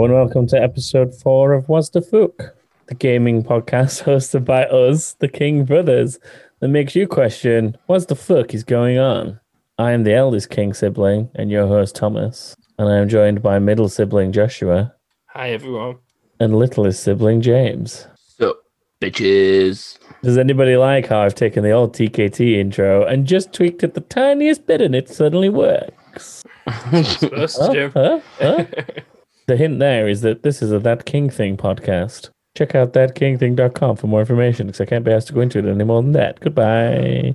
Hello 0.00 0.06
and 0.06 0.14
welcome 0.14 0.46
to 0.46 0.56
episode 0.56 1.14
four 1.14 1.52
of 1.52 1.68
What's 1.68 1.90
the 1.90 2.00
Fuck, 2.00 2.54
the 2.86 2.94
gaming 2.94 3.42
podcast 3.42 4.02
hosted 4.04 4.46
by 4.46 4.64
us, 4.64 5.12
the 5.18 5.28
King 5.28 5.66
Brothers, 5.66 6.18
that 6.60 6.68
makes 6.68 6.96
you 6.96 7.06
question 7.06 7.76
what 7.84 8.08
the 8.08 8.16
fuck 8.16 8.54
is 8.54 8.64
going 8.64 8.96
on. 8.98 9.38
I 9.76 9.90
am 9.92 10.04
the 10.04 10.14
eldest 10.14 10.48
King 10.48 10.72
sibling 10.72 11.28
and 11.34 11.50
your 11.50 11.66
host 11.66 11.96
Thomas, 11.96 12.56
and 12.78 12.88
I 12.88 12.96
am 12.96 13.10
joined 13.10 13.42
by 13.42 13.58
middle 13.58 13.90
sibling 13.90 14.32
Joshua 14.32 14.94
Hi 15.26 15.50
everyone. 15.50 15.98
and 16.40 16.56
littlest 16.56 17.02
sibling 17.02 17.42
James. 17.42 18.06
So, 18.38 18.56
bitches. 19.02 19.98
Does 20.22 20.38
anybody 20.38 20.76
like 20.78 21.08
how 21.08 21.20
I've 21.20 21.34
taken 21.34 21.62
the 21.62 21.72
old 21.72 21.94
TKT 21.94 22.54
intro 22.56 23.04
and 23.04 23.26
just 23.26 23.52
tweaked 23.52 23.82
it 23.84 23.92
the 23.92 24.00
tiniest 24.00 24.66
bit 24.66 24.80
and 24.80 24.94
it 24.94 25.10
suddenly 25.10 25.50
works? 25.50 26.42
Supposed 27.02 27.58
Huh? 27.60 27.72
to. 27.74 27.90
Huh? 27.90 28.20
Huh? 28.40 28.64
the 29.50 29.56
hint 29.56 29.80
there 29.80 30.08
is 30.08 30.20
that 30.20 30.44
this 30.44 30.62
is 30.62 30.70
a 30.70 30.78
That 30.78 31.06
King 31.06 31.28
Thing 31.28 31.56
podcast. 31.56 32.30
Check 32.56 32.76
out 32.76 32.92
thatkingthing.com 32.92 33.96
for 33.96 34.06
more 34.06 34.20
information 34.20 34.68
because 34.68 34.80
I 34.80 34.84
can't 34.84 35.04
be 35.04 35.10
asked 35.10 35.26
to 35.26 35.32
go 35.32 35.40
into 35.40 35.58
it 35.58 35.66
any 35.66 35.82
more 35.82 36.00
than 36.00 36.12
that. 36.12 36.38
Goodbye. 36.38 37.34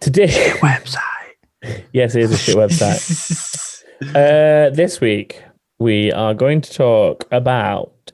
Today, 0.00 0.28
Website. 0.62 1.84
yes, 1.92 2.14
it 2.14 2.22
is 2.22 2.32
a 2.32 2.38
shit 2.38 2.56
website. 2.56 3.68
Uh, 4.16 4.68
this 4.70 5.00
week, 5.00 5.44
we 5.78 6.10
are 6.10 6.34
going 6.34 6.60
to 6.60 6.72
talk 6.72 7.24
about 7.30 8.10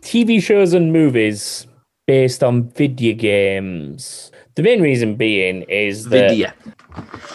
TV 0.00 0.40
shows 0.40 0.74
and 0.74 0.92
movies 0.92 1.66
based 2.06 2.44
on 2.44 2.68
video 2.68 3.12
games. 3.12 4.30
The 4.54 4.62
main 4.62 4.80
reason 4.80 5.16
being 5.16 5.62
is 5.62 6.04
that 6.10 6.30
Video. 6.30 6.52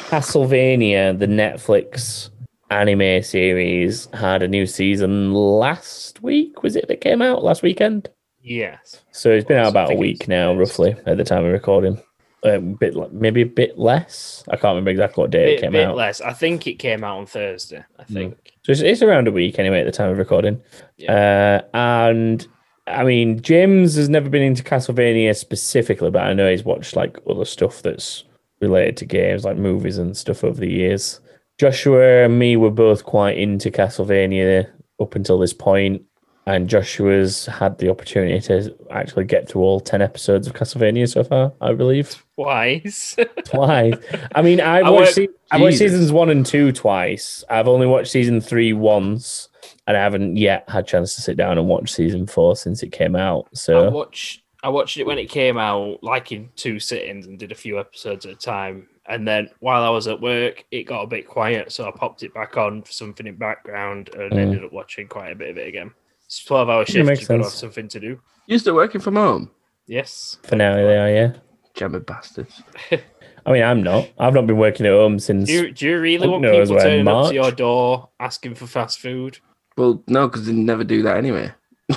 Castlevania, 0.09 1.19
the 1.19 1.27
Netflix 1.27 2.29
anime 2.69 3.23
series, 3.23 4.07
had 4.13 4.43
a 4.43 4.47
new 4.47 4.65
season 4.65 5.33
last 5.33 6.21
week. 6.21 6.63
Was 6.63 6.75
it 6.75 6.87
that 6.87 7.01
came 7.01 7.21
out 7.21 7.43
last 7.43 7.63
weekend? 7.63 8.09
Yes. 8.41 9.01
So 9.11 9.31
it's 9.31 9.45
been 9.45 9.57
out 9.57 9.69
about 9.69 9.91
a 9.91 9.95
week 9.95 10.27
now, 10.27 10.53
roughly, 10.53 10.95
at 11.05 11.17
the 11.17 11.23
time 11.23 11.43
of 11.45 11.51
recording. 11.51 12.01
A 12.43 12.59
bit, 12.59 12.95
maybe 13.11 13.41
a 13.41 13.47
bit 13.47 13.77
less. 13.77 14.43
I 14.47 14.51
can't 14.51 14.71
remember 14.71 14.91
exactly 14.91 15.21
what 15.21 15.31
day 15.31 15.55
it 15.55 15.61
came 15.61 15.71
bit 15.73 15.87
out. 15.87 15.95
less. 15.95 16.21
I 16.21 16.33
think 16.33 16.67
it 16.67 16.75
came 16.75 17.03
out 17.03 17.17
on 17.17 17.25
Thursday. 17.25 17.83
I 17.99 18.03
think. 18.03 18.53
So 18.63 18.71
it's, 18.71 18.81
it's 18.81 19.01
around 19.01 19.27
a 19.27 19.31
week 19.31 19.59
anyway 19.59 19.81
at 19.81 19.85
the 19.85 19.91
time 19.91 20.11
of 20.11 20.17
recording. 20.17 20.61
Uh, 21.09 21.61
and 21.73 22.47
I 22.85 23.03
mean, 23.03 23.41
James 23.41 23.95
has 23.95 24.07
never 24.07 24.29
been 24.29 24.43
into 24.43 24.63
Castlevania 24.63 25.35
specifically, 25.35 26.09
but 26.11 26.23
I 26.23 26.33
know 26.33 26.49
he's 26.49 26.63
watched 26.63 26.95
like 26.95 27.17
other 27.29 27.43
stuff 27.43 27.81
that's 27.81 28.23
related 28.61 28.97
to 28.97 29.05
games, 29.05 29.43
like 29.43 29.57
movies 29.57 29.97
and 29.97 30.15
stuff 30.15 30.43
over 30.43 30.59
the 30.59 30.71
years. 30.71 31.19
Joshua 31.57 32.25
and 32.25 32.37
me 32.37 32.55
were 32.55 32.71
both 32.71 33.03
quite 33.03 33.37
into 33.37 33.71
Castlevania 33.71 34.69
up 34.99 35.15
until 35.15 35.39
this 35.39 35.53
point, 35.53 36.03
and 36.45 36.69
Joshua's 36.69 37.45
had 37.47 37.77
the 37.79 37.89
opportunity 37.89 38.39
to 38.41 38.73
actually 38.91 39.25
get 39.25 39.49
through 39.49 39.63
all 39.63 39.79
10 39.79 40.01
episodes 40.01 40.47
of 40.47 40.53
Castlevania 40.53 41.09
so 41.09 41.23
far, 41.23 41.51
I 41.59 41.73
believe. 41.73 42.23
Twice. 42.35 43.17
Twice. 43.45 43.95
I 44.35 44.41
mean, 44.41 44.61
I've 44.61 44.85
I 44.85 44.89
watched, 44.89 45.15
se- 45.15 45.27
I've 45.51 45.61
watched 45.61 45.79
seasons 45.79 46.11
one 46.11 46.29
and 46.29 46.45
two 46.45 46.71
twice. 46.71 47.43
I've 47.49 47.67
only 47.67 47.87
watched 47.87 48.11
season 48.11 48.39
three 48.39 48.71
once, 48.71 49.49
and 49.87 49.97
I 49.97 49.99
haven't 49.99 50.37
yet 50.37 50.63
had 50.69 50.83
a 50.83 50.87
chance 50.87 51.15
to 51.15 51.21
sit 51.21 51.37
down 51.37 51.57
and 51.57 51.67
watch 51.67 51.91
season 51.91 52.27
four 52.27 52.55
since 52.55 52.83
it 52.83 52.91
came 52.91 53.15
out. 53.15 53.49
So 53.53 53.87
I 53.87 53.89
watched. 53.89 54.43
I 54.63 54.69
watched 54.69 54.97
it 54.97 55.05
when 55.05 55.19
it 55.19 55.29
came 55.29 55.57
out, 55.57 56.03
like 56.03 56.31
in 56.31 56.49
two 56.55 56.79
sittings, 56.79 57.27
and 57.27 57.37
did 57.37 57.51
a 57.51 57.55
few 57.55 57.79
episodes 57.79 58.25
at 58.25 58.33
a 58.33 58.35
time. 58.35 58.87
And 59.09 59.27
then 59.27 59.49
while 59.59 59.83
I 59.83 59.89
was 59.89 60.07
at 60.07 60.19
work, 60.21 60.65
it 60.71 60.83
got 60.83 61.01
a 61.01 61.07
bit 61.07 61.27
quiet, 61.27 61.71
so 61.71 61.87
I 61.87 61.91
popped 61.91 62.23
it 62.23 62.33
back 62.33 62.57
on 62.57 62.81
for 62.83 62.91
something 62.91 63.25
in 63.25 63.35
background, 63.37 64.09
and 64.15 64.31
Mm. 64.33 64.37
ended 64.37 64.63
up 64.65 64.73
watching 64.73 65.07
quite 65.07 65.31
a 65.31 65.35
bit 65.35 65.49
of 65.49 65.57
it 65.57 65.67
again. 65.67 65.91
It's 66.25 66.43
a 66.43 66.45
twelve-hour 66.47 66.85
shift. 66.85 67.05
makes 67.07 67.21
You've 67.21 67.29
got 67.29 67.33
to 67.35 67.43
have 67.43 67.51
sense. 67.51 67.59
something 67.61 67.87
to 67.87 67.99
do. 68.01 68.19
You're 68.47 68.59
still 68.59 68.75
working 68.75 68.99
from 69.01 69.15
home? 69.15 69.49
Yes. 69.87 70.37
for 70.43 70.57
now, 70.57 70.75
they 70.75 70.97
are. 70.97 71.09
Yeah. 71.09 71.33
Jammer 71.73 71.99
bastards. 72.01 72.61
I 73.45 73.51
mean, 73.53 73.63
I'm 73.63 73.81
not. 73.81 74.09
I've 74.19 74.33
not 74.33 74.45
been 74.45 74.57
working 74.57 74.85
at 74.85 74.91
home 74.91 75.19
since. 75.19 75.47
Do 75.47 75.53
you, 75.53 75.71
do 75.71 75.85
you 75.87 75.99
really 76.01 76.27
want 76.27 76.43
people 76.43 76.59
when 76.75 76.83
turning 76.83 77.07
up 77.07 77.29
to 77.29 77.33
your 77.33 77.51
door 77.51 78.09
asking 78.19 78.55
for 78.55 78.67
fast 78.67 78.99
food? 78.99 79.37
Well, 79.77 80.03
no, 80.07 80.27
because 80.27 80.45
they 80.47 80.51
never 80.51 80.83
do 80.83 81.01
that 81.03 81.15
anyway. 81.17 81.51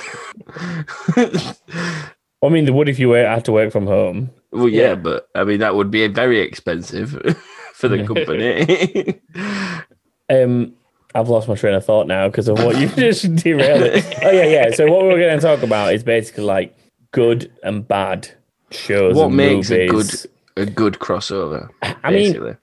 I 2.43 2.49
mean, 2.49 2.65
they 2.67 2.71
would 2.71 2.89
if 2.89 2.99
you 2.99 3.09
were, 3.09 3.27
had 3.27 3.45
to 3.47 3.53
work 3.53 3.73
from 3.73 3.87
home. 3.87 4.31
Well, 4.53 4.69
yeah, 4.69 4.89
Yeah. 4.91 4.95
but 4.97 5.29
I 5.35 5.45
mean, 5.45 5.61
that 5.61 5.75
would 5.75 5.91
be 5.91 6.07
very 6.09 6.41
expensive 6.41 7.11
for 7.75 7.89
the 7.89 8.05
company. 8.07 9.21
Um, 10.29 10.75
I've 11.13 11.29
lost 11.29 11.49
my 11.49 11.57
train 11.57 11.75
of 11.75 11.85
thought 11.85 12.07
now 12.07 12.29
because 12.29 12.47
of 12.47 12.59
what 12.63 12.79
you 12.79 12.87
just 12.97 13.35
derailed. 13.35 13.83
It. 13.83 14.19
Oh 14.23 14.31
yeah, 14.31 14.45
yeah. 14.45 14.71
So 14.71 14.87
what 14.87 15.03
we're 15.03 15.19
going 15.19 15.37
to 15.41 15.45
talk 15.45 15.63
about 15.65 15.93
is 15.93 16.05
basically 16.05 16.45
like 16.45 16.77
good 17.11 17.51
and 17.65 17.87
bad 17.87 18.31
shows. 18.71 19.17
what 19.17 19.27
and 19.27 19.37
makes 19.37 19.71
a 19.73 19.87
good 19.89 19.97
movies. 19.97 20.27
a 20.57 20.67
good 20.67 20.95
crossover? 21.01 21.69
I 21.83 22.13
mean, 22.13 22.57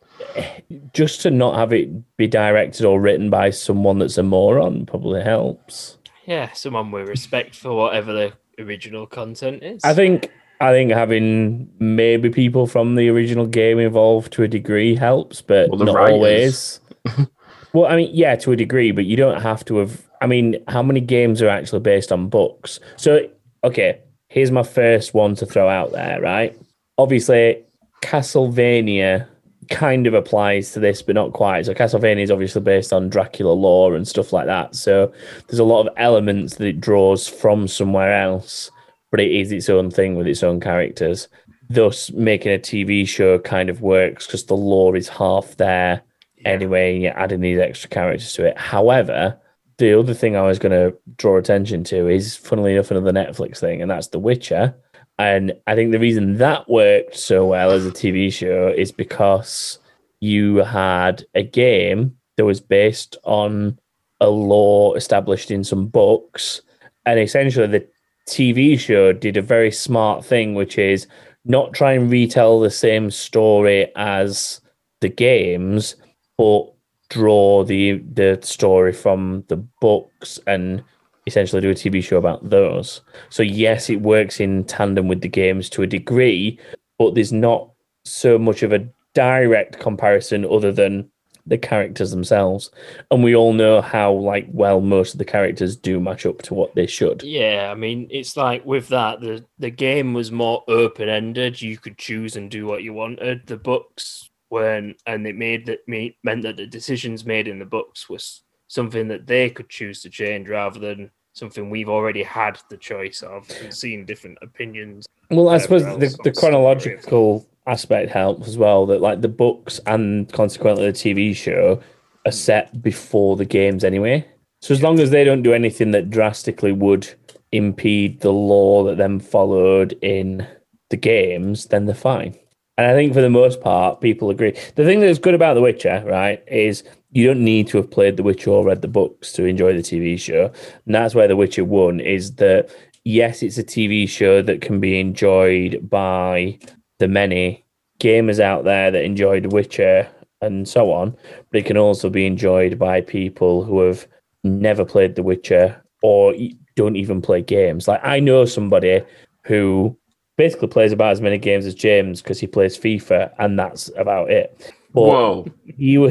just 0.93 1.21
to 1.23 1.29
not 1.31 1.57
have 1.57 1.73
it 1.73 1.89
be 2.15 2.27
directed 2.27 2.85
or 2.85 3.01
written 3.01 3.29
by 3.29 3.49
someone 3.49 3.99
that's 3.99 4.17
a 4.17 4.23
moron 4.23 4.85
probably 4.85 5.21
helps. 5.23 5.97
Yeah, 6.25 6.53
someone 6.53 6.89
with 6.91 7.09
respect 7.09 7.53
for 7.53 7.73
whatever 7.75 8.13
the 8.13 8.33
original 8.63 9.05
content 9.07 9.61
is. 9.61 9.83
I 9.83 9.93
think 9.93 10.31
I 10.59 10.71
think 10.71 10.91
having 10.91 11.69
maybe 11.79 12.29
people 12.29 12.65
from 12.67 12.95
the 12.95 13.09
original 13.09 13.45
game 13.45 13.79
involved 13.79 14.33
to 14.33 14.43
a 14.43 14.47
degree 14.47 14.95
helps, 14.95 15.41
but 15.41 15.69
Well, 15.69 15.79
not 15.79 15.93
writers. 15.95 16.79
always. 17.05 17.27
well, 17.73 17.85
I 17.85 17.95
mean, 17.95 18.09
yeah, 18.13 18.35
to 18.37 18.51
a 18.51 18.55
degree, 18.55 18.91
but 18.91 19.05
you 19.05 19.15
don't 19.15 19.41
have 19.41 19.63
to 19.65 19.77
have. 19.77 20.03
I 20.21 20.25
mean, 20.25 20.55
how 20.67 20.81
many 20.81 20.99
games 20.99 21.41
are 21.43 21.49
actually 21.49 21.81
based 21.81 22.11
on 22.11 22.27
books? 22.27 22.79
So, 22.95 23.27
okay, 23.63 24.01
here's 24.29 24.49
my 24.49 24.63
first 24.63 25.13
one 25.13 25.35
to 25.35 25.45
throw 25.45 25.69
out 25.69 25.91
there. 25.91 26.19
Right, 26.21 26.57
obviously, 26.97 27.63
Castlevania 28.01 29.27
kind 29.69 30.07
of 30.07 30.13
applies 30.13 30.71
to 30.71 30.79
this, 30.79 31.01
but 31.01 31.15
not 31.15 31.33
quite. 31.33 31.65
So 31.65 31.73
Castlevania 31.73 32.23
is 32.23 32.31
obviously 32.31 32.61
based 32.61 32.93
on 32.93 33.09
Dracula 33.09 33.51
lore 33.51 33.95
and 33.95 34.07
stuff 34.07 34.31
like 34.33 34.45
that. 34.45 34.75
So 34.75 35.11
there's 35.47 35.59
a 35.59 35.63
lot 35.63 35.85
of 35.85 35.93
elements 35.97 36.55
that 36.55 36.67
it 36.67 36.79
draws 36.79 37.27
from 37.27 37.67
somewhere 37.67 38.13
else, 38.21 38.71
but 39.11 39.19
it 39.19 39.31
is 39.31 39.51
its 39.51 39.69
own 39.69 39.89
thing 39.91 40.15
with 40.15 40.27
its 40.27 40.43
own 40.43 40.59
characters. 40.59 41.27
Thus, 41.69 42.11
making 42.11 42.53
a 42.53 42.59
TV 42.59 43.07
show 43.07 43.39
kind 43.39 43.69
of 43.69 43.81
works 43.81 44.25
because 44.25 44.45
the 44.45 44.55
lore 44.55 44.95
is 44.95 45.09
half 45.09 45.57
there 45.57 46.01
anyway, 46.45 46.93
and 46.93 47.03
you're 47.03 47.19
adding 47.19 47.41
these 47.41 47.59
extra 47.59 47.89
characters 47.89 48.33
to 48.33 48.45
it. 48.45 48.57
However, 48.57 49.37
the 49.77 49.97
other 49.97 50.13
thing 50.13 50.35
I 50.35 50.41
was 50.41 50.59
going 50.59 50.71
to 50.71 50.97
draw 51.17 51.37
attention 51.37 51.83
to 51.85 52.07
is, 52.07 52.35
funnily 52.35 52.73
enough, 52.73 52.91
another 52.91 53.11
Netflix 53.11 53.59
thing, 53.59 53.81
and 53.81 53.91
that's 53.91 54.07
The 54.07 54.19
Witcher. 54.19 54.75
And 55.19 55.53
I 55.65 55.75
think 55.75 55.91
the 55.91 55.99
reason 55.99 56.37
that 56.37 56.69
worked 56.69 57.17
so 57.17 57.45
well 57.45 57.71
as 57.71 57.85
a 57.85 57.91
TV 57.91 58.31
show 58.31 58.73
is 58.75 58.91
because 58.91 59.79
you 60.19 60.57
had 60.57 61.25
a 61.35 61.43
game 61.43 62.17
that 62.37 62.45
was 62.45 62.59
based 62.59 63.17
on 63.23 63.79
a 64.19 64.29
lore 64.29 64.95
established 64.97 65.51
in 65.51 65.63
some 65.63 65.87
books. 65.87 66.61
And 67.05 67.19
essentially, 67.19 67.67
the 67.67 67.87
TV 68.27 68.79
show 68.79 69.13
did 69.13 69.37
a 69.37 69.41
very 69.41 69.71
smart 69.71 70.23
thing, 70.23 70.53
which 70.53 70.77
is 70.77 71.07
not 71.45 71.73
try 71.73 71.93
and 71.93 72.11
retell 72.11 72.59
the 72.59 72.69
same 72.69 73.09
story 73.09 73.91
as 73.95 74.61
the 75.01 75.09
games, 75.09 75.95
but 76.37 76.65
draw 77.09 77.63
the 77.63 78.03
the 78.13 78.37
story 78.41 78.91
from 78.91 79.45
the 79.47 79.55
books 79.55 80.39
and 80.45 80.83
essentially 81.25 81.61
do 81.61 81.69
a 81.69 81.73
TV 81.73 82.03
show 82.03 82.17
about 82.17 82.49
those. 82.49 83.01
So 83.29 83.43
yes, 83.43 83.89
it 83.89 84.01
works 84.01 84.39
in 84.39 84.63
tandem 84.65 85.07
with 85.07 85.21
the 85.21 85.29
games 85.29 85.69
to 85.71 85.83
a 85.83 85.87
degree, 85.87 86.59
but 86.97 87.15
there's 87.15 87.33
not 87.33 87.69
so 88.05 88.37
much 88.37 88.63
of 88.63 88.71
a 88.73 88.87
direct 89.13 89.79
comparison 89.79 90.45
other 90.45 90.71
than 90.71 91.09
the 91.47 91.57
characters 91.57 92.11
themselves. 92.11 92.69
And 93.11 93.23
we 93.23 93.35
all 93.35 93.53
know 93.53 93.81
how 93.81 94.13
like 94.13 94.47
well 94.51 94.81
most 94.81 95.13
of 95.13 95.17
the 95.17 95.25
characters 95.25 95.75
do 95.75 95.99
match 95.99 96.25
up 96.25 96.41
to 96.43 96.53
what 96.53 96.75
they 96.75 96.87
should. 96.87 97.23
Yeah, 97.23 97.69
I 97.71 97.75
mean, 97.75 98.07
it's 98.09 98.37
like 98.37 98.65
with 98.65 98.87
that, 98.89 99.21
the 99.21 99.45
the 99.59 99.69
game 99.69 100.13
was 100.13 100.31
more 100.31 100.63
open 100.67 101.09
ended. 101.09 101.61
You 101.61 101.77
could 101.77 101.97
choose 101.97 102.35
and 102.35 102.51
do 102.51 102.65
what 102.65 102.83
you 102.83 102.93
wanted. 102.93 103.47
The 103.47 103.57
books 103.57 104.29
weren't, 104.49 105.01
and 105.05 105.25
it 105.27 105.35
made 105.35 105.65
that 105.67 105.87
me 105.87 106.17
meant 106.23 106.43
that 106.43 106.57
the 106.57 106.67
decisions 106.67 107.25
made 107.25 107.47
in 107.47 107.59
the 107.59 107.65
books 107.65 108.09
was 108.09 108.43
something 108.67 109.07
that 109.07 109.27
they 109.27 109.49
could 109.49 109.69
choose 109.69 110.01
to 110.01 110.09
change 110.09 110.49
rather 110.49 110.79
than 110.79 111.09
something 111.33 111.69
we've 111.69 111.89
already 111.89 112.23
had 112.23 112.59
the 112.69 112.77
choice 112.77 113.21
of 113.21 113.49
and 113.61 113.73
seen 113.73 114.05
different 114.05 114.37
opinions. 114.41 115.05
Well, 115.29 115.49
I 115.49 115.59
suppose 115.59 115.83
the, 115.83 116.17
the 116.23 116.31
chronological 116.31 117.47
aspect 117.67 118.11
helps 118.11 118.47
as 118.47 118.57
well. 118.57 118.85
That 118.85 119.01
like 119.01 119.21
the 119.21 119.27
books 119.27 119.79
and 119.85 120.31
consequently 120.31 120.85
the 120.85 120.93
TV 120.93 121.35
show 121.35 121.81
are 122.25 122.31
set 122.31 122.81
before 122.81 123.35
the 123.35 123.45
games 123.45 123.83
anyway. 123.83 124.25
So 124.61 124.73
as 124.73 124.81
long 124.81 124.99
as 124.99 125.11
they 125.11 125.23
don't 125.23 125.43
do 125.43 125.53
anything 125.53 125.91
that 125.91 126.09
drastically 126.09 126.71
would 126.71 127.13
impede 127.51 128.21
the 128.21 128.31
lore 128.31 128.83
that 128.85 128.97
then 128.97 129.19
followed 129.19 129.97
in 130.01 130.47
the 130.89 130.97
games, 130.97 131.67
then 131.67 131.85
they're 131.85 131.95
fine. 131.95 132.35
And 132.77 132.87
I 132.87 132.93
think 132.93 133.13
for 133.13 133.21
the 133.21 133.29
most 133.29 133.61
part, 133.61 134.01
people 134.01 134.29
agree. 134.29 134.51
The 134.75 134.85
thing 134.85 134.99
that's 134.99 135.19
good 135.19 135.33
about 135.33 135.55
The 135.55 135.61
Witcher, 135.61 136.03
right, 136.05 136.43
is 136.47 136.83
you 137.11 137.25
don't 137.25 137.43
need 137.43 137.67
to 137.69 137.77
have 137.77 137.89
played 137.89 138.17
The 138.17 138.23
Witcher 138.23 138.51
or 138.51 138.65
read 138.65 138.81
the 138.81 138.87
books 138.87 139.31
to 139.33 139.45
enjoy 139.45 139.73
the 139.73 139.79
TV 139.79 140.19
show. 140.19 140.51
And 140.85 140.93
that's 140.93 141.15
where 141.15 141.27
The 141.27 141.35
Witcher 141.35 141.65
won 141.65 141.99
is 141.99 142.35
that 142.35 142.69
yes, 143.03 143.41
it's 143.41 143.57
a 143.57 143.63
TV 143.63 144.07
show 144.07 144.41
that 144.41 144.61
can 144.61 144.79
be 144.79 144.99
enjoyed 144.99 145.89
by 145.89 146.59
the 146.99 147.07
many 147.07 147.63
gamers 147.99 148.39
out 148.39 148.63
there 148.63 148.91
that 148.91 149.03
enjoyed 149.03 149.43
The 149.43 149.49
Witcher 149.49 150.07
and 150.41 150.67
so 150.67 150.91
on, 150.91 151.15
but 151.51 151.59
it 151.59 151.65
can 151.65 151.77
also 151.77 152.09
be 152.09 152.25
enjoyed 152.25 152.77
by 152.77 153.01
people 153.01 153.63
who 153.63 153.79
have 153.81 154.07
never 154.43 154.85
played 154.85 155.15
The 155.15 155.23
Witcher 155.23 155.81
or 156.03 156.33
don't 156.75 156.95
even 156.95 157.21
play 157.21 157.41
games. 157.41 157.87
Like 157.87 158.01
I 158.03 158.19
know 158.19 158.45
somebody 158.45 159.01
who 159.43 159.97
basically 160.37 160.67
plays 160.67 160.91
about 160.91 161.11
as 161.11 161.21
many 161.21 161.37
games 161.37 161.65
as 161.65 161.73
James 161.73 162.21
because 162.21 162.39
he 162.39 162.47
plays 162.47 162.77
FIFA 162.77 163.33
and 163.39 163.57
that's 163.57 163.89
about 163.97 164.29
it. 164.29 164.73
But 164.93 165.01
Whoa, 165.01 165.45
you 165.65 166.09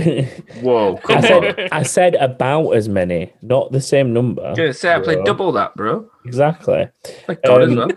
whoa, 0.61 1.01
I 1.09 1.21
said 1.21 1.69
I 1.73 1.83
said 1.83 2.15
about 2.17 2.71
as 2.73 2.89
many, 2.89 3.33
not 3.43 3.73
the 3.73 3.81
same 3.81 4.13
number. 4.13 4.55
Yeah, 4.57 4.73
say 4.73 4.93
I 4.93 5.01
played 5.01 5.25
double 5.25 5.51
that, 5.53 5.75
bro. 5.77 6.09
Exactly. 6.25 6.89
Like 7.27 7.43
God 7.43 7.63
as 7.63 7.71
Um, 7.71 7.77
well. 7.77 7.89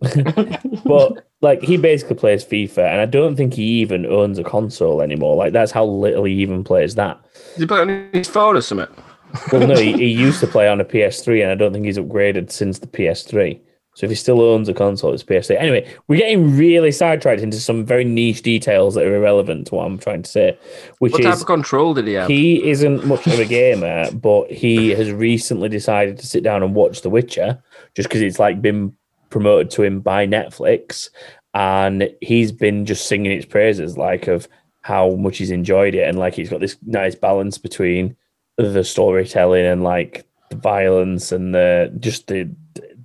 But 0.84 1.27
like 1.40 1.62
he 1.62 1.76
basically 1.76 2.16
plays 2.16 2.44
FIFA 2.44 2.90
and 2.90 3.00
I 3.00 3.06
don't 3.06 3.36
think 3.36 3.54
he 3.54 3.62
even 3.80 4.06
owns 4.06 4.38
a 4.38 4.44
console 4.44 5.00
anymore. 5.00 5.36
Like 5.36 5.52
that's 5.52 5.72
how 5.72 5.84
little 5.84 6.24
he 6.24 6.34
even 6.34 6.64
plays 6.64 6.94
that. 6.96 7.20
Does 7.32 7.62
he 7.62 7.66
play 7.66 7.80
on 7.80 8.10
his 8.12 8.28
phone 8.28 8.56
or 8.56 8.60
something? 8.60 8.88
Well 9.52 9.66
no, 9.66 9.76
he, 9.76 9.92
he 9.92 10.08
used 10.08 10.40
to 10.40 10.46
play 10.46 10.68
on 10.68 10.80
a 10.80 10.84
PS3 10.84 11.42
and 11.42 11.50
I 11.50 11.54
don't 11.54 11.72
think 11.72 11.86
he's 11.86 11.98
upgraded 11.98 12.50
since 12.50 12.78
the 12.78 12.86
PS3. 12.86 13.60
So 13.98 14.04
if 14.04 14.10
he 14.10 14.14
still 14.14 14.40
owns 14.40 14.68
a 14.68 14.74
console, 14.74 15.12
it's 15.12 15.24
PS3. 15.24 15.56
Anyway, 15.58 15.92
we're 16.06 16.20
getting 16.20 16.56
really 16.56 16.92
sidetracked 16.92 17.42
into 17.42 17.58
some 17.58 17.84
very 17.84 18.04
niche 18.04 18.42
details 18.42 18.94
that 18.94 19.04
are 19.04 19.16
irrelevant 19.16 19.66
to 19.66 19.74
what 19.74 19.86
I'm 19.86 19.98
trying 19.98 20.22
to 20.22 20.30
say, 20.30 20.56
which 21.00 21.10
What 21.10 21.20
is 21.22 21.26
type 21.26 21.40
of 21.40 21.46
control 21.46 21.94
did 21.94 22.06
he 22.06 22.12
have? 22.12 22.28
He 22.28 22.70
isn't 22.70 23.04
much 23.06 23.26
of 23.26 23.40
a 23.40 23.44
gamer, 23.44 24.08
but 24.12 24.52
he 24.52 24.90
has 24.90 25.10
recently 25.10 25.68
decided 25.68 26.16
to 26.18 26.28
sit 26.28 26.44
down 26.44 26.62
and 26.62 26.76
watch 26.76 27.02
The 27.02 27.10
Witcher 27.10 27.60
just 27.96 28.08
because 28.08 28.22
it's 28.22 28.38
like 28.38 28.62
been 28.62 28.92
promoted 29.30 29.70
to 29.72 29.82
him 29.82 30.00
by 30.00 30.26
Netflix. 30.26 31.10
And 31.54 32.10
he's 32.20 32.52
been 32.52 32.86
just 32.86 33.06
singing 33.06 33.32
its 33.32 33.46
praises, 33.46 33.96
like 33.96 34.28
of 34.28 34.48
how 34.82 35.10
much 35.16 35.38
he's 35.38 35.50
enjoyed 35.50 35.94
it. 35.94 36.08
And 36.08 36.18
like 36.18 36.34
he's 36.34 36.50
got 36.50 36.60
this 36.60 36.76
nice 36.86 37.14
balance 37.14 37.58
between 37.58 38.16
the 38.56 38.84
storytelling 38.84 39.64
and 39.64 39.82
like 39.82 40.26
the 40.50 40.56
violence 40.56 41.32
and 41.32 41.54
the 41.54 41.92
just 42.00 42.26
the 42.26 42.50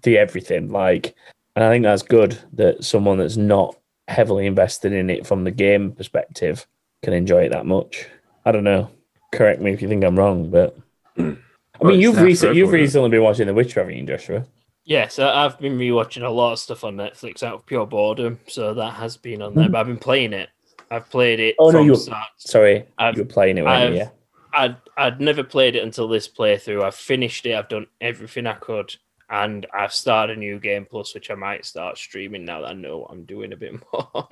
the 0.03 0.17
everything. 0.17 0.69
Like, 0.69 1.15
and 1.55 1.63
I 1.63 1.69
think 1.69 1.83
that's 1.83 2.03
good 2.03 2.37
that 2.53 2.83
someone 2.83 3.17
that's 3.17 3.37
not 3.37 3.75
heavily 4.07 4.45
invested 4.45 4.93
in 4.93 5.09
it 5.09 5.25
from 5.25 5.43
the 5.43 5.51
game 5.51 5.91
perspective 5.91 6.67
can 7.03 7.13
enjoy 7.13 7.43
it 7.43 7.49
that 7.49 7.65
much. 7.65 8.07
I 8.45 8.51
don't 8.51 8.63
know. 8.63 8.89
Correct 9.31 9.61
me 9.61 9.71
if 9.71 9.81
you 9.81 9.87
think 9.87 10.03
I'm 10.03 10.17
wrong, 10.17 10.49
but 10.49 10.77
I 11.17 11.35
mean, 11.81 11.99
you've 11.99 12.21
recently 12.21 12.57
you've 12.57 12.71
recently 12.71 13.09
been 13.09 13.23
watching 13.23 13.47
The 13.47 13.53
Witcher, 13.53 13.81
haven't 13.81 13.97
you, 13.97 14.05
Joshua? 14.05 14.45
Yeah, 14.85 15.07
so 15.07 15.29
I've 15.29 15.57
been 15.59 15.77
rewatching 15.77 16.23
a 16.23 16.29
lot 16.29 16.53
of 16.53 16.59
stuff 16.59 16.83
on 16.83 16.97
Netflix 16.97 17.41
out 17.41 17.53
of 17.55 17.65
pure 17.65 17.85
boredom, 17.85 18.39
so 18.47 18.73
that 18.73 18.91
has 18.95 19.15
been 19.17 19.41
on 19.41 19.55
there. 19.55 19.69
But 19.69 19.79
I've 19.79 19.87
been 19.87 19.97
playing 19.97 20.33
it. 20.33 20.49
I've 20.91 21.09
played 21.09 21.39
it 21.39 21.55
Oh, 21.57 21.71
no, 21.71 21.81
you- 21.81 21.95
start. 21.95 22.27
Sorry, 22.37 22.85
I've- 22.97 23.17
you 23.17 23.23
were 23.23 23.29
playing 23.29 23.57
it, 23.57 23.61
you? 23.61 23.95
Yeah. 23.97 24.09
I'd 24.55 24.75
I'd 24.97 25.19
never 25.19 25.43
played 25.43 25.75
it 25.75 25.83
until 25.83 26.07
this 26.07 26.27
playthrough. 26.27 26.83
I've 26.83 26.93
finished 26.95 27.45
it. 27.47 27.55
I've 27.55 27.69
done 27.69 27.87
everything 28.01 28.45
I 28.45 28.53
could, 28.53 28.95
and 29.29 29.65
I've 29.73 29.93
started 29.93 30.37
a 30.37 30.39
new 30.39 30.59
game 30.59 30.85
plus, 30.85 31.15
which 31.15 31.31
I 31.31 31.35
might 31.35 31.65
start 31.65 31.97
streaming 31.97 32.45
now 32.45 32.61
that 32.61 32.67
I 32.69 32.73
know 32.73 32.99
what 32.99 33.11
I'm 33.11 33.23
doing 33.25 33.53
a 33.53 33.57
bit 33.57 33.73
more. 33.93 34.27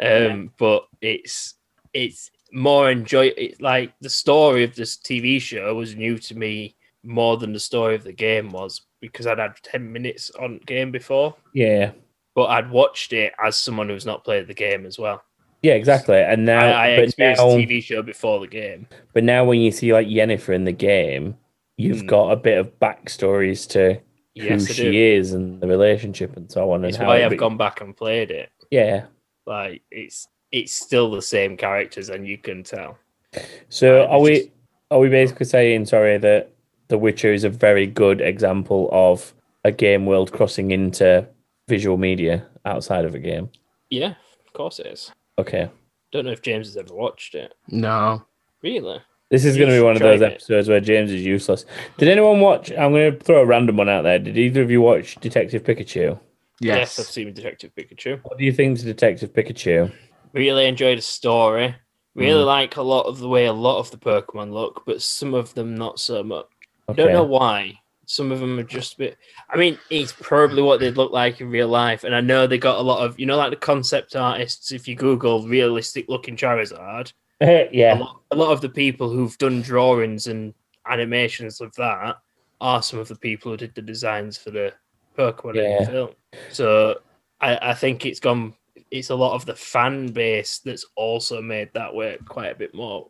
um, 0.00 0.52
but 0.58 0.86
it's 1.00 1.54
it's 1.92 2.30
more 2.52 2.90
enjoy. 2.90 3.32
It's 3.36 3.60
like 3.60 3.92
the 4.00 4.10
story 4.10 4.62
of 4.62 4.76
this 4.76 4.96
TV 4.96 5.40
show 5.40 5.74
was 5.74 5.96
new 5.96 6.18
to 6.18 6.36
me 6.36 6.76
more 7.02 7.36
than 7.38 7.52
the 7.52 7.58
story 7.58 7.94
of 7.96 8.04
the 8.04 8.12
game 8.12 8.50
was 8.50 8.82
because 9.00 9.26
I'd 9.26 9.38
had 9.38 9.56
ten 9.62 9.90
minutes 9.92 10.30
on 10.40 10.60
game 10.66 10.90
before, 10.90 11.34
Yeah. 11.54 11.92
but 12.34 12.46
I'd 12.46 12.70
watched 12.70 13.12
it 13.12 13.32
as 13.42 13.56
someone 13.56 13.88
who's 13.88 14.06
not 14.06 14.24
played 14.24 14.46
the 14.46 14.54
game 14.54 14.86
as 14.86 14.98
well. 14.98 15.22
Yeah, 15.62 15.74
exactly. 15.74 16.20
And 16.20 16.44
now, 16.44 16.64
I, 16.64 16.70
I 16.70 16.86
experienced 16.90 17.42
now, 17.42 17.56
the 17.56 17.66
TV 17.66 17.82
show 17.82 18.02
before 18.02 18.38
the 18.40 18.46
game. 18.46 18.86
but 19.12 19.24
now 19.24 19.44
when 19.44 19.60
you 19.60 19.70
see 19.72 19.92
like 19.92 20.06
Yennefer 20.06 20.54
in 20.54 20.64
the 20.64 20.72
game, 20.72 21.36
you've 21.76 22.00
Hmm. 22.02 22.06
got 22.06 22.30
a 22.30 22.36
bit 22.36 22.58
of 22.58 22.78
backstories 22.78 23.68
to 23.70 24.00
Yes, 24.34 24.66
who 24.68 24.72
I 24.72 24.74
she 24.76 24.82
do. 24.84 24.92
is 24.92 25.32
and 25.32 25.60
the 25.60 25.66
relationship 25.66 26.36
and 26.36 26.48
so 26.50 26.70
on. 26.70 26.84
It's 26.84 26.96
and 26.98 27.06
why 27.08 27.24
I've 27.24 27.36
gone 27.36 27.56
back 27.56 27.80
and 27.80 27.96
played 27.96 28.30
it. 28.30 28.50
Yeah. 28.70 29.06
Like 29.46 29.82
it's 29.90 30.28
it's 30.52 30.72
still 30.72 31.10
the 31.10 31.20
same 31.22 31.56
characters, 31.56 32.08
and 32.08 32.26
you 32.26 32.38
can 32.38 32.62
tell. 32.62 32.96
So 33.68 34.06
are 34.06 34.20
we 34.20 34.32
is- 34.32 34.48
are 34.92 34.98
we 35.00 35.08
basically 35.08 35.46
saying 35.46 35.86
sorry 35.86 36.18
that 36.18 36.52
The 36.88 36.98
Witcher 36.98 37.32
is 37.32 37.44
a 37.44 37.50
very 37.50 37.86
good 37.86 38.20
example 38.20 38.88
of 38.92 39.34
a 39.64 39.72
game 39.72 40.06
world 40.06 40.32
crossing 40.32 40.70
into 40.70 41.26
visual 41.68 41.96
media 41.98 42.46
outside 42.64 43.04
of 43.04 43.14
a 43.14 43.18
game? 43.18 43.50
Yeah, 43.90 44.14
of 44.46 44.52
course 44.54 44.78
it 44.78 44.86
is. 44.86 45.12
Okay. 45.38 45.70
Don't 46.12 46.24
know 46.24 46.32
if 46.32 46.42
James 46.42 46.66
has 46.66 46.76
ever 46.76 46.94
watched 46.94 47.34
it. 47.34 47.52
No. 47.68 48.24
Really? 48.62 49.00
This 49.30 49.44
is 49.44 49.58
going 49.58 49.68
to 49.68 49.76
be 49.76 49.82
one 49.82 49.92
of 49.92 49.98
try 50.00 50.12
those 50.12 50.22
it. 50.22 50.32
episodes 50.32 50.68
where 50.68 50.80
James 50.80 51.12
is 51.12 51.24
useless. 51.24 51.66
Did 51.98 52.08
anyone 52.08 52.40
watch? 52.40 52.70
I'm 52.72 52.92
going 52.92 53.12
to 53.12 53.18
throw 53.24 53.42
a 53.42 53.46
random 53.46 53.76
one 53.76 53.88
out 53.90 54.02
there. 54.02 54.18
Did 54.18 54.38
either 54.38 54.62
of 54.62 54.70
you 54.70 54.80
watch 54.80 55.16
Detective 55.16 55.64
Pikachu? 55.64 56.18
Yes, 56.60 56.78
yes 56.78 56.98
I've 56.98 57.06
seen 57.06 57.32
Detective 57.34 57.70
Pikachu. 57.76 58.20
What 58.24 58.38
do 58.38 58.44
you 58.44 58.52
think 58.52 58.78
of 58.78 58.84
Detective 58.86 59.32
Pikachu? 59.34 59.92
Really 60.32 60.66
enjoyed 60.66 60.98
the 60.98 61.02
story. 61.02 61.74
Really 62.14 62.42
Mm. 62.42 62.46
like 62.46 62.76
a 62.76 62.82
lot 62.82 63.02
of 63.02 63.18
the 63.18 63.28
way 63.28 63.44
a 63.44 63.52
lot 63.52 63.78
of 63.78 63.90
the 63.90 63.98
Pokemon 63.98 64.52
look, 64.52 64.82
but 64.86 65.02
some 65.02 65.34
of 65.34 65.52
them 65.54 65.74
not 65.76 66.00
so 66.00 66.22
much. 66.24 66.46
Okay. 66.88 67.02
Don't 67.02 67.12
know 67.12 67.24
why. 67.24 67.74
Some 68.06 68.32
of 68.32 68.40
them 68.40 68.58
are 68.58 68.62
just 68.64 68.94
a 68.94 68.98
bit. 68.98 69.18
I 69.50 69.56
mean, 69.58 69.78
it's 69.90 70.12
probably 70.12 70.62
what 70.62 70.80
they'd 70.80 70.96
look 70.96 71.12
like 71.12 71.42
in 71.42 71.50
real 71.50 71.68
life, 71.68 72.04
and 72.04 72.14
I 72.14 72.22
know 72.22 72.46
they 72.46 72.56
got 72.56 72.78
a 72.78 72.82
lot 72.82 73.04
of, 73.04 73.18
you 73.20 73.26
know, 73.26 73.36
like 73.36 73.50
the 73.50 73.56
concept 73.56 74.16
artists. 74.16 74.72
If 74.72 74.88
you 74.88 74.94
Google 74.94 75.46
realistic 75.46 76.06
looking 76.08 76.34
Charizard, 76.36 77.12
a 77.42 77.68
yeah. 77.70 77.98
lot, 77.98 78.20
a 78.30 78.36
lot 78.36 78.50
of 78.52 78.62
the 78.62 78.68
people 78.70 79.10
who've 79.10 79.36
done 79.36 79.60
drawings 79.60 80.26
and 80.26 80.54
animations 80.88 81.60
of 81.60 81.74
that 81.74 82.16
are 82.62 82.82
some 82.82 82.98
of 82.98 83.08
the 83.08 83.16
people 83.16 83.52
who 83.52 83.58
did 83.58 83.74
the 83.74 83.82
designs 83.82 84.38
for 84.38 84.50
the 84.50 84.72
Pokemon 85.16 85.56
in 85.56 85.64
Yeah. 85.64 85.84
the 85.84 85.90
film. 85.90 86.10
So 86.50 87.00
I, 87.42 87.70
I 87.70 87.74
think 87.74 88.06
it's 88.06 88.20
gone. 88.20 88.54
It's 88.90 89.10
a 89.10 89.14
lot 89.14 89.34
of 89.34 89.44
the 89.44 89.54
fan 89.54 90.12
base 90.12 90.60
that's 90.64 90.86
also 90.96 91.42
made 91.42 91.68
that 91.74 91.94
work 91.94 92.24
quite 92.24 92.52
a 92.52 92.54
bit 92.54 92.74
more 92.74 93.06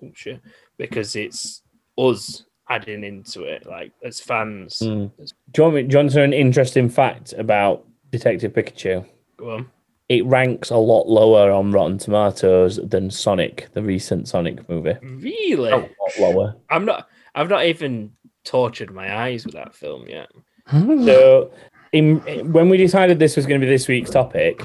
because 0.76 1.14
it's 1.14 1.62
us 1.96 2.44
adding 2.70 3.04
into 3.04 3.42
it, 3.42 3.66
like 3.66 3.92
as 4.04 4.20
fans. 4.20 4.78
Mm. 4.78 5.10
Do 5.18 5.24
you 5.56 5.62
want 5.64 5.74
me? 5.74 5.82
Do 5.82 5.92
you 5.92 5.98
want 5.98 6.10
to 6.10 6.16
know 6.18 6.24
an 6.24 6.32
interesting 6.32 6.88
fact 6.88 7.32
about 7.34 7.86
Detective 8.10 8.52
Pikachu? 8.52 9.04
Go 9.36 9.50
on. 9.50 9.70
It 10.08 10.24
ranks 10.24 10.70
a 10.70 10.76
lot 10.76 11.06
lower 11.06 11.50
on 11.50 11.70
Rotten 11.70 11.98
Tomatoes 11.98 12.80
than 12.82 13.10
Sonic, 13.10 13.68
the 13.74 13.82
recent 13.82 14.26
Sonic 14.26 14.66
movie. 14.68 14.96
Really? 15.02 15.70
A 15.70 15.76
lot 15.76 15.90
lower. 16.18 16.56
I'm 16.70 16.84
not. 16.84 17.08
I've 17.34 17.50
not 17.50 17.66
even 17.66 18.12
tortured 18.44 18.92
my 18.92 19.14
eyes 19.14 19.44
with 19.44 19.54
that 19.54 19.74
film 19.74 20.06
yet. 20.08 20.28
So, 20.70 21.50
in, 21.92 22.18
when 22.52 22.68
we 22.68 22.76
decided 22.76 23.18
this 23.18 23.36
was 23.36 23.46
going 23.46 23.58
to 23.58 23.66
be 23.66 23.70
this 23.70 23.88
week's 23.88 24.10
topic, 24.10 24.62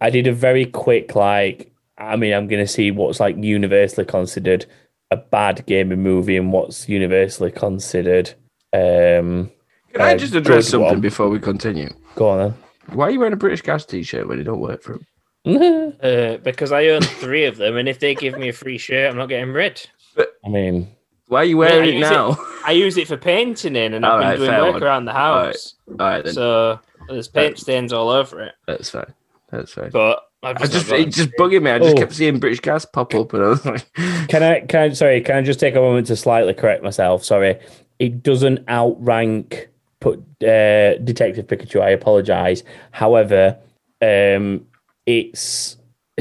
I 0.00 0.10
did 0.10 0.26
a 0.26 0.32
very 0.32 0.66
quick, 0.66 1.14
like, 1.14 1.70
I 1.96 2.16
mean, 2.16 2.34
I'm 2.34 2.48
going 2.48 2.64
to 2.64 2.66
see 2.66 2.90
what's 2.90 3.20
like 3.20 3.36
universally 3.36 4.04
considered 4.04 4.66
a 5.14 5.24
bad 5.30 5.64
gaming 5.66 6.02
movie 6.02 6.36
and 6.36 6.52
what's 6.52 6.88
universally 6.88 7.50
considered. 7.50 8.30
Um, 8.72 9.50
Can 9.92 10.00
I 10.00 10.16
just 10.16 10.34
address 10.34 10.68
something 10.68 10.88
one. 10.88 11.00
before 11.00 11.28
we 11.28 11.38
continue? 11.38 11.88
go 12.16 12.28
on 12.28 12.54
Why 12.92 13.06
are 13.06 13.10
you 13.10 13.18
wearing 13.18 13.32
a 13.32 13.36
British 13.36 13.62
Gas 13.62 13.84
t-shirt 13.84 14.28
when 14.28 14.38
you 14.38 14.44
don't 14.44 14.60
work 14.60 14.82
for 14.82 14.92
them? 14.94 15.06
Uh, 16.02 16.38
because 16.38 16.72
I 16.72 16.88
own 16.88 17.02
three 17.02 17.44
of 17.44 17.56
them, 17.56 17.76
and 17.76 17.88
if 17.88 17.98
they 17.98 18.14
give 18.14 18.36
me 18.38 18.48
a 18.48 18.52
free 18.52 18.78
shirt, 18.78 19.10
I'm 19.10 19.16
not 19.16 19.28
getting 19.28 19.52
rid. 19.52 19.86
I 20.18 20.48
mean, 20.48 20.88
Why 21.28 21.40
are 21.40 21.44
you 21.44 21.62
Yeah, 21.62 21.68
wearing 21.70 21.88
it 21.90 21.94
use 21.98 22.06
it- 22.08 22.12
now? 22.12 22.36
I 22.66 22.72
use 22.72 22.96
it 22.96 23.08
for 23.08 23.16
painting 23.16 23.76
in, 23.76 23.94
and 23.94 24.04
I've 24.04 24.12
Alright, 24.14 24.38
been 24.38 24.46
doing 24.48 24.60
work 24.62 24.72
one. 24.74 24.82
around 24.82 25.04
the 25.04 25.12
house. 25.12 25.74
All 25.88 25.94
right, 26.06 26.24
then. 26.24 26.32
So 26.34 26.80
there's 27.08 27.28
paint 27.28 27.58
stains 27.58 27.92
all 27.92 28.08
over 28.10 28.42
it. 28.42 28.54
That's 28.66 28.90
fine. 28.90 29.12
That's 29.50 29.72
fine. 29.72 29.90
But 29.90 30.20
I've 30.44 30.56
I 30.56 30.60
just, 30.60 30.72
just 30.72 30.88
not 30.90 30.98
it 31.00 31.10
just 31.10 31.30
bugging 31.38 31.62
me. 31.62 31.70
I 31.70 31.78
just 31.78 31.96
Oh. 31.96 31.98
kept 31.98 32.12
seeing 32.14 32.38
British 32.38 32.60
Gas 32.60 32.84
pop 32.84 33.14
up, 33.14 33.32
and 33.32 33.42
I 33.42 33.48
was 33.48 33.64
like, 33.64 33.92
can 34.28 34.42
I, 34.42 34.60
can 34.60 34.80
I, 34.80 34.92
sorry, 34.92 35.20
can 35.20 35.36
I 35.36 35.42
just 35.42 35.60
take 35.60 35.74
a 35.74 35.80
moment 35.80 36.06
to 36.08 36.16
slightly 36.16 36.54
correct 36.54 36.82
myself? 36.82 37.24
Sorry. 37.24 37.58
It 37.98 38.22
doesn't 38.22 38.68
outrank 38.68 39.68
put 40.00 40.18
uh, 40.42 40.98
Detective 40.98 41.46
Pikachu. 41.46 41.80
I 41.80 41.90
apologize. 41.90 42.62
However, 42.90 43.56
um, 44.02 44.66
it's 45.06 45.76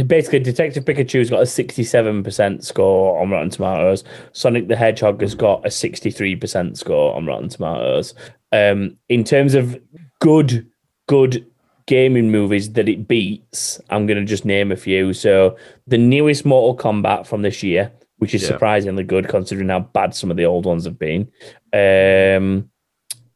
basically 0.08 0.40
Detective 0.40 0.86
Pikachu's 0.86 1.30
got 1.30 1.40
a 1.40 1.46
67% 1.46 2.64
score 2.64 3.20
on 3.20 3.30
Rotten 3.32 3.50
Tomatoes. 3.50 4.04
Sonic 4.32 4.68
the 4.68 4.76
Hedgehog 4.76 5.22
has 5.22 5.36
got 5.36 5.66
a 5.66 5.70
63% 5.70 6.78
score 6.78 7.16
on 7.16 7.26
Rotten 7.26 7.50
Tomatoes. 7.50 8.14
Um, 8.52 8.98
in 9.10 9.24
terms 9.24 9.56
of 9.56 9.80
good, 10.20 10.68
good 11.08 11.46
gaming 11.86 12.32
movies 12.32 12.74
that 12.74 12.88
it 12.90 13.08
beats, 13.08 13.80
I'm 13.90 14.06
going 14.08 14.20
to 14.20 14.26
just 14.26 14.46
name 14.46 14.72
a 14.72 14.76
few. 14.76 15.14
So, 15.14 15.58
the 15.88 15.98
newest 15.98 16.46
Mortal 16.46 16.76
Kombat 16.78 17.28
from 17.28 17.42
this 17.42 17.62
year, 17.64 17.92
which 18.18 18.34
is 18.34 18.42
Yeah. 18.44 18.50
surprisingly 18.50 19.04
good 19.04 19.28
considering 19.28 19.70
how 19.70 19.80
bad 19.80 20.16
some 20.16 20.32
of 20.32 20.38
the 20.38 20.46
old 20.46 20.66
ones 20.66 20.86
have 20.86 20.98
been. 21.00 21.28
Um, 21.74 22.70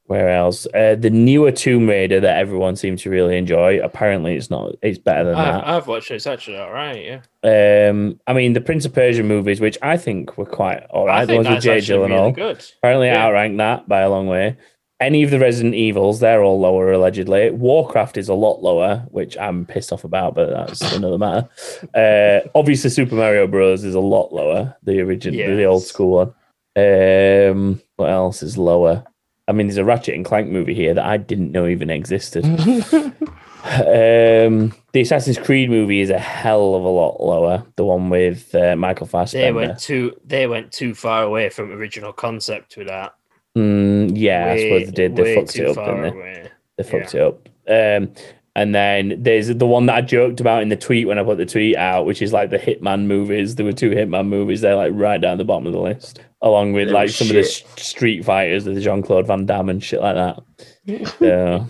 where 0.06 0.30
else? 0.30 0.66
Uh, 0.74 0.96
the 0.98 1.10
newer 1.10 1.52
Tomb 1.52 1.90
Raider 1.90 2.22
that 2.22 2.38
everyone 2.38 2.78
seems 2.78 3.02
to 3.02 3.10
really 3.10 3.36
enjoy. 3.38 3.82
Apparently, 3.84 4.36
it's 4.38 4.50
not. 4.50 4.74
It's 4.82 4.98
better 4.98 5.26
than 5.26 5.36
that. 5.36 5.68
I, 5.68 5.76
I've 5.76 5.88
watched 5.88 6.12
it. 6.12 6.16
It's 6.16 6.26
actually 6.28 6.58
all 6.58 6.72
right. 6.72 7.22
Yeah. 7.44 7.90
Um, 7.90 8.18
I 8.26 8.32
mean, 8.32 8.54
the 8.54 8.62
Prince 8.62 8.86
of 8.86 8.94
Persia 8.94 9.24
movies, 9.24 9.60
which 9.60 9.78
I 9.82 9.98
think 9.98 10.38
were 10.38 10.46
quite 10.46 10.84
all 10.92 11.08
right. 11.08 11.14
I 11.14 11.18
right. 11.20 11.26
The 11.26 11.34
think 11.34 11.38
ones 11.40 11.48
with 11.48 11.56
that's 11.56 11.66
Jay 11.66 11.78
actually 11.94 12.08
Gyllenhaal. 12.08 12.20
really 12.22 12.32
good. 12.54 12.66
Apparently, 12.78 13.08
Yeah. 13.08 13.18
I 13.26 13.28
outrank 13.28 13.58
that 13.58 13.90
by 13.90 14.00
a 14.00 14.10
long 14.10 14.28
way. 14.28 14.56
Any 15.00 15.22
of 15.22 15.30
the 15.30 15.40
Resident 15.40 15.76
Evils, 15.76 16.20
they're 16.20 16.42
all 16.42 16.60
lower 16.60 16.92
allegedly. 16.92 17.52
Warcraft 17.52 18.18
is 18.18 18.30
a 18.30 18.34
lot 18.34 18.64
lower, 18.64 19.06
which 19.10 19.38
I'm 19.38 19.64
pissed 19.66 19.94
off 19.94 20.04
about, 20.04 20.34
but 20.34 20.50
that's 20.50 20.82
another 20.94 21.20
matter. 21.20 21.48
Uh, 21.94 22.48
obviously, 22.56 22.90
Super 22.90 23.14
Mario 23.14 23.46
Bros. 23.46 23.84
is 23.84 23.94
a 23.94 24.00
lot 24.00 24.34
lower, 24.34 24.76
the 24.82 25.00
original, 25.02 25.56
the 25.56 25.66
old 25.66 25.84
school 25.84 26.10
one. 26.10 26.34
Um, 26.76 27.82
what 27.98 28.10
else 28.10 28.42
is 28.42 28.58
lower? 28.58 29.04
I 29.48 29.54
mean, 29.54 29.68
there's 29.68 29.78
a 29.78 29.86
Ratchet 29.86 30.16
and 30.16 30.26
Clank 30.26 30.50
movie 30.50 30.74
here 30.74 30.94
that 30.94 31.06
I 31.06 31.18
didn't 31.18 31.52
know 31.52 31.68
even 31.68 31.90
existed. 31.90 32.44
um, 33.68 34.74
the 34.92 35.02
Assassin's 35.02 35.38
Creed 35.38 35.70
movie 35.70 36.02
is 36.02 36.10
a 36.10 36.20
hell 36.20 36.76
of 36.76 36.84
a 36.84 36.90
lot 36.90 37.22
lower. 37.22 37.64
The 37.76 37.86
one 37.86 38.10
with 38.10 38.54
uh, 38.54 38.76
Michael 38.76 39.08
They 39.08 39.54
went 39.54 39.80
too. 39.80 40.14
They 40.26 40.48
went 40.48 40.72
too 40.72 40.94
far 40.94 41.24
away 41.24 41.50
from 41.50 41.72
original 41.72 42.12
concept 42.14 42.78
with 42.78 42.88
that. 42.88 43.14
Mm, 43.58 44.12
yeah, 44.14 44.52
I 44.52 44.58
suppose 44.58 44.86
they 44.86 44.92
did. 44.92 45.16
They 45.16 45.36
fucked 45.36 45.56
it 45.56 45.68
up, 45.68 45.76
didn't 45.84 46.02
they? 46.02 46.50
They 46.78 46.84
fucked 46.84 47.16
it 47.16 47.22
up. 47.22 47.50
Um, 47.68 48.14
and 48.56 48.74
then 48.74 49.22
there's 49.22 49.48
the 49.48 49.66
one 49.66 49.88
that 49.88 49.96
I 49.96 50.02
joked 50.02 50.40
about 50.40 50.62
in 50.62 50.70
the 50.70 50.76
tweet 50.76 51.08
when 51.08 51.18
I 51.18 51.24
put 51.24 51.38
the 51.38 51.46
tweet 51.46 51.76
out, 51.76 52.06
which 52.06 52.22
is 52.22 52.34
like 52.34 52.50
the 52.50 52.60
Hitman 52.60 53.06
movies. 53.06 53.56
There 53.56 53.66
were 53.66 53.74
two 53.74 53.92
Hitman 53.92 54.28
movies. 54.28 54.62
They're 54.62 54.76
like 54.76 54.92
right 54.96 55.20
down 55.20 55.38
the 55.38 55.44
bottom 55.44 55.66
of 55.66 55.74
the 55.74 55.80
list, 55.80 56.20
along 56.42 56.74
with 56.74 56.90
like 56.90 57.10
some 57.10 57.28
of 57.28 57.34
the 57.34 57.44
Street 57.44 58.26
Fighters, 58.26 58.66
the 58.66 58.80
Jean 58.80 59.02
Claude 59.02 59.28
Van 59.28 59.46
Damme 59.46 59.70
and 59.70 59.84
shit 59.84 60.02
like 60.02 60.16
that. 60.16 61.10
So, 61.20 61.68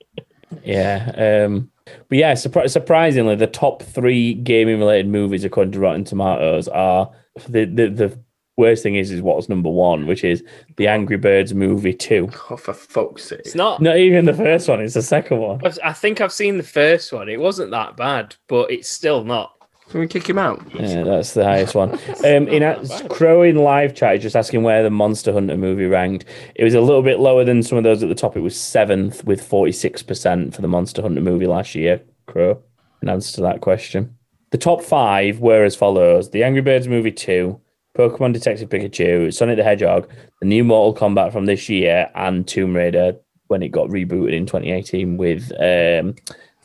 yeah. 0.64 1.44
Um, 1.46 1.70
but 2.08 2.18
yeah, 2.18 2.32
surpri- 2.34 2.70
surprisingly, 2.70 3.36
the 3.36 3.46
top 3.46 3.82
three 3.82 4.34
gaming 4.34 4.78
related 4.78 5.08
movies 5.08 5.44
according 5.44 5.72
to 5.72 5.80
Rotten 5.80 6.04
Tomatoes 6.04 6.68
are 6.68 7.10
the 7.48 7.64
the, 7.64 7.88
the 7.88 8.18
worst 8.60 8.82
thing 8.82 8.94
is 8.94 9.10
is 9.10 9.22
what's 9.22 9.48
number 9.48 9.70
one, 9.70 10.06
which 10.06 10.22
is 10.22 10.44
the 10.76 10.86
Angry 10.86 11.16
Birds 11.16 11.52
movie 11.54 11.94
two. 11.94 12.30
Oh, 12.50 12.56
for 12.56 12.72
fuck's 12.74 13.24
sake. 13.24 13.40
It's 13.40 13.54
not. 13.54 13.80
Not 13.80 13.96
even 13.96 14.24
the 14.26 14.34
first 14.34 14.68
one; 14.68 14.80
it's 14.80 14.94
the 14.94 15.02
second 15.02 15.38
one. 15.38 15.60
I've- 15.64 15.78
think 15.94 16.20
I've 16.20 16.32
seen 16.32 16.56
the 16.56 16.62
first 16.62 17.12
one. 17.12 17.28
It 17.28 17.40
wasn't 17.40 17.70
that 17.72 17.96
bad, 17.96 18.36
but 18.48 18.70
it's 18.70 18.88
still 18.88 19.24
not. 19.24 19.52
Can 19.90 20.00
we 20.00 20.06
kick 20.06 20.28
him 20.28 20.38
out? 20.38 20.62
Yeah, 20.72 21.02
that's 21.02 21.34
the 21.34 21.44
highest 21.44 21.74
one. 21.74 21.98
Um, 22.20 22.46
in 22.48 22.62
a, 22.62 22.78
that. 22.82 23.08
Crow 23.10 23.42
in 23.42 23.56
live 23.56 23.94
chat 23.94 24.16
is 24.16 24.22
just 24.22 24.36
asking 24.36 24.62
where 24.62 24.82
the 24.82 24.90
Monster 24.90 25.32
Hunter 25.32 25.56
movie 25.56 25.86
ranked. 25.86 26.26
It 26.54 26.64
was 26.64 26.74
a 26.74 26.80
little 26.80 27.02
bit 27.02 27.18
lower 27.18 27.44
than 27.44 27.62
some 27.62 27.78
of 27.78 27.84
those 27.84 28.02
at 28.02 28.08
the 28.08 28.14
top. 28.14 28.36
It 28.36 28.40
was 28.40 28.58
seventh 28.58 29.24
with 29.24 29.42
forty 29.42 29.72
six 29.72 30.02
percent 30.02 30.54
for 30.54 30.62
the 30.62 30.68
Monster 30.68 31.02
Hunter 31.02 31.20
movie 31.20 31.46
last 31.46 31.74
year. 31.74 32.02
Crow, 32.26 32.62
in 33.02 33.08
answer 33.08 33.34
to 33.36 33.40
that 33.42 33.60
question, 33.62 34.16
the 34.50 34.58
top 34.58 34.82
five 34.82 35.40
were 35.40 35.64
as 35.64 35.74
follows: 35.76 36.30
The 36.30 36.44
Angry 36.44 36.62
Birds 36.62 36.86
movie 36.88 37.12
two, 37.12 37.60
Pokemon 37.96 38.32
Detective 38.32 38.68
Pikachu, 38.68 39.32
Sonic 39.34 39.56
the 39.56 39.64
Hedgehog, 39.64 40.08
the 40.40 40.46
new 40.46 40.64
Mortal 40.64 40.94
Kombat 41.08 41.32
from 41.32 41.46
this 41.46 41.68
year, 41.68 42.10
and 42.14 42.46
Tomb 42.46 42.74
Raider 42.74 43.16
when 43.48 43.62
it 43.62 43.70
got 43.70 43.88
rebooted 43.88 44.32
in 44.32 44.46
twenty 44.46 44.70
eighteen 44.70 45.16
with 45.16 45.50
um, 45.60 46.14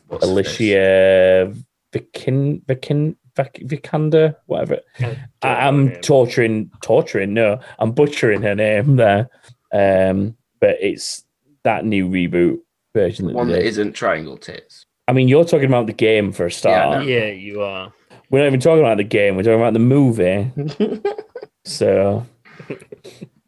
What's? 0.08 0.24
Alicia 0.26 1.54
Vikin 1.92 2.62
Vikin 2.66 3.16
Vic- 3.36 3.64
Vikander, 3.66 4.36
whatever. 4.46 4.80
I, 5.42 5.68
I'm 5.68 5.92
torturing, 6.02 6.72
torturing. 6.82 7.34
No, 7.34 7.60
I'm 7.80 7.92
butchering 7.92 8.42
her 8.44 8.56
name 8.56 8.96
there. 8.98 9.30
Um, 9.74 10.38
but 10.62 10.78
it's 10.80 11.26
that 11.64 11.86
new 11.86 12.08
reboot 12.08 12.60
version. 12.94 13.28
That 13.28 13.34
One 13.36 13.48
they 13.48 13.54
that 13.56 13.60
did. 13.62 13.68
isn't 13.68 13.94
triangle 13.94 14.38
tits. 14.38 14.86
I 15.08 15.14
mean, 15.14 15.28
you're 15.28 15.44
talking 15.44 15.68
about 15.68 15.88
the 15.88 15.94
game 15.94 16.32
for 16.32 16.46
a 16.46 16.52
start. 16.52 16.96
I 16.96 17.00
know. 17.00 17.02
Yeah, 17.08 17.26
you 17.26 17.62
are. 17.62 17.92
We're 18.30 18.40
not 18.40 18.48
even 18.48 18.60
talking 18.60 18.80
about 18.80 18.98
the 18.98 19.04
game. 19.04 19.36
We're 19.36 19.44
talking 19.44 19.60
about 19.60 19.74
the 19.74 19.80
movie. 19.80 20.52
so, 21.66 22.26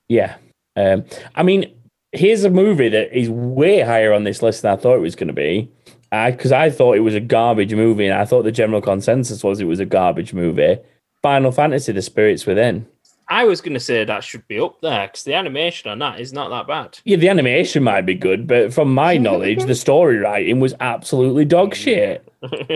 yeah. 0.08 0.38
Um, 0.76 1.06
I 1.36 1.44
mean, 1.44 1.74
here's 2.12 2.44
a 2.44 2.50
movie 2.50 2.90
that 2.90 3.18
is 3.18 3.30
way 3.30 3.82
higher 3.82 4.14
on 4.14 4.24
this 4.24 4.42
list 4.42 4.62
than 4.62 4.74
I 4.74 4.76
thought 4.76 4.96
it 4.96 5.02
was 5.02 5.16
going 5.16 5.28
to 5.28 5.34
be. 5.34 5.72
Because 6.10 6.52
I 6.54 6.70
thought 6.70 6.96
it 6.96 7.02
was 7.02 7.16
a 7.16 7.20
garbage 7.20 7.74
movie, 7.74 8.06
and 8.06 8.18
I 8.18 8.24
thought 8.24 8.44
the 8.44 8.52
general 8.52 8.82
consensus 8.82 9.44
was 9.44 9.60
it 9.60 9.66
was 9.66 9.82
a 9.82 9.86
garbage 9.86 10.34
movie. 10.34 10.78
Final 11.22 11.52
Fantasy: 11.52 11.92
The 11.92 12.02
Spirits 12.02 12.46
Within. 12.46 12.88
I 13.30 13.44
was 13.44 13.60
going 13.60 13.74
to 13.74 13.80
say 13.80 14.06
that 14.06 14.24
should 14.24 14.48
be 14.48 14.60
up 14.60 14.80
there 14.82 15.08
because 15.08 15.24
the 15.24 15.34
animation 15.34 15.92
on 15.92 16.00
that 16.00 16.22
is 16.22 16.32
not 16.32 16.50
that 16.50 16.66
bad. 16.66 17.00
Yeah, 17.04 17.18
the 17.18 17.28
animation 17.28 17.84
might 17.84 18.06
be 18.06 18.16
good, 18.16 18.48
but 18.48 18.74
from 18.74 18.94
my 18.94 19.18
knowledge, 19.18 19.66
the 19.66 19.76
story 19.76 20.18
writing 20.18 20.60
was 20.60 20.74
absolutely 20.80 21.44
dog 21.44 21.76
shit. 21.76 22.27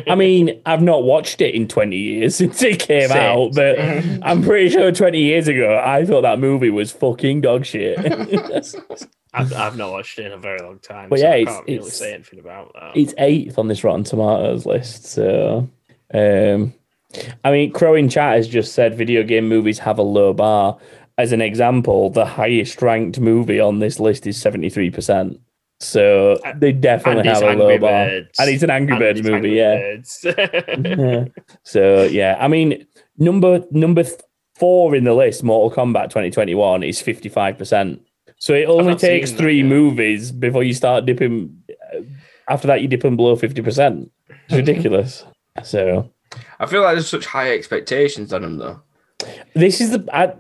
I 0.08 0.16
mean, 0.16 0.62
I've 0.66 0.82
not 0.82 1.04
watched 1.04 1.42
it 1.42 1.54
in 1.54 1.68
20 1.68 1.96
years 1.96 2.36
since 2.38 2.62
it 2.64 2.80
came 2.80 3.10
Same. 3.10 3.18
out, 3.18 3.54
but 3.54 3.78
I'm 4.24 4.42
pretty 4.44 4.70
sure 4.70 4.92
20 4.92 5.20
years 5.22 5.48
ago, 5.48 5.82
I 5.86 6.06
thought 6.06 6.22
that 6.22 6.40
movie 6.40 6.70
was 6.70 6.92
fucking 6.92 7.42
dog 7.42 7.66
shit. 7.66 7.98
I've, 9.34 9.54
I've 9.54 9.78
not 9.78 9.92
watched 9.92 10.20
it 10.20 10.26
in 10.26 10.32
a 10.34 10.38
very 10.38 10.60
long 10.60 10.80
time, 10.80 11.10
But 11.10 11.20
so 11.20 11.26
yeah, 11.26 11.32
I 11.32 11.38
it's- 11.38 11.56
can't 11.56 11.68
really 11.68 11.90
say 11.90 12.14
anything 12.14 12.40
about 12.40 12.74
that. 12.74 12.92
it's 12.98 13.14
eighth 13.18 13.58
on 13.58 13.68
this 13.68 13.84
Rotten 13.84 14.04
Tomatoes 14.04 14.66
list. 14.66 15.06
So, 15.06 15.70
um, 16.14 16.74
I 17.44 17.52
mean, 17.52 17.72
Crow 17.72 17.96
in 17.96 18.10
chat 18.10 18.36
has 18.38 18.48
just 18.48 18.74
said 18.74 18.98
video 18.98 19.24
game 19.24 19.48
movies 19.48 19.80
have 19.80 19.98
a 20.00 20.04
low 20.04 20.34
bar. 20.34 20.78
As 21.18 21.32
an 21.34 21.42
example, 21.42 22.10
the 22.10 22.26
highest 22.26 22.82
ranked 22.82 23.20
movie 23.20 23.60
on 23.60 23.80
this 23.80 24.00
list 24.00 24.26
is 24.26 24.38
73%. 24.42 25.38
So 25.82 26.40
they 26.58 26.72
definitely 26.72 27.22
And 27.28 27.30
have 27.30 27.42
a 27.42 27.46
low 27.56 27.70
Angry 27.70 27.78
bar. 27.80 28.06
Birds. 28.06 28.40
And 28.40 28.50
it's 28.52 28.64
an 28.64 28.70
Angry 28.70 28.94
And 28.96 29.00
Birds 29.00 29.24
movie, 29.24 29.36
Angry 29.36 29.58
yeah. 29.58 29.76
Birds. 29.96 30.26
Yeah. 31.00 31.26
So 31.64 32.04
yeah, 32.04 32.38
I 32.40 32.48
mean, 32.48 32.86
number 33.18 33.64
number 33.72 34.04
four 34.56 34.96
in 34.96 35.04
the 35.06 35.14
list, 35.14 35.44
Mortal 35.44 35.76
Kombat 35.86 36.10
2021, 36.10 36.84
is 36.84 37.02
55%. 37.02 38.00
So 38.38 38.54
it 38.54 38.66
only 38.66 38.92
not 38.92 39.02
seen 39.02 39.10
takes 39.10 39.32
that 39.32 39.38
three 39.38 39.58
yet. 39.58 39.66
movies 39.66 40.32
before 40.32 40.64
you 40.64 40.74
start 40.74 41.06
dipping. 41.06 41.62
uh, 41.94 42.02
After 42.48 42.68
that, 42.68 42.82
you 42.82 42.88
dip 42.88 43.04
in 43.06 43.16
below 43.16 43.36
50%. 43.36 44.10
It's 44.30 44.38
ridiculous. 44.52 45.26
so 45.64 46.12
I 46.60 46.66
feel 46.68 46.82
like 46.84 46.94
there's 46.96 47.10
such 47.10 47.26
high 47.26 47.52
expectations 47.54 48.32
on 48.34 48.44
him 48.44 48.58
though. 48.58 48.82
this 49.56 49.82
is 49.82 49.92
the. 49.92 50.08
I, 50.14 50.34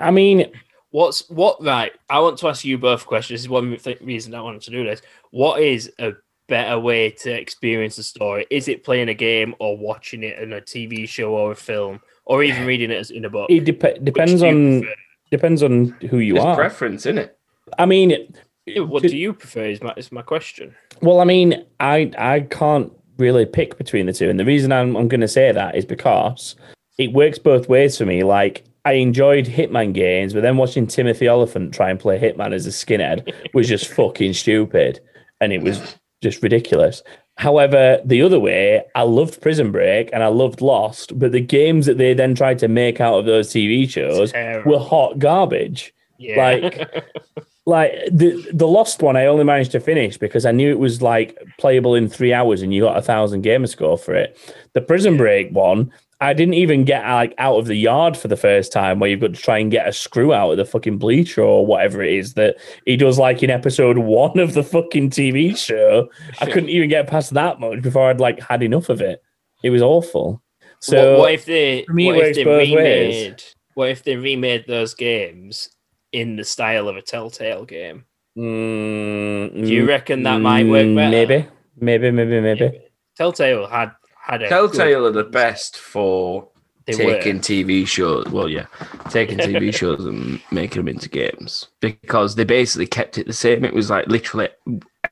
I 0.00 0.10
mean, 0.10 0.50
What's 0.90 1.28
what? 1.30 1.62
Right, 1.62 1.92
I 2.08 2.18
want 2.20 2.38
to 2.38 2.48
ask 2.48 2.64
you 2.64 2.76
both 2.78 3.06
questions. 3.06 3.38
This 3.40 3.42
is 3.42 3.48
one 3.48 3.76
th- 3.76 4.00
reason 4.00 4.34
I 4.34 4.40
wanted 4.42 4.62
to 4.62 4.70
do 4.70 4.84
this. 4.84 5.02
What 5.30 5.60
is 5.62 5.90
a 5.98 6.12
better 6.48 6.80
way 6.80 7.10
to 7.10 7.30
experience 7.32 7.96
a 7.98 8.02
story? 8.02 8.46
Is 8.50 8.66
it 8.66 8.82
playing 8.82 9.08
a 9.08 9.14
game 9.14 9.54
or 9.60 9.76
watching 9.78 10.22
it 10.24 10.38
in 10.40 10.52
a 10.52 10.60
TV 10.60 11.08
show 11.08 11.32
or 11.34 11.52
a 11.52 11.56
film, 11.56 12.00
or 12.24 12.42
even 12.42 12.66
reading 12.66 12.90
it 12.90 13.10
in 13.10 13.24
a 13.24 13.30
book? 13.30 13.48
it 13.50 13.64
dep- 13.64 14.02
depends 14.04 14.42
on 14.42 14.80
prefer? 14.80 14.94
depends 15.30 15.62
on 15.62 15.86
who 16.10 16.18
you 16.18 16.34
It's 16.36 16.44
are. 16.44 16.56
preference, 16.56 17.06
isn't 17.06 17.18
it? 17.18 17.38
I 17.78 17.86
mean, 17.86 18.34
Yeah, 18.66 18.82
What 18.82 19.02
do 19.02 19.16
you 19.16 19.32
prefer? 19.32 19.66
Is 19.66 19.80
my 19.80 19.94
is 19.96 20.10
my 20.10 20.22
question. 20.22 20.74
Well, 21.02 21.20
I 21.20 21.24
mean, 21.24 21.64
I 21.78 22.10
I 22.18 22.40
can't 22.40 22.92
really 23.16 23.46
pick 23.46 23.78
between 23.78 24.06
the 24.06 24.12
two, 24.12 24.28
and 24.28 24.40
the 24.40 24.44
reason 24.44 24.72
I'm 24.72 24.96
I'm 24.96 25.06
going 25.06 25.20
to 25.20 25.28
say 25.28 25.52
that 25.52 25.76
is 25.76 25.84
because 25.84 26.56
it 26.98 27.12
works 27.12 27.38
both 27.38 27.68
ways 27.68 27.96
for 27.96 28.06
me. 28.06 28.24
Like 28.24 28.64
I 28.84 28.92
enjoyed 28.94 29.46
Hitman 29.46 29.92
games, 29.92 30.32
but 30.32 30.42
then 30.42 30.56
watching 30.56 30.86
Timothy 30.86 31.28
Olyphant 31.28 31.74
try 31.74 31.90
and 31.90 32.00
play 32.00 32.18
Hitman 32.18 32.52
as 32.52 32.66
a 32.66 32.70
skinhead 32.70 33.52
was 33.54 33.68
just 33.68 33.88
fucking 33.94 34.32
stupid, 34.34 35.00
and 35.40 35.52
it 35.52 35.62
was 35.62 35.96
just 36.22 36.42
ridiculous. 36.42 37.02
However, 37.36 38.00
the 38.04 38.20
other 38.20 38.38
way, 38.38 38.82
I 38.94 39.02
loved 39.02 39.40
Prison 39.40 39.72
Break 39.72 40.10
and 40.12 40.22
I 40.22 40.26
loved 40.26 40.60
Lost, 40.60 41.18
but 41.18 41.32
the 41.32 41.40
games 41.40 41.86
that 41.86 41.96
they 41.96 42.12
then 42.12 42.34
tried 42.34 42.58
to 42.58 42.68
make 42.68 43.00
out 43.00 43.18
of 43.18 43.24
those 43.24 43.48
TV 43.50 43.88
shows 43.88 44.32
were 44.66 44.78
hot 44.78 45.18
garbage. 45.18 45.94
Yeah. 46.18 46.36
like- 46.36 47.04
like 47.66 47.92
the 48.10 48.42
the 48.52 48.66
lost 48.66 49.02
one 49.02 49.16
i 49.16 49.26
only 49.26 49.44
managed 49.44 49.70
to 49.70 49.78
finish 49.78 50.16
because 50.16 50.46
i 50.46 50.50
knew 50.50 50.70
it 50.70 50.78
was 50.78 51.02
like 51.02 51.38
playable 51.58 51.94
in 51.94 52.08
three 52.08 52.32
hours 52.32 52.62
and 52.62 52.72
you 52.74 52.80
got 52.82 52.96
a 52.96 53.02
thousand 53.02 53.42
gamer 53.42 53.66
score 53.66 53.98
for 53.98 54.14
it. 54.14 54.36
The 54.72 54.80
prison 54.80 55.16
break 55.18 55.50
one 55.52 55.92
i 56.20 56.32
didn't 56.32 56.54
even 56.54 56.84
get 56.84 57.06
like 57.06 57.34
out 57.38 57.56
of 57.56 57.66
the 57.66 57.74
yard 57.74 58.16
for 58.16 58.28
the 58.28 58.36
first 58.36 58.72
time 58.72 58.98
where 58.98 59.08
you've 59.08 59.20
got 59.20 59.34
to 59.34 59.40
try 59.40 59.58
and 59.58 59.70
get 59.70 59.88
a 59.88 59.92
screw 59.92 60.32
out 60.32 60.50
of 60.50 60.56
the 60.56 60.64
fucking 60.64 60.98
bleacher 60.98 61.42
or 61.42 61.64
whatever 61.64 62.02
it 62.02 62.12
is 62.12 62.34
that 62.34 62.56
he 62.86 62.96
does 62.96 63.18
like 63.18 63.42
in 63.42 63.50
episode 63.50 63.98
one 63.98 64.38
of 64.38 64.54
the 64.54 64.62
fucking 64.62 65.10
tv 65.10 65.56
show. 65.56 66.08
I 66.40 66.46
couldn't 66.46 66.68
even 66.70 66.88
get 66.88 67.06
past 67.06 67.34
that 67.34 67.60
much 67.60 67.82
before 67.82 68.10
i'd 68.10 68.20
like 68.20 68.40
had 68.40 68.62
enough 68.62 68.88
of 68.88 69.00
it. 69.00 69.22
It 69.62 69.70
was 69.70 69.82
awful. 69.82 70.42
So 70.80 71.12
what, 71.12 71.18
what 71.18 71.32
if 71.32 71.44
they 71.44 71.84
me, 71.88 72.06
what 72.06 72.18
if 72.18 72.36
they 72.36 72.44
both 72.44 72.70
ways. 72.70 72.74
remade 72.74 73.42
what 73.74 73.90
if 73.90 74.02
they 74.02 74.16
remade 74.16 74.66
those 74.66 74.94
games 74.94 75.70
in 76.12 76.36
the 76.36 76.44
style 76.44 76.88
of 76.88 76.96
a 76.96 77.02
Telltale 77.02 77.64
game? 77.64 78.04
mm, 78.36 79.52
Do 79.54 79.72
you 79.72 79.86
reckon 79.86 80.22
that 80.24 80.40
might 80.40 80.66
work 80.66 80.86
mm, 80.86 80.96
better? 80.96 81.10
maybe. 81.10 81.48
Maybe 81.76 82.10
maybe 82.10 82.40
maybe. 82.40 82.78
Telltale 83.16 83.66
had 83.66 83.92
had 84.22 84.42
a 84.42 84.48
Telltale 84.48 85.06
are 85.06 85.12
the 85.12 85.24
best 85.24 85.76
for 85.78 86.48
They 86.86 86.92
taking 86.94 87.36
were. 87.36 87.42
TV 87.42 87.86
shows. 87.86 88.26
Well, 88.30 88.48
yeah, 88.48 88.66
taking 89.10 89.38
TV 89.38 89.74
shows 89.80 90.04
and 90.04 90.40
making 90.50 90.78
them 90.80 90.88
into 90.88 91.08
games 91.08 91.68
because 91.80 92.34
they 92.36 92.44
basically 92.44 92.86
kept 92.86 93.18
it 93.18 93.26
the 93.26 93.32
same. 93.32 93.64
It 93.64 93.74
was 93.74 93.90
like 93.90 94.06
literally 94.08 94.48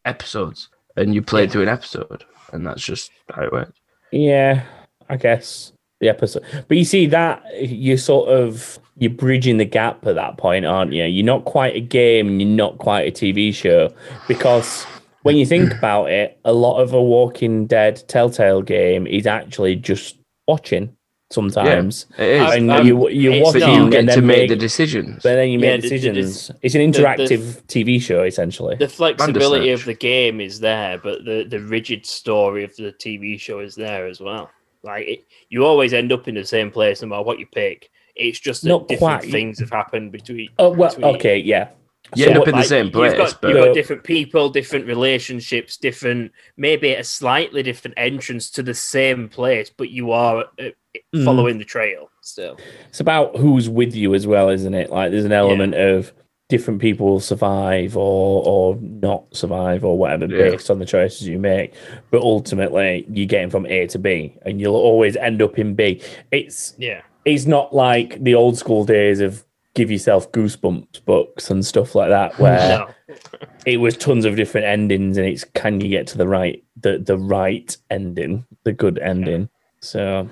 episodes, 0.05 0.69
and 0.97 1.15
you 1.15 1.23
played 1.23 1.49
Yeah. 1.49 1.53
through 1.53 1.63
an 1.63 1.69
episode, 1.69 2.25
and 2.53 2.67
that's 2.67 2.83
just 2.83 3.11
how 3.33 3.43
it 3.43 3.53
works. 3.53 3.79
Yeah, 4.13 4.65
I 5.09 5.17
guess 5.17 5.73
the 6.01 6.09
episode. 6.09 6.45
But 6.69 6.77
you 6.77 6.85
see 6.85 7.07
that 7.07 7.43
you're 7.61 7.99
sort 7.99 8.29
of 8.29 8.79
you're 8.97 9.11
bridging 9.11 9.59
the 9.59 9.65
gap 9.65 10.05
at 10.07 10.17
that 10.17 10.37
point, 10.39 10.65
aren't 10.67 10.93
you? 10.93 11.05
You're 11.05 11.25
not 11.27 11.45
quite 11.45 11.77
a 11.77 11.81
game 11.81 12.27
and 12.29 12.41
you're 12.43 12.51
not 12.51 12.79
quite 12.79 13.03
a 13.07 13.13
TV 13.13 13.55
show 13.55 13.93
because 14.27 14.87
when 15.29 15.37
you 15.37 15.47
think 15.47 15.73
about 15.73 16.11
it, 16.11 16.39
a 16.45 16.53
lot 16.53 16.81
of 16.81 16.93
a 16.93 17.03
Walking 17.03 17.67
Dead 17.67 18.03
Telltale 18.09 18.63
game 18.63 19.07
is 19.07 19.27
actually 19.27 19.77
just 19.77 20.17
watching 20.47 20.95
sometimes. 21.31 22.07
It 22.19 22.25
is, 22.41 22.55
And 22.55 22.73
I've- 22.73 22.89
you 22.89 23.09
you're 23.11 23.43
watching 23.43 23.61
you 23.61 23.79
not- 23.81 23.91
get 23.93 24.01
and 24.01 24.09
to 24.09 24.15
then 24.17 24.27
make 24.27 24.37
make 24.39 24.49
the 24.49 24.57
decisions. 24.57 25.23
but 25.23 25.35
then 25.35 25.49
you 25.51 25.59
Yeah, 25.59 25.73
make 25.77 25.83
the- 25.83 25.89
the- 25.91 25.99
the- 25.99 26.13
decisions. 26.13 26.51
it's 26.63 26.75
an 26.75 26.81
the- 26.81 26.91
the- 26.91 27.03
interactive 27.03 27.67
TV 27.67 27.99
show 28.01 28.23
essentially. 28.23 28.77
The 28.77 28.89
flexibility 28.89 29.71
of 29.71 29.85
the 29.85 29.95
game 29.95 30.41
is 30.41 30.61
there, 30.61 30.97
but 30.99 31.25
the, 31.27 31.45
the 31.49 31.61
rigid 31.61 32.07
story 32.07 32.65
of 32.65 32.75
the 32.77 32.93
TV 32.93 33.39
show 33.39 33.59
is 33.61 33.75
there 33.75 34.07
as 34.07 34.21
well. 34.21 34.49
Like 34.83 35.07
it, 35.07 35.25
you 35.51 35.67
always 35.67 35.93
end 35.93 36.13
up 36.13 36.29
in 36.29 36.35
the 36.35 36.45
same 36.45 36.71
place 36.71 37.03
no 37.03 37.09
matter 37.09 37.23
what 37.23 37.39
you 37.39 37.47
pick. 37.47 37.91
It's 38.17 38.41
just 38.41 38.63
that 38.63 38.69
Not 38.71 38.89
different 38.89 39.21
quite. 39.21 39.31
things 39.31 39.59
have 39.61 39.71
happened 39.71 40.13
between. 40.13 40.49
oh 40.59 40.71
well, 40.71 40.89
between- 40.95 41.15
okay, 41.17 41.39
yeah. 41.39 41.69
You 42.15 42.25
So 42.25 42.31
end 42.31 42.39
up 42.41 42.49
in 42.49 42.53
the 42.55 42.59
like, 42.59 42.67
same 42.67 42.91
place, 42.91 43.11
You've 43.13 43.19
got, 43.19 43.41
but 43.41 43.49
you've 43.49 43.59
got 43.65 43.75
different 43.75 44.05
people, 44.05 44.49
different 44.49 44.87
relationships, 44.87 45.77
different 45.77 46.33
maybe 46.57 46.95
a 46.95 47.05
slightly 47.05 47.63
different 47.63 47.95
entrance 47.97 48.51
to 48.53 48.63
the 48.63 48.75
same 48.75 49.29
place, 49.29 49.71
but 49.71 49.91
you 49.91 50.13
are 50.13 50.45
uh, 50.59 50.71
Mm. 51.15 51.25
following 51.25 51.59
the 51.59 51.65
trail 51.65 52.11
still. 52.23 52.59
It's 52.89 53.01
about 53.01 53.37
who's 53.37 53.69
with 53.69 53.95
you 53.95 54.15
as 54.15 54.27
well, 54.27 54.49
isn't 54.49 54.75
it? 54.75 54.91
Like 54.91 55.11
there's 55.11 55.25
an 55.25 55.33
element 55.33 55.75
of 55.75 56.13
different 56.49 56.81
people 56.81 57.21
survive 57.21 57.97
or 57.97 58.43
or 58.45 58.77
not 58.81 59.25
survive 59.33 59.85
or 59.85 59.97
whatever 59.99 60.27
Yeah. 60.27 60.51
based 60.51 60.71
on 60.71 60.79
the 60.79 60.87
choices 60.87 61.29
you 61.29 61.39
make. 61.39 61.75
But 62.11 62.23
ultimately 62.23 63.07
you're 63.11 63.27
getting 63.27 63.51
from 63.51 63.67
A 63.67 63.87
to 63.89 63.99
B 63.99 64.35
and 64.45 64.61
you'll 64.61 64.77
always 64.77 65.17
end 65.17 65.41
up 65.41 65.59
in 65.59 65.75
B. 65.75 66.01
It's 66.33 66.75
Yeah, 66.79 67.03
it's 67.25 67.47
not 67.47 67.75
like 67.75 68.23
the 68.25 68.35
old 68.35 68.57
school 68.59 68.85
days 68.85 69.21
of 69.21 69.45
give 69.79 69.91
yourself 69.93 70.31
goosebumps 70.33 71.05
books 71.05 71.51
and 71.53 71.65
stuff 71.65 71.95
like 71.95 72.09
that 72.09 72.37
where 72.41 72.79
no, 72.79 73.17
it 73.65 73.77
was 73.77 73.97
tons 73.97 74.25
of 74.25 74.35
different 74.35 74.67
endings 74.67 75.17
and 75.17 75.25
it's 75.25 75.45
can 75.55 75.81
you 75.81 75.89
get 75.89 76.05
to 76.05 76.19
the 76.19 76.27
right 76.27 76.65
the 76.81 76.99
the 76.99 77.17
right 77.17 77.77
ending 77.89 78.45
the 78.65 78.73
good 78.73 78.99
ending 78.99 79.49
so 79.81 80.29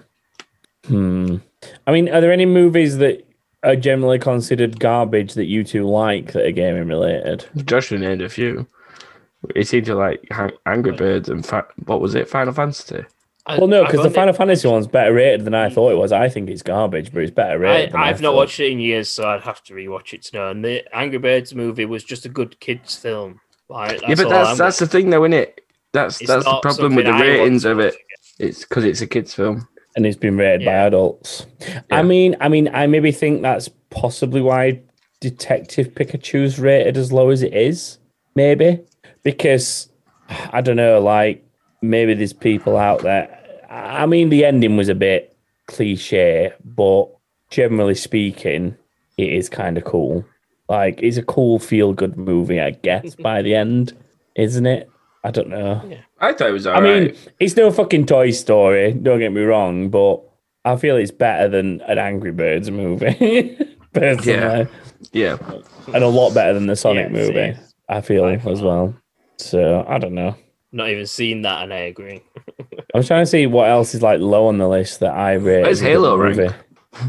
hmm 0.86 1.36
i 1.86 1.92
mean 1.92 2.08
are 2.08 2.20
there 2.20 2.32
any 2.32 2.44
movies 2.44 2.98
that 2.98 3.24
are 3.62 3.76
generally 3.76 4.18
considered 4.18 4.80
garbage 4.80 5.34
that 5.34 5.46
you 5.46 5.62
two 5.62 5.88
like 5.88 6.32
that 6.32 6.44
are 6.44 6.50
gaming 6.50 6.88
related 6.88 7.46
Joshua 7.64 7.98
named 7.98 8.22
a 8.22 8.28
few. 8.28 8.66
He 9.54 9.64
seemed 9.64 9.86
to 9.86 9.94
like 9.94 10.28
Angry 10.66 10.92
Birds 10.92 11.28
and 11.28 11.44
fa- 11.44 11.66
what 11.84 12.00
was 12.00 12.14
it? 12.14 12.28
Final 12.28 12.52
Fantasy. 12.52 13.04
I- 13.46 13.58
well 13.58 13.68
no 13.68 13.84
because 13.84 14.02
the 14.02 14.10
final 14.10 14.34
fantasy 14.34 14.66
one's 14.66 14.86
better 14.86 15.12
rated 15.12 15.44
than 15.44 15.54
i 15.54 15.68
mm. 15.68 15.72
thought 15.72 15.92
it 15.92 15.96
was 15.96 16.10
i 16.10 16.28
think 16.28 16.50
it's 16.50 16.62
garbage 16.62 17.12
but 17.12 17.22
it's 17.22 17.30
better 17.30 17.64
I, 17.64 17.70
rated 17.70 17.92
than 17.92 18.00
I 18.00 18.08
I've 18.08 18.20
not 18.20 18.30
thought. 18.30 18.36
watched 18.36 18.60
it 18.60 18.72
in 18.72 18.80
years, 18.80 19.10
so 19.10 19.28
I'd 19.28 19.42
have 19.42 19.62
to 19.64 19.74
rewatch 19.74 20.12
it 20.12 20.22
to 20.24 20.36
know. 20.36 20.50
And 20.50 20.64
the 20.64 20.84
Angry 20.96 21.18
Birds 21.18 21.54
movie 21.54 21.84
was 21.84 22.04
just 22.04 22.24
a 22.24 22.28
good 22.28 22.58
kids' 22.60 22.96
film. 22.96 23.40
Like, 23.68 24.00
yeah, 24.02 24.14
but 24.14 24.28
that's 24.28 24.48
I'm- 24.48 24.56
that's 24.56 24.78
the 24.78 24.86
thing, 24.86 25.10
though, 25.10 25.24
isn't 25.24 25.32
it? 25.34 25.60
That's 25.92 26.20
it's 26.20 26.28
that's 26.28 26.44
the 26.44 26.60
problem 26.60 26.94
with 26.94 27.06
the 27.06 27.12
something 27.12 27.26
I 27.26 27.28
want 27.28 27.40
ratings 27.40 27.64
of 27.64 27.78
it. 27.80 27.94
It's 28.38 28.60
because 28.60 28.84
it's 28.84 29.00
a 29.00 29.06
kids' 29.06 29.34
film. 29.34 29.66
and 29.96 30.04
it's 30.04 30.16
been 30.16 30.36
rated 30.36 30.66
by 30.66 30.72
adults. 30.72 31.46
Yeah. 31.60 31.82
I 31.90 32.02
mean, 32.02 32.36
I 32.40 32.48
mean, 32.48 32.68
I 32.74 32.86
maybe 32.86 33.12
think 33.12 33.42
that's 33.42 33.70
possibly 33.90 34.42
why 34.42 34.82
Detective 35.20 35.88
Pikachu's 35.94 36.58
rated 36.58 36.96
as 36.96 37.12
low 37.12 37.30
as 37.30 37.42
it 37.42 37.54
is. 37.54 37.98
Maybe 38.34 38.80
because 39.22 39.88
I 40.28 40.60
don't 40.60 40.76
know, 40.76 41.00
like 41.00 41.44
maybe 41.80 42.14
there's 42.14 42.34
people 42.34 42.76
out 42.76 43.02
there. 43.02 43.35
I 43.76 44.06
mean, 44.06 44.28
the 44.30 44.44
ending 44.44 44.76
was 44.76 44.88
a 44.88 44.94
bit 44.94 45.36
cliche, 45.66 46.52
but 46.64 47.06
generally 47.50 47.94
speaking, 47.94 48.76
it 49.18 49.32
is 49.32 49.48
kind 49.48 49.76
of 49.76 49.84
cool. 49.84 50.24
Like, 50.68 51.00
it's 51.02 51.16
a 51.16 51.22
cool 51.22 51.58
feel 51.58 51.92
good 51.92 52.16
movie, 52.16 52.60
I 52.60 52.70
guess. 52.70 53.14
by 53.18 53.42
the 53.42 53.54
end, 53.54 53.92
isn't 54.34 54.66
it? 54.66 54.90
I 55.24 55.30
don't 55.30 55.48
know. 55.48 55.82
I 56.20 56.32
thought 56.32 56.48
it 56.48 56.52
was 56.52 56.66
I 56.66 56.74
alright. 56.76 57.02
mean, 57.14 57.16
it's 57.40 57.56
no 57.56 57.70
fucking 57.70 58.06
Toy 58.06 58.30
Story. 58.30 58.92
Don't 58.92 59.18
get 59.18 59.32
me 59.32 59.42
wrong, 59.42 59.90
but 59.90 60.22
I 60.64 60.76
feel 60.76 60.96
it's 60.96 61.10
better 61.10 61.48
than 61.48 61.80
an 61.82 61.98
Angry 61.98 62.32
Birds 62.32 62.70
movie, 62.70 63.58
personally, 63.92 64.32
Yeah. 64.32 64.66
yeah, 65.12 65.36
and 65.92 66.02
a 66.04 66.08
lot 66.08 66.32
better 66.34 66.54
than 66.54 66.66
the 66.66 66.76
Sonic 66.76 67.06
Yeah, 67.06 67.12
movie. 67.12 67.32
same. 67.34 67.58
I 67.88 68.00
feel 68.00 68.22
By 68.24 68.50
as 68.50 68.62
well. 68.62 68.94
So 69.38 69.84
I 69.88 69.98
don't 69.98 70.14
know. 70.14 70.36
Not 70.72 70.88
even 70.90 71.06
seen 71.06 71.42
that, 71.42 71.62
and 71.62 71.72
I 71.72 71.78
agree. 71.78 72.22
I'm 72.94 73.02
trying 73.02 73.22
to 73.22 73.30
see 73.30 73.46
what 73.46 73.68
else 73.70 73.94
is 73.94 74.02
like 74.02 74.20
low 74.20 74.46
on 74.48 74.58
the 74.58 74.68
list 74.68 75.00
that 75.00 75.12
I 75.14 75.34
rate. 75.34 75.62
Where's 75.62 75.78
as 75.78 75.82
a 75.82 75.84
good 75.84 75.90
Halo 75.92 76.16
movie. 76.16 76.42
rank? 76.42 76.54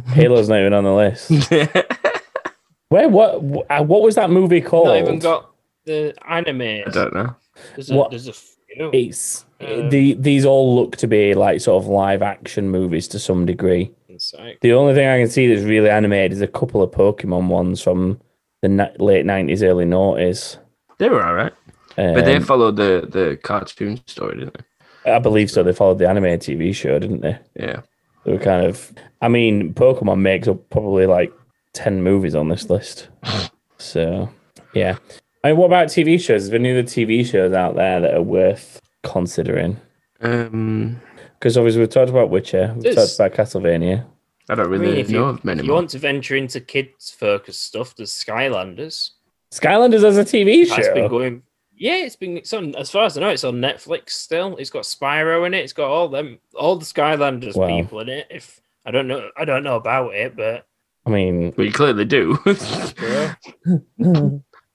Halo's 0.08 0.50
not 0.50 0.60
even 0.60 0.74
on 0.74 0.84
the 0.84 0.93
list. 0.93 1.32
Where? 2.89 3.10
What? 3.10 3.36
uh, 3.70 3.84
What 3.84 4.02
was 4.02 4.15
that 4.15 4.30
movie 4.30 4.62
called? 4.62 4.88
Not 4.88 4.98
even 4.98 5.20
got 5.20 5.50
the 5.86 6.13
anime. 6.28 6.62
I 6.62 6.89
don't 6.91 7.13
know. 7.13 7.36
There's 7.76 7.89
a, 7.91 7.96
What- 7.96 8.12
there's 8.12 8.28
a 8.28 8.34
few. 8.34 8.91
It's 8.93 9.46
Uh, 9.60 9.89
the 9.89 10.13
these 10.13 10.46
all 10.46 10.76
look 10.76 10.98
to 10.98 11.08
be 11.08 11.34
like 11.34 11.60
sort 11.62 11.82
of 11.84 11.89
live 11.89 12.22
action 12.22 12.70
movies 12.70 13.08
to 13.10 13.20
some 13.20 13.46
degree. 13.46 13.91
Inside. 14.08 14.58
The 14.62 14.74
only 14.74 14.93
thing 14.93 15.08
I 15.08 15.17
can 15.20 15.30
see 15.30 15.48
that's 15.48 15.65
really 15.65 15.89
animated 15.89 16.32
is 16.34 16.41
a 16.41 16.48
couple 16.48 16.84
of 16.84 16.91
Pokemon 16.91 17.48
ones 17.48 17.82
from 17.82 18.20
the 18.62 18.70
ni- 18.70 18.96
late 19.00 19.26
nineties, 19.26 19.63
early 19.63 19.86
noughties. 19.86 20.58
They 21.00 21.10
were 21.10 21.24
alright, 21.26 21.54
Um, 21.97 22.13
but 22.13 22.25
they 22.25 22.39
followed 22.39 22.75
the 22.75 23.07
the 23.10 23.38
cartoon 23.43 23.99
story, 24.07 24.39
didn't 24.39 24.57
they? 25.05 25.12
I 25.13 25.19
believe 25.19 25.49
so. 25.49 25.63
They 25.63 25.73
followed 25.73 25.99
the 25.99 26.07
animated 26.10 26.41
TV 26.41 26.73
show, 26.75 26.99
didn't 26.99 27.21
they? 27.21 27.39
they? 27.55 27.65
Yeah. 27.67 27.81
They 28.25 28.33
were 28.33 28.39
kind 28.39 28.65
of. 28.65 28.91
I 29.21 29.27
mean, 29.29 29.73
Pokemon 29.73 30.19
makes 30.19 30.47
up 30.47 30.69
probably 30.69 31.05
like 31.05 31.31
ten 31.73 32.03
movies 32.03 32.36
on 32.36 32.49
this 32.49 32.69
list. 32.69 33.07
so, 33.77 34.29
yeah. 34.73 34.97
I 35.43 35.49
mean, 35.49 35.57
what 35.57 35.67
about 35.67 35.88
TV 35.88 36.19
shows? 36.19 36.43
Is 36.43 36.49
there 36.49 36.60
any 36.60 36.71
other 36.71 36.83
TV 36.83 37.25
shows 37.25 37.53
out 37.53 37.75
there 37.75 38.01
that 38.01 38.13
are 38.13 38.21
worth 38.21 38.81
considering? 39.03 39.79
Um, 40.21 40.99
Because 41.39 41.57
obviously 41.57 41.81
we've 41.81 41.89
talked 41.89 42.10
about 42.10 42.29
Witcher, 42.29 42.73
we've 42.75 42.95
talked 42.95 43.15
about 43.15 43.33
Castlevania. 43.33 44.05
I 44.49 44.55
don't 44.55 44.65
I 44.65 44.69
really 44.69 44.88
mean, 44.88 44.97
if 44.97 45.10
know 45.10 45.19
you, 45.19 45.25
of 45.25 45.45
many 45.45 45.60
if 45.60 45.65
you 45.65 45.71
more. 45.71 45.81
want 45.81 45.91
to 45.91 45.99
venture 45.99 46.36
into 46.36 46.60
kids 46.60 47.12
focused 47.12 47.63
stuff, 47.63 47.95
there's 47.95 48.12
Skylanders. 48.12 49.12
Skylanders 49.51 50.03
as 50.03 50.17
a 50.17 50.23
TV 50.25 50.67
That's 50.67 50.88
been 50.89 50.95
show. 50.95 51.10
going. 51.10 51.43
Yeah, 51.79 51.97
it's 51.97 52.15
been. 52.15 52.37
It's 52.37 52.51
on. 52.53 52.75
As 52.75 52.89
far 52.89 53.05
as 53.05 53.17
I 53.17 53.21
know, 53.21 53.29
it's 53.29 53.43
on 53.43 53.55
Netflix 53.61 54.09
still. 54.11 54.57
It's 54.57 54.69
got 54.71 54.83
Spyro 54.83 55.45
in 55.45 55.53
it. 55.53 55.63
It's 55.63 55.73
got 55.73 55.89
all 55.89 56.07
them, 56.09 56.39
all 56.55 56.75
the 56.75 56.85
Skylanders 56.85 57.55
Wow. 57.55 57.67
people 57.67 57.99
in 57.99 58.09
it. 58.09 58.27
If 58.31 58.59
I 58.85 58.91
don't 58.91 59.07
know, 59.07 59.29
I 59.37 59.45
don't 59.45 59.63
know 59.63 59.75
about 59.75 60.15
it, 60.15 60.35
but 60.35 60.65
I 61.05 61.09
mean, 61.11 61.53
Well, 61.55 61.67
you 61.67 61.71
clearly 61.73 62.05
do. 62.05 62.37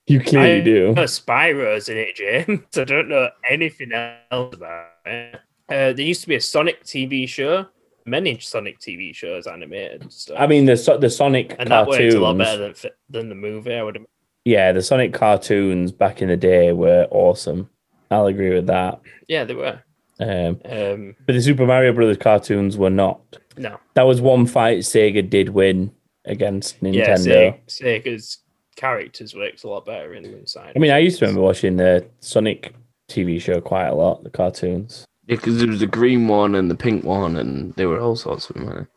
you 0.06 0.20
clearly 0.20 0.56
I 0.56 0.60
do. 0.60 0.92
know 0.92 1.04
Spyro's 1.04 1.88
in 1.88 1.96
it, 1.98 2.14
James. 2.16 2.64
I 2.76 2.84
don't 2.84 3.08
know 3.08 3.28
anything 3.48 3.92
else 3.92 4.54
about 4.54 4.86
it. 5.06 5.34
Uh, 5.68 5.92
there 5.92 6.00
used 6.00 6.22
to 6.22 6.28
be 6.28 6.34
a 6.36 6.40
Sonic 6.40 6.84
TV 6.84 7.28
show. 7.28 7.66
Many 8.04 8.38
Sonic 8.40 8.80
TV 8.80 9.14
shows 9.14 9.46
animated. 9.46 10.02
and 10.02 10.12
stuff. 10.12 10.36
I 10.38 10.46
mean, 10.48 10.64
the 10.66 10.76
So- 10.76 10.98
the 10.98 11.08
Sonic 11.08 11.54
and 11.58 11.70
that 11.70 11.86
worked 11.86 12.00
a 12.02 12.18
lot 12.18 12.36
cartoons. 12.36 12.38
better 12.38 12.58
than 12.62 12.74
fi- 12.74 12.90
than 13.08 13.28
the 13.28 13.34
movie. 13.36 13.74
I 13.74 13.82
would. 13.82 13.96
im- 13.96 14.06
Yeah, 14.44 14.72
the 14.72 14.82
Sonic 14.82 15.12
cartoons 15.14 15.92
back 15.92 16.20
in 16.22 16.28
the 16.28 16.36
day 16.36 16.72
were 16.72 17.06
awesome. 17.10 17.70
I'll 18.10 18.26
agree 18.26 18.52
with 18.54 18.66
that. 18.66 19.00
Yeah, 19.28 19.44
they 19.44 19.54
were. 19.54 19.82
Um, 20.20 20.60
Um, 20.64 21.16
but 21.26 21.32
the 21.34 21.40
Super 21.42 21.66
Mario 21.66 21.92
Brothers 21.92 22.18
cartoons 22.18 22.76
were 22.76 22.90
not. 22.90 23.20
no. 23.56 23.78
That 23.94 24.02
was 24.02 24.20
one 24.20 24.46
fight 24.46 24.80
Sega 24.80 25.28
did 25.28 25.50
win 25.50 25.92
against 26.24 26.80
Nintendo. 26.82 27.58
Se- 27.66 28.00
Sega's 28.02 28.38
characters 28.76 29.34
worked 29.34 29.64
a 29.64 29.68
lot 29.68 29.84
better 29.86 30.14
in 30.14 30.22
the 30.22 30.36
inside. 30.36 30.72
I 30.74 30.78
mean, 30.78 30.90
I 30.90 30.98
used 30.98 31.18
to 31.18 31.24
remember 31.26 31.42
watching 31.42 31.76
the 31.76 32.06
Sonic 32.20 32.74
TV 33.08 33.40
show 33.40 33.60
quite 33.60 33.86
a 33.88 33.94
lot, 33.94 34.22
the 34.24 34.30
cartoons. 34.30 35.04
Yeah, 35.26 35.36
because 35.36 35.58
there 35.58 35.68
was 35.68 35.80
the 35.80 35.86
green 35.86 36.26
one 36.28 36.54
and 36.54 36.70
the 36.70 36.74
pink 36.74 37.04
one, 37.04 37.36
and 37.36 37.72
they 37.74 37.86
were 37.86 38.00
all 38.00 38.16
sorts 38.16 38.48
of 38.50 38.56
them. 38.56 38.66
weren't? 38.66 38.88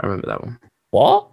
I 0.00 0.06
remember 0.06 0.26
that 0.28 0.42
one. 0.42 0.58
What? 0.90 1.28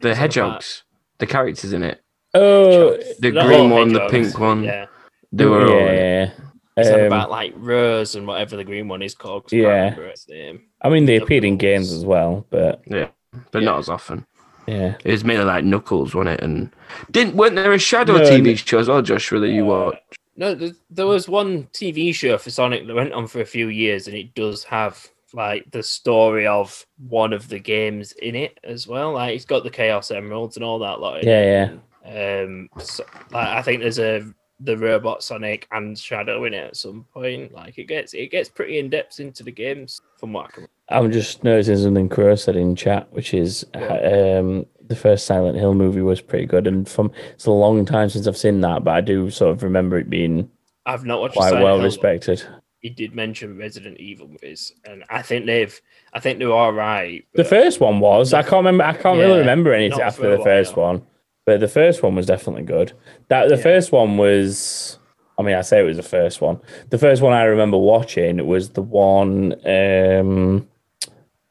The 0.00 0.14
hedgehogs, 0.14 0.84
the 1.18 1.26
characters 1.26 1.72
in 1.72 1.82
it, 1.82 2.00
Oh, 2.34 2.96
the 3.20 3.32
Not 3.32 3.46
green 3.46 3.60
all 3.72 3.78
one, 3.78 3.92
the 3.92 4.06
pink 4.08 4.38
one, 4.38 4.64
Yeah, 4.64 4.86
they 5.32 5.46
were 5.46 5.66
all. 5.66 5.92
yeah. 5.92 6.30
it's 6.76 6.90
Um, 6.90 7.00
about 7.02 7.30
like 7.30 7.54
Rose 7.56 8.14
and 8.14 8.26
whatever 8.26 8.56
the 8.56 8.64
green 8.64 8.86
one 8.88 9.02
is 9.02 9.14
called. 9.14 9.44
'cause 9.44 9.54
I 9.54 9.56
Yeah. 9.56 9.68
remember 9.84 10.06
its 10.06 10.28
name. 10.28 10.62
I 10.82 10.90
mean, 10.90 11.06
they 11.06 11.16
appeared 11.16 11.44
in 11.44 11.56
games 11.56 11.90
as 11.92 12.04
well, 12.04 12.46
but 12.50 12.82
Yeah, 12.86 13.08
but 13.52 13.62
Yeah. 13.62 13.66
not 13.70 13.78
as 13.78 13.88
often. 13.88 14.26
yeah. 14.66 14.94
It 15.04 15.10
was 15.10 15.24
mainly 15.24 15.44
like 15.44 15.64
Knuckles, 15.64 16.14
wasn't 16.14 16.34
it? 16.38 16.44
And 16.44 16.70
didn't 17.10 17.34
weren't 17.34 17.56
there 17.56 17.72
a 17.72 17.78
Shadow 17.78 18.18
No, 18.18 18.24
TV 18.24 18.50
n- 18.50 18.56
show 18.56 18.78
as 18.78 18.88
well, 18.88 19.02
Joshua, 19.02 19.40
that 19.40 19.48
you 19.48 19.64
watched? 19.64 20.02
No, 20.36 20.54
there, 20.54 20.70
there 20.90 21.06
was 21.06 21.28
one 21.28 21.66
TV 21.72 22.12
show 22.14 22.38
for 22.38 22.50
Sonic 22.50 22.86
that 22.86 22.94
went 22.94 23.12
on 23.12 23.26
for 23.26 23.40
a 23.40 23.44
few 23.46 23.68
years, 23.68 24.06
and 24.06 24.16
it 24.16 24.34
does 24.34 24.62
have 24.64 25.04
like 25.34 25.70
the 25.72 25.82
story 25.82 26.46
of 26.46 26.86
one 27.08 27.32
of 27.34 27.48
the 27.48 27.58
games 27.58 28.12
in 28.12 28.34
it 28.34 28.58
as 28.64 28.86
well. 28.86 29.12
Like 29.14 29.34
it's 29.34 29.44
got 29.44 29.64
the 29.64 29.70
Chaos 29.70 30.10
Emeralds 30.10 30.56
and 30.56 30.64
all 30.64 30.78
that 30.78 31.00
lot. 31.00 31.22
in 31.22 31.28
Yeah, 31.28 31.40
it. 31.40 31.46
yeah. 31.72 31.78
Um, 32.08 32.68
so, 32.78 33.04
I 33.34 33.62
think 33.62 33.82
there's 33.82 33.98
a 33.98 34.24
the 34.60 34.76
robot 34.76 35.22
Sonic 35.22 35.68
and 35.70 35.96
Shadow 35.96 36.44
in 36.44 36.54
it 36.54 36.64
at 36.64 36.76
some 36.76 37.04
point. 37.12 37.52
Like 37.52 37.78
it 37.78 37.84
gets 37.84 38.14
it 38.14 38.30
gets 38.30 38.48
pretty 38.48 38.78
in 38.78 38.90
depth 38.90 39.20
into 39.20 39.42
the 39.42 39.52
games 39.52 40.00
from 40.18 40.32
what 40.32 40.46
I 40.46 40.50
can. 40.50 40.68
I'm 40.88 41.12
just 41.12 41.44
noticing 41.44 41.76
something 41.76 42.08
Crow 42.08 42.34
said 42.34 42.56
in 42.56 42.74
chat, 42.74 43.12
which 43.12 43.34
is 43.34 43.64
um, 43.74 44.66
the 44.86 44.96
first 44.96 45.26
Silent 45.26 45.58
Hill 45.58 45.74
movie 45.74 46.00
was 46.00 46.20
pretty 46.20 46.46
good, 46.46 46.66
and 46.66 46.88
from 46.88 47.12
it's 47.34 47.46
a 47.46 47.50
long 47.50 47.84
time 47.84 48.08
since 48.08 48.26
I've 48.26 48.36
seen 48.36 48.60
that, 48.62 48.84
but 48.84 48.92
I 48.92 49.00
do 49.00 49.30
sort 49.30 49.52
of 49.52 49.62
remember 49.62 49.98
it 49.98 50.10
being 50.10 50.50
I've 50.86 51.04
not 51.04 51.20
watched 51.20 51.34
quite 51.34 51.50
Silent 51.50 51.64
well 51.64 51.76
Hill, 51.76 51.84
respected. 51.84 52.42
He 52.80 52.90
did 52.90 53.14
mention 53.14 53.58
Resident 53.58 53.98
Evil 53.98 54.28
movies, 54.28 54.72
and 54.84 55.04
I 55.10 55.22
think 55.22 55.46
they've 55.46 55.78
I 56.14 56.20
think 56.20 56.38
they're 56.38 56.50
all 56.50 56.72
right. 56.72 57.24
The 57.34 57.44
first 57.44 57.80
one 57.80 58.00
was. 58.00 58.32
I 58.32 58.42
can't 58.42 58.64
remember. 58.64 58.84
I 58.84 58.94
can't 58.94 59.18
really 59.18 59.40
remember 59.40 59.72
anything 59.72 60.00
after 60.00 60.36
the 60.36 60.42
first 60.42 60.76
one, 60.76 61.02
but 61.48 61.60
the 61.60 61.66
first 61.66 62.02
one 62.02 62.14
was 62.14 62.26
definitely 62.26 62.62
good. 62.62 62.92
That 63.28 63.48
the 63.48 63.56
Yeah. 63.56 63.62
first 63.62 63.90
one 63.90 64.18
was. 64.18 64.98
I 65.38 65.42
mean, 65.42 65.54
I 65.54 65.62
say 65.62 65.80
it 65.80 65.84
was 65.84 65.96
the 65.96 66.02
first 66.02 66.42
one. 66.42 66.60
The 66.90 66.98
first 66.98 67.22
one 67.22 67.32
I 67.32 67.44
remember 67.44 67.78
watching 67.78 68.46
was 68.46 68.68
the 68.68 68.82
one 68.82 69.54
um, 69.64 70.68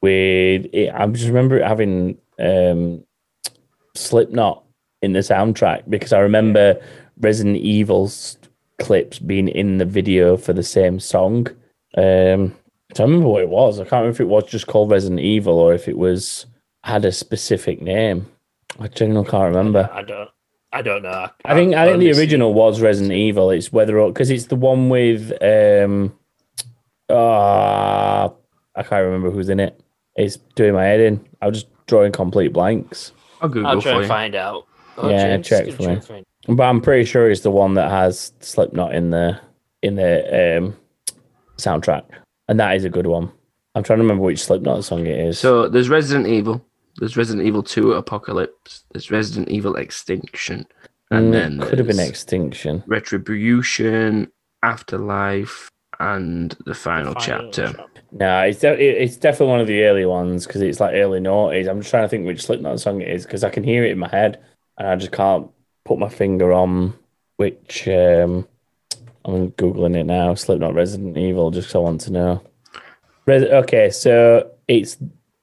with. 0.04 0.68
It, 0.72 0.92
I 0.94 1.08
just 1.08 1.26
remember 1.26 1.64
having 1.64 2.16
um, 2.38 3.04
Slipknot 3.96 4.64
in 5.02 5.14
the 5.14 5.20
soundtrack 5.22 5.90
because 5.90 6.14
I 6.14 6.20
remember 6.20 6.80
Resident 7.20 7.58
Evil's 7.58 8.38
clips 8.78 9.18
being 9.18 9.48
in 9.48 9.80
the 9.80 9.86
video 9.86 10.38
for 10.38 10.54
the 10.54 10.62
same 10.62 11.00
song. 11.00 11.48
Um, 11.98 12.54
I 12.92 12.94
don't 12.94 13.08
remember 13.10 13.30
what 13.30 13.42
it 13.42 13.50
was. 13.50 13.80
I 13.80 13.84
can't 13.84 13.94
remember 13.94 14.12
if 14.12 14.22
it 14.22 14.28
was 14.28 14.46
just 14.46 14.68
called 14.68 14.92
Resident 14.92 15.22
Evil 15.22 15.58
or 15.58 15.74
if 15.74 15.88
it 15.88 15.98
was 15.98 16.46
had 16.84 17.04
a 17.04 17.12
specific 17.12 17.82
name. 17.82 18.28
I 18.80 18.88
genuinely 18.88 19.30
can't 19.30 19.56
remember. 19.56 19.90
I 19.94 20.02
don't 20.04 20.30
I 20.72 20.82
don't 20.82 21.02
know. 21.04 21.30
I 21.46 21.54
think 21.54 21.74
I 21.74 21.84
I've 21.84 21.88
think 21.90 22.00
the 22.00 22.06
only 22.08 22.14
seen- 22.14 22.22
original 22.22 22.54
was 22.54 22.82
Resident 22.82 23.14
Evil. 23.14 23.50
It's 23.52 23.72
whether 23.72 24.00
or 24.00 24.10
because 24.12 24.30
it's 24.30 24.46
the 24.48 24.56
one 24.56 24.90
with 24.90 25.32
um, 25.42 26.14
uh, 27.10 28.30
I 28.76 28.84
can't 28.84 29.06
remember 29.06 29.32
who's 29.32 29.50
in 29.50 29.60
it. 29.60 29.80
It's 30.16 30.38
doing 30.56 30.74
my 30.74 30.84
head 30.84 31.00
in. 31.00 31.26
I 31.42 31.48
was 31.48 31.64
just 31.64 31.86
drawing 31.88 32.12
complete 32.12 32.54
blanks. 32.54 33.12
I'll 33.42 33.50
Google 33.50 33.68
I'll 33.72 33.82
try 33.82 33.92
for 33.92 33.96
and 33.98 34.04
you. 34.04 34.08
find 34.08 34.36
out. 34.36 34.66
Yeah, 35.04 35.38
James, 35.38 35.48
check 35.48 35.72
for 35.72 35.84
me. 35.84 36.00
find- 36.00 36.26
But 36.48 36.64
I'm 36.64 36.82
pretty 36.82 37.06
sure 37.06 37.30
it's 37.30 37.42
the 37.42 37.52
one 37.52 37.76
that 37.76 37.90
has 37.92 38.34
Slipknot 38.40 38.96
in 38.96 39.12
the 39.12 39.40
in 39.84 39.96
the 39.96 40.58
um, 40.58 40.76
soundtrack, 41.58 42.04
and 42.48 42.60
that 42.60 42.76
is 42.76 42.84
a 42.84 42.90
good 42.90 43.08
one. 43.08 43.32
I'm 43.76 43.84
trying 43.84 44.00
to 44.00 44.04
remember 44.04 44.24
which 44.24 44.44
Slipknot 44.44 44.84
song 44.84 45.06
it 45.06 45.20
is. 45.20 45.38
So 45.40 45.70
there's 45.70 45.88
Resident 45.88 46.28
Evil. 46.28 46.66
There's 46.98 47.18
Resident 47.18 47.46
Evil 47.48 47.64
2 47.64 47.94
Apocalypse. 47.94 48.84
There's 48.92 49.12
Resident 49.12 49.50
Evil 49.50 49.76
Extinction. 49.76 50.66
And 51.12 51.30
Mm, 51.30 51.32
then 51.32 51.62
it 51.62 51.70
could 51.70 51.78
have 51.80 51.88
been 51.88 52.00
Extinction. 52.00 52.84
Retribution, 52.88 54.30
Afterlife, 54.64 55.70
and 56.00 56.56
the 56.66 56.74
final, 56.74 57.14
Final 57.14 57.52
chapter. 57.52 57.84
No, 58.12 58.42
it's 58.42 58.60
de- 58.60 59.04
it's 59.04 59.18
definitely 59.18 59.48
one 59.48 59.60
of 59.62 59.68
the 59.68 59.84
early 59.84 60.06
ones 60.06 60.46
because 60.46 60.62
it's 60.62 60.80
like 60.80 60.94
early 60.96 61.20
noughties. 61.20 61.68
I'm 61.70 61.80
just 61.80 61.90
trying 61.92 62.04
to 62.04 62.10
think 62.10 62.26
which 62.26 62.44
Slipknot 62.44 62.80
song 62.80 63.02
it 63.02 63.08
is 63.10 63.26
because 63.26 63.44
I 63.44 63.50
can 63.50 63.64
hear 63.64 63.84
it 63.84 63.92
in 63.92 63.98
my 64.00 64.08
head 64.10 64.40
and 64.78 64.88
I 64.88 64.96
just 64.96 65.12
can't 65.12 65.50
put 65.86 65.98
my 66.00 66.10
finger 66.10 66.52
on 66.54 66.94
which. 67.38 67.88
Um, 67.88 68.48
I'm 69.26 69.52
googling 69.52 69.98
it 69.98 70.06
now. 70.06 70.34
Slipknot 70.36 70.74
Resident 70.74 71.18
Evil, 71.18 71.52
just 71.52 71.68
'cause 71.70 71.76
I 71.76 71.80
want 71.80 72.02
to 72.02 72.12
know. 72.14 72.42
Res- 73.26 73.44
okay, 73.44 73.90
so 73.90 74.50
it's 74.70 74.98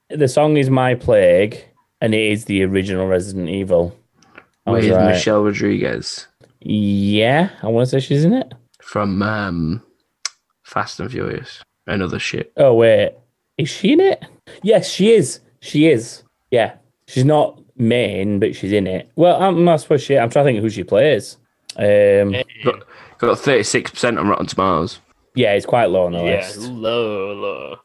the 0.09 0.27
song 0.27 0.57
is 0.57 0.69
My 0.69 0.95
Plague, 0.95 1.63
and 2.01 2.13
it 2.13 2.31
is 2.31 2.45
the 2.45 2.63
original 2.63 3.07
Resident 3.07 3.49
Evil. 3.49 3.97
I 4.65 4.71
With 4.71 4.89
right. 4.89 5.13
Michelle 5.13 5.43
Rodriguez 5.43 6.27
Yeah, 6.61 7.49
I 7.61 7.67
want 7.67 7.87
to 7.89 7.91
say 8.01 8.05
she's 8.05 8.25
in 8.25 8.33
it. 8.33 8.53
from 8.81 9.21
um, 9.21 9.83
Fast 10.63 10.99
and 10.99 11.11
Furious 11.11 11.61
and 11.87 12.01
other 12.01 12.19
shit. 12.19 12.51
Oh 12.57 12.73
wait, 12.73 13.13
is 13.57 13.69
she 13.69 13.93
in 13.93 13.99
it? 13.99 14.25
Yes, 14.63 14.89
she 14.89 15.11
is. 15.13 15.39
She 15.61 15.87
is. 15.87 16.23
Yeah, 16.51 16.75
she's 17.07 17.25
not 17.25 17.59
main, 17.77 18.39
but 18.39 18.55
she's 18.55 18.71
in 18.71 18.87
it. 18.87 19.11
Well, 19.15 19.41
I'm, 19.41 19.67
I 19.69 19.75
suppose 19.77 20.01
she. 20.03 20.17
I'm 20.17 20.29
trying 20.29 20.45
to 20.45 20.51
think 20.51 20.61
who 20.61 20.69
she 20.69 20.83
plays. 20.83 21.37
Um, 21.77 22.33
Yeah, 22.33 22.43
Got 23.17 23.37
36% 23.37 24.19
on 24.19 24.27
Rotten 24.27 24.45
Tomatoes. 24.45 24.99
yeah, 25.35 25.53
it's 25.53 25.65
quite 25.65 25.85
low 25.89 26.05
on 26.07 26.11
the 26.13 26.19
yeah, 26.19 26.37
list. 26.37 26.57
low, 26.59 27.33
low. 27.33 27.77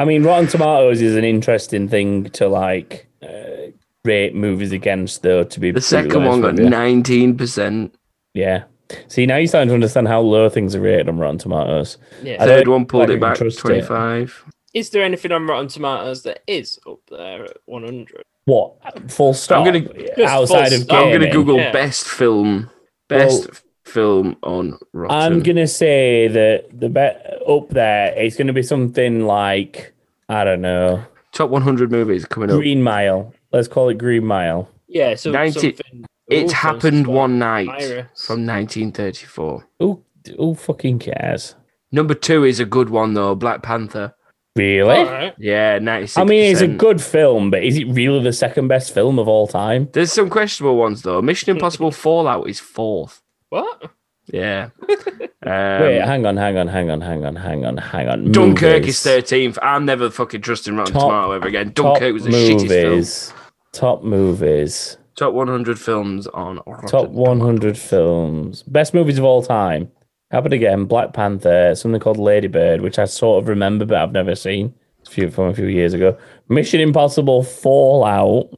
I 0.00 0.06
mean, 0.06 0.22
Rotten 0.22 0.46
Tomatoes 0.46 1.02
is 1.02 1.14
an 1.14 1.24
interesting 1.24 1.86
thing 1.86 2.24
to 2.30 2.48
like 2.48 3.06
uh, 3.22 3.70
rate 4.02 4.34
movies 4.34 4.72
against, 4.72 5.20
though. 5.22 5.44
To 5.44 5.60
be 5.60 5.70
The 5.72 5.82
second 5.82 6.24
one 6.24 6.40
got 6.40 6.54
19%. 6.54 7.92
Yeah. 8.32 8.64
See, 9.08 9.26
now 9.26 9.36
you're 9.36 9.46
starting 9.46 9.68
to 9.68 9.74
understand 9.74 10.08
how 10.08 10.22
low 10.22 10.48
things 10.48 10.74
are 10.74 10.80
rated 10.80 11.10
on 11.10 11.18
Rotten 11.18 11.36
Tomatoes. 11.36 11.98
Yeah. 12.22 12.42
Third 12.42 12.68
one 12.68 12.86
pulled 12.86 13.10
like 13.10 13.16
it 13.18 13.20
back 13.20 13.36
trust 13.36 13.58
25. 13.58 14.44
Is 14.72 14.88
there 14.88 15.02
anything 15.04 15.32
on 15.32 15.46
Rotten 15.46 15.68
Tomatoes 15.68 16.22
that 16.22 16.44
is 16.46 16.78
up 16.88 17.00
there 17.10 17.44
at 17.44 17.58
100? 17.66 18.24
What? 18.46 19.10
Full 19.10 19.34
stop. 19.34 19.66
gonna- 19.66 19.86
outside 20.26 20.72
of 20.72 20.80
stop. 20.80 20.96
I'm 21.04 21.08
going 21.10 21.20
to? 21.20 21.30
Google 21.30 21.58
Yeah. 21.58 21.72
best 21.72 22.08
film. 22.08 22.70
Best 23.06 23.48
Well, 23.48 23.56
film 23.90 24.36
on 24.42 24.78
Rotten. 24.92 25.16
I'm 25.16 25.42
gonna 25.42 25.66
say 25.66 26.28
that 26.28 26.68
the 26.78 26.88
bet 26.88 27.40
up 27.48 27.68
there 27.70 28.14
it's 28.16 28.36
gonna 28.36 28.52
be 28.52 28.62
something 28.62 29.26
like 29.26 29.92
I 30.28 30.44
don't 30.44 30.60
know 30.60 31.04
Top 31.32 31.50
100 31.50 31.90
movies 31.90 32.24
coming 32.24 32.50
up. 32.50 32.56
Green 32.56 32.82
Mile. 32.82 33.32
Let's 33.52 33.68
call 33.68 33.88
it 33.88 33.98
Green 33.98 34.26
Mile. 34.26 34.68
Yeah, 34.88 35.14
so 35.14 35.30
90 35.30 35.60
something. 35.60 36.06
It's 36.28 36.52
Ooh, 36.52 36.56
happened 36.56 37.06
some 37.06 37.14
one 37.14 37.38
night 37.38 37.68
Iris. 37.68 38.26
from 38.26 38.46
1934. 38.46 39.66
Who 39.78 40.02
who 40.36 40.54
fucking 40.54 41.00
cares? 41.00 41.54
Number 41.92 42.14
two 42.14 42.44
is 42.44 42.60
a 42.60 42.64
good 42.64 42.90
one 42.90 43.14
though. 43.14 43.34
Black 43.34 43.62
Panther. 43.62 44.14
Really? 44.56 44.98
Alright. 44.98 45.34
Yeah, 45.38 45.78
96. 45.78 46.18
I 46.18 46.24
mean, 46.24 46.50
it's 46.50 46.60
a 46.60 46.66
good 46.66 47.00
film, 47.00 47.50
but 47.50 47.62
is 47.62 47.78
it 47.78 47.84
really 47.84 48.22
the 48.22 48.32
second 48.32 48.66
best 48.66 48.92
film 48.92 49.18
of 49.18 49.28
all 49.28 49.46
time? 49.46 49.88
There's 49.92 50.12
some 50.12 50.28
questionable 50.28 50.76
ones 50.76 51.02
though. 51.02 51.22
Mission 51.22 51.50
Impossible 51.56 51.92
Fallout 51.92 52.48
is 52.48 52.58
fourth. 52.58 53.22
What? 53.50 53.90
Yeah. 54.32 54.70
Wait, 54.88 55.28
Um, 55.42 56.06
hang 56.08 56.26
on, 56.26 56.36
hang 56.36 56.56
on, 56.58 56.68
hang 56.68 56.90
on, 56.90 57.00
hang 57.00 57.24
on, 57.24 57.36
hang 57.36 57.64
on, 57.64 57.76
hang 57.76 58.08
on. 58.08 58.30
Dunkirk 58.32 58.80
Movies. 58.82 59.04
is 59.06 59.12
13th. 59.24 59.58
I'm 59.62 59.84
never 59.84 60.10
fucking 60.10 60.40
trusting 60.42 60.76
Rotten 60.76 60.92
Top- 60.94 61.02
Tomato 61.08 61.32
ever 61.32 61.48
again. 61.48 61.72
Dunkirk 61.74 62.12
was 62.12 62.24
the 62.24 62.30
shittest 62.30 62.68
film. 62.68 62.90
movies. 62.90 63.32
Top 63.72 64.02
movies. 64.04 64.96
Top 65.16 65.32
100 65.34 65.78
films 65.78 66.26
on 66.28 66.60
Rotten 66.66 66.88
Top 66.88 67.08
100 67.10 67.76
films. 67.78 68.62
Best 68.64 68.94
movies 68.94 69.18
of 69.18 69.24
all 69.24 69.42
time. 69.42 69.90
Happened 70.30 70.54
again. 70.54 70.84
Black 70.84 71.12
Panther. 71.12 71.74
Something 71.74 72.00
called 72.00 72.16
Lady 72.18 72.46
Bird, 72.46 72.80
which 72.82 72.98
I 72.98 73.04
sort 73.06 73.42
of 73.42 73.48
remember, 73.48 73.84
but 73.84 73.96
I've 73.98 74.12
never 74.12 74.34
seen. 74.36 74.72
It's 75.00 75.08
a 75.08 75.12
few 75.12 75.30
from 75.30 75.46
a 75.46 75.54
few 75.54 75.66
years 75.66 75.92
ago. 75.94 76.16
Mission 76.48 76.80
Impossible 76.80 77.42
Fallout. 77.42 78.48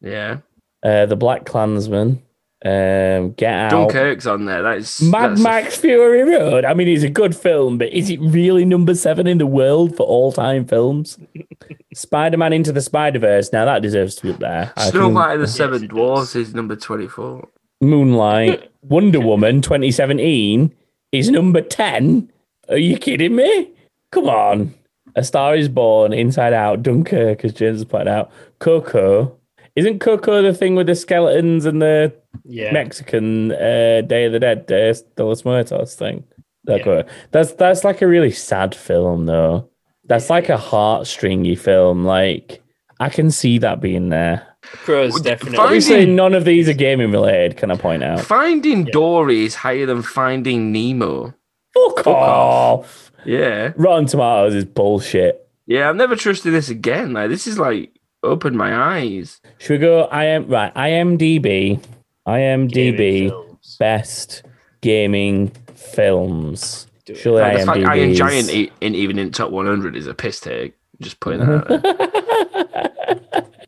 Yeah. 0.00 0.38
Uh, 0.82 1.06
the 1.06 1.16
Black 1.16 1.44
Klansman. 1.44 2.20
Um, 2.64 3.32
Get 3.32 3.52
Out. 3.52 3.70
Dunkirk's 3.70 4.26
on 4.26 4.44
there. 4.44 4.62
That 4.62 4.78
is 4.78 5.02
Mad 5.02 5.30
that's 5.32 5.40
a- 5.40 5.44
Max 5.44 5.76
Fury 5.78 6.22
Road. 6.22 6.64
I 6.64 6.74
mean, 6.74 6.86
it's 6.88 7.02
a 7.02 7.08
good 7.10 7.34
film, 7.34 7.76
but 7.78 7.88
is 7.92 8.08
it 8.08 8.20
really 8.20 8.64
number 8.64 8.94
seven 8.94 9.26
in 9.26 9.38
the 9.38 9.46
world 9.46 9.96
for 9.96 10.04
all 10.06 10.30
time 10.32 10.64
films? 10.64 11.18
Spider 11.94 12.36
Man 12.36 12.52
Into 12.52 12.72
the 12.72 12.80
Spider 12.80 13.18
Verse. 13.18 13.52
Now 13.52 13.64
that 13.64 13.82
deserves 13.82 14.14
to 14.16 14.22
be 14.22 14.32
up 14.32 14.38
there. 14.38 14.72
Snow 14.78 15.08
White 15.08 15.34
and 15.34 15.42
the 15.42 15.46
Seven 15.48 15.86
Dwarfs 15.88 16.36
is 16.36 16.54
number 16.54 16.76
24. 16.76 17.48
Moonlight, 17.80 18.70
Wonder 18.82 19.20
Woman 19.20 19.60
2017 19.60 20.72
is 21.10 21.30
number 21.30 21.60
10. 21.60 22.30
Are 22.68 22.78
you 22.78 22.96
kidding 22.96 23.34
me? 23.36 23.70
Come 24.12 24.28
on. 24.28 24.74
A 25.16 25.24
Star 25.24 25.54
is 25.56 25.68
Born, 25.68 26.12
Inside 26.12 26.52
Out, 26.54 26.82
Dunkirk, 26.82 27.44
as 27.44 27.52
James 27.52 27.78
has 27.78 27.84
pointed 27.84 28.08
out. 28.08 28.30
Coco. 28.60 29.36
Isn't 29.76 30.00
Coco 30.00 30.42
the 30.42 30.52
thing 30.54 30.74
with 30.74 30.86
the 30.86 30.94
skeletons 30.94 31.64
and 31.64 31.80
the 31.80 32.12
Yeah. 32.44 32.72
Mexican 32.72 33.52
uh, 33.52 34.02
Day 34.06 34.24
of 34.26 34.32
the 34.32 34.40
Dead, 34.40 34.66
Day 34.66 34.94
de 35.16 35.24
los 35.24 35.44
Muertos 35.44 35.94
thing? 35.94 36.24
Yeah. 36.68 37.02
That's 37.32 37.52
that's 37.54 37.82
like 37.84 38.02
a 38.02 38.06
really 38.06 38.30
sad 38.30 38.74
film, 38.74 39.26
though. 39.26 39.68
That's 40.04 40.30
like 40.30 40.48
a 40.48 40.56
heartstringy 40.58 41.58
film. 41.58 42.04
Like 42.04 42.62
I 43.00 43.08
can 43.08 43.30
see 43.30 43.58
that 43.58 43.80
being 43.80 44.10
there. 44.10 44.46
Crow's 44.62 45.20
definitely. 45.20 45.56
Finding- 45.56 45.60
Obviously, 45.64 46.06
none 46.06 46.34
of 46.34 46.44
these 46.44 46.68
are 46.68 46.72
gaming 46.74 47.10
related. 47.10 47.56
Can 47.56 47.70
I 47.72 47.76
point 47.76 48.04
out? 48.04 48.20
Finding 48.20 48.86
Yeah. 48.86 48.92
Dory 48.92 49.44
is 49.44 49.56
higher 49.56 49.86
than 49.86 50.02
Finding 50.02 50.70
Nemo. 50.70 51.34
Fuck 51.74 52.06
off. 52.06 53.10
Yeah. 53.24 53.72
Rotten 53.76 54.06
Tomatoes 54.06 54.54
is 54.54 54.64
bullshit. 54.64 55.48
Yeah, 55.66 55.88
I've 55.88 55.96
never 55.96 56.14
trusted 56.16 56.52
this 56.52 56.68
again. 56.68 57.12
Like, 57.12 57.30
this 57.30 57.46
is 57.46 57.58
like 57.58 57.90
opened 58.22 58.56
my 58.56 58.74
eyes. 58.74 59.40
Should 59.58 59.70
we 59.72 59.78
go? 59.78 60.04
I 60.04 60.24
am 60.24 60.46
right. 60.48 60.74
IMDb. 60.74 61.80
IMDb 62.26 62.72
gaming 62.72 63.28
films. 63.30 63.76
best 63.78 64.42
gaming 64.80 65.48
films. 65.74 66.86
Do 67.04 67.12
it. 67.14 67.16
Surely 67.18 67.40
Like, 67.42 67.58
the 67.58 67.66
fact 67.66 67.78
IMDb 67.80 67.88
Iron 67.88 68.14
Giant 68.14 68.50
ain't, 68.50 68.72
ain't 68.80 68.94
even 68.94 69.18
in 69.18 69.32
top 69.32 69.50
100 69.50 69.96
is 69.96 70.06
a 70.06 70.14
piss 70.14 70.40
take. 70.40 70.74
Just 71.00 71.18
putting 71.20 71.40
that 71.40 71.50
out 71.50 71.68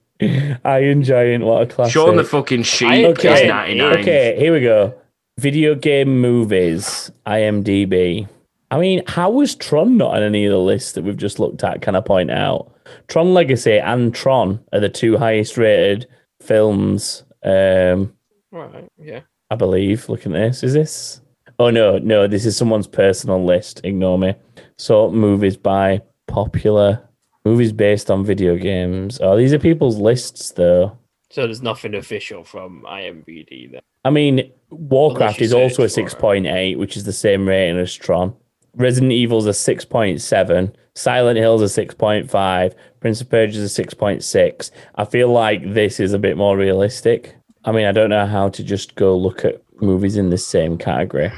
there. 0.21 0.61
Iron 0.65 1.03
Giant, 1.03 1.45
what 1.45 1.63
a 1.63 1.67
classic. 1.67 1.93
Shaun 1.93 2.17
the 2.17 2.25
fucking 2.25 2.63
sheep 2.63 2.89
Okay, 3.07 3.43
is 3.43 3.49
99. 3.49 3.99
Okay, 3.99 4.37
here 4.39 4.53
we 4.53 4.61
go. 4.61 4.95
Video 5.41 5.75
game 5.75 6.21
movies, 6.21 7.11
IMDb. 7.27 8.29
I 8.75 8.79
mean, 8.79 9.05
how 9.07 9.31
was 9.31 9.55
Tron 9.55 9.97
not 9.97 10.17
on 10.17 10.23
any 10.25 10.47
of 10.47 10.51
the 10.51 10.59
lists 10.59 10.93
that 10.93 11.05
we've 11.05 11.17
just 11.17 11.39
looked 11.39 11.63
at? 11.63 11.81
Can 11.81 11.95
I 11.95 12.01
point 12.01 12.33
out? 12.33 12.73
Tron 13.07 13.33
Legacy 13.33 13.79
and 13.79 14.13
Tron 14.13 14.59
are 14.73 14.81
the 14.81 14.89
two 14.89 15.17
highest 15.17 15.57
rated 15.57 16.09
films, 16.43 17.23
um, 17.45 18.13
Right. 18.51 18.89
Yeah. 18.99 19.21
I 19.49 19.55
believe. 19.55 20.09
Looking 20.09 20.35
at 20.35 20.49
this, 20.49 20.65
is 20.65 20.73
this? 20.73 21.21
Oh 21.61 21.71
no, 21.71 21.99
no, 21.99 22.27
this 22.27 22.45
is 22.45 22.57
someone's 22.57 22.89
personal 22.89 23.45
list. 23.45 23.81
Ignore 23.85 24.19
me. 24.19 24.35
So 24.77 25.09
movies 25.09 25.57
by 25.57 26.03
popular 26.27 27.01
movies 27.45 27.73
based 27.73 28.11
on 28.11 28.25
video 28.25 28.57
games. 28.57 29.21
Oh, 29.23 29.37
these 29.37 29.53
are 29.53 29.59
people's 29.61 29.99
lists 29.99 30.51
though. 30.51 30.99
So 31.31 31.43
there's 31.43 31.63
nothing 31.63 31.95
official 31.95 32.43
from 32.43 32.85
IMDb 32.89 33.71
there. 33.71 33.83
I 34.05 34.11
mean, 34.11 34.51
Warcraft 34.71 35.41
is 35.41 35.53
also 35.53 35.85
a 35.85 35.89
for 35.89 36.01
it. 36.01 36.07
6.8, 36.07 36.77
which 36.77 36.97
is 36.97 37.05
the 37.05 37.13
same 37.13 37.47
rating 37.47 37.79
as 37.79 37.95
Tron. 37.95 38.35
Resident 38.77 39.13
Evil's 39.13 39.47
a 39.47 39.51
6.7. 39.51 40.73
Silent 40.95 41.39
Hill's 41.39 41.63
a 41.63 41.87
6.5. 41.87 42.75
Prince 43.01 43.21
of 43.21 43.29
Persia's 43.31 43.79
a 43.79 43.83
6.6. 43.83 44.71
I 44.97 45.05
feel 45.05 45.29
like 45.31 45.75
this 45.75 46.01
is 46.01 46.13
a 46.13 46.19
bit 46.19 46.37
more 46.37 46.57
realistic. 46.57 47.37
I 47.65 47.73
mean, 47.73 47.87
I 47.87 47.93
don't 47.93 48.11
know 48.11 48.27
how 48.27 48.49
to 48.51 48.63
just 48.63 48.95
go 48.95 49.17
look 49.17 49.45
at 49.45 49.61
movies 49.81 50.17
in 50.17 50.31
the 50.31 50.39
same 50.39 50.77
category. 50.79 51.31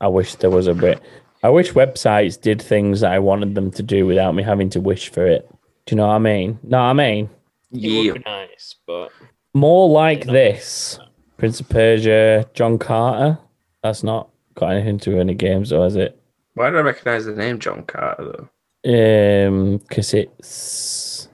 I 0.00 0.08
wish 0.08 0.34
there 0.36 0.50
was 0.50 0.66
a 0.66 0.74
bit. 0.74 1.00
I 1.42 1.48
wish 1.50 1.72
websites 1.72 2.40
did 2.40 2.62
things 2.62 3.00
that 3.00 3.12
I 3.12 3.18
wanted 3.18 3.54
them 3.54 3.70
to 3.72 3.82
do 3.82 4.06
without 4.06 4.34
me 4.34 4.42
having 4.42 4.70
to 4.70 4.80
wish 4.80 5.10
for 5.10 5.26
it. 5.26 5.48
Do 5.86 5.94
you 5.94 5.96
know 5.96 6.06
what 6.06 6.14
I 6.14 6.18
mean? 6.18 6.58
No, 6.62 6.78
I 6.78 6.92
mean 6.92 7.28
It 7.72 7.78
Yeah. 7.80 8.12
would 8.12 8.24
be 8.24 8.30
nice, 8.30 8.76
but 8.86 9.10
more 9.54 9.88
like 9.88 10.24
this. 10.26 10.98
Prince 11.38 11.58
of 11.60 11.68
Persia, 11.68 12.46
John 12.54 12.78
Carter. 12.78 13.38
That's 13.82 14.02
not 14.04 14.28
got 14.54 14.72
anything 14.72 14.98
to 14.98 15.10
do 15.10 15.10
with 15.12 15.20
any 15.20 15.34
games, 15.34 15.72
or 15.72 15.86
is 15.86 15.96
it? 15.96 16.18
Why 16.54 16.70
do 16.70 16.76
I 16.76 16.80
recognize 16.80 17.24
the 17.24 17.32
name 17.32 17.58
John 17.58 17.84
Carter, 17.84 18.48
though? 18.84 19.48
Um, 19.48 19.78
because 19.78 20.14
it's. 20.14 21.28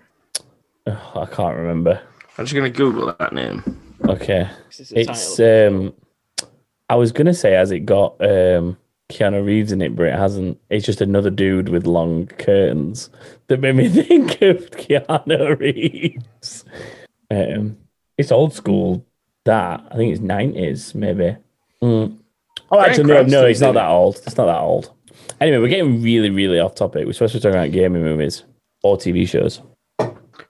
Oh, 0.86 1.12
I 1.16 1.26
can't 1.26 1.56
remember. 1.56 2.00
I'm 2.36 2.44
just 2.44 2.54
going 2.54 2.70
to 2.70 2.76
Google 2.76 3.14
that 3.18 3.32
name. 3.32 3.62
Okay, 4.08 4.48
this 4.76 4.92
it's 4.94 5.40
um. 5.40 5.94
I 6.90 6.94
was 6.94 7.12
gonna 7.12 7.34
say 7.34 7.52
has 7.52 7.70
it 7.70 7.80
got 7.80 8.14
um 8.24 8.78
Keanu 9.10 9.44
Reeves 9.44 9.72
in 9.72 9.82
it, 9.82 9.96
but 9.96 10.06
it 10.06 10.18
hasn't. 10.18 10.58
It's 10.70 10.86
just 10.86 11.00
another 11.00 11.30
dude 11.30 11.68
with 11.68 11.86
long 11.86 12.26
curtains 12.26 13.10
that 13.48 13.60
made 13.60 13.76
me 13.76 13.88
think 14.02 14.40
of 14.42 14.70
Keanu 14.70 15.58
Reeves. 15.58 16.64
Um, 17.30 17.78
it's 18.16 18.32
old 18.32 18.54
school. 18.54 19.04
That 19.44 19.86
I 19.90 19.96
think 19.96 20.12
it's 20.12 20.20
nineties, 20.20 20.94
maybe. 20.94 21.36
Mm. 21.82 22.17
Oh, 22.70 22.76
Bryan 22.76 22.90
actually, 22.90 23.04
no, 23.04 23.08
no, 23.08 23.20
Cranston's 23.20 23.50
it's 23.50 23.60
not 23.60 23.74
that 23.74 23.88
old. 23.88 24.16
It's 24.26 24.36
not 24.36 24.46
that 24.46 24.60
old. 24.60 24.92
Anyway, 25.40 25.58
we're 25.58 25.68
getting 25.68 26.02
really, 26.02 26.30
really 26.30 26.58
off 26.58 26.74
topic. 26.74 27.06
We're 27.06 27.12
supposed 27.12 27.32
to 27.32 27.38
be 27.38 27.42
talking 27.42 27.58
about 27.58 27.72
gaming 27.72 28.02
movies 28.02 28.44
or 28.82 28.96
TV 28.96 29.28
shows. 29.28 29.62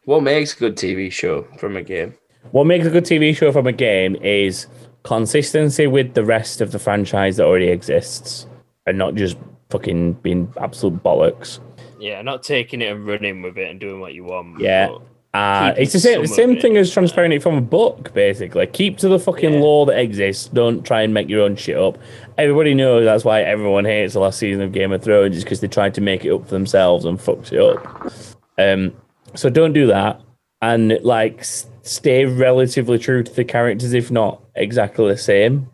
What 0.05 0.23
makes 0.23 0.55
a 0.55 0.59
good 0.59 0.77
TV 0.77 1.13
show 1.13 1.47
from 1.59 1.77
a 1.77 1.83
game? 1.83 2.15
What 2.53 2.65
makes 2.65 2.87
a 2.87 2.91
good 2.91 3.05
TV 3.05 3.37
show 3.37 3.53
from 3.53 3.67
a 3.67 3.73
game 3.73 4.17
is 4.17 4.67
consistency 5.05 5.87
with 5.87 6.15
the 6.15 6.25
rest 6.25 6.61
of 6.61 6.73
the 6.73 6.79
franchise 6.79 7.37
that 7.37 7.45
already 7.45 7.69
exists 7.69 8.47
and 8.87 8.97
not 8.97 9.15
just 9.15 9.37
fucking 9.71 10.15
being 10.15 10.53
absolute 10.59 11.03
bollocks. 11.03 11.61
yeah, 12.01 12.23
not 12.23 12.43
taking 12.43 12.81
it 12.81 12.91
and 12.91 13.07
running 13.07 13.43
with 13.43 13.59
it 13.59 13.69
and 13.71 13.79
doing 13.81 14.01
what 14.01 14.15
you 14.15 14.25
want. 14.25 14.59
Yeah. 14.61 14.89
but 14.89 15.03
Uh, 15.39 15.75
it's 15.77 15.93
the 15.93 16.01
same, 16.01 16.27
same 16.27 16.51
it, 16.53 16.63
thing 16.63 16.77
as 16.77 16.93
transferring 16.93 17.31
it 17.31 17.43
from 17.43 17.55
a 17.55 17.61
book, 17.61 18.13
basically. 18.13 18.67
Keep 18.67 18.99
to 18.99 19.09
the 19.09 19.19
fucking 19.19 19.55
Yeah. 19.55 19.61
lore 19.61 19.87
that 19.87 19.99
exists. 19.99 20.49
Don't 20.49 20.85
try 20.85 21.03
and 21.03 21.15
make 21.15 21.29
your 21.29 21.43
own 21.43 21.55
shit 21.55 21.77
up. 21.77 21.97
Everybody 22.37 22.75
knows 22.75 23.05
that's 23.05 23.25
why 23.25 23.43
everyone 23.43 23.85
hates 23.85 24.15
the 24.15 24.21
last 24.21 24.39
season 24.39 24.63
of 24.63 24.73
Game 24.73 24.91
of 24.91 25.03
Thrones, 25.03 25.37
is 25.37 25.45
because 25.45 25.61
they 25.61 25.69
tried 25.69 25.95
to 25.95 26.01
make 26.01 26.25
it 26.25 26.33
up 26.33 26.45
for 26.45 26.51
themselves 26.51 27.05
and 27.05 27.21
fucked 27.21 27.53
it 27.53 27.61
up. 27.61 28.13
Um, 28.59 28.93
so 29.35 29.49
don't 29.49 29.73
do 29.73 29.87
that, 29.87 30.21
and 30.61 30.99
like 31.03 31.45
stay 31.45 32.25
relatively 32.25 32.99
true 32.99 33.23
to 33.23 33.33
the 33.33 33.45
characters, 33.45 33.93
if 33.95 34.11
not 34.11 34.43
exactly 34.57 35.09
the 35.09 35.17
same 35.17 35.69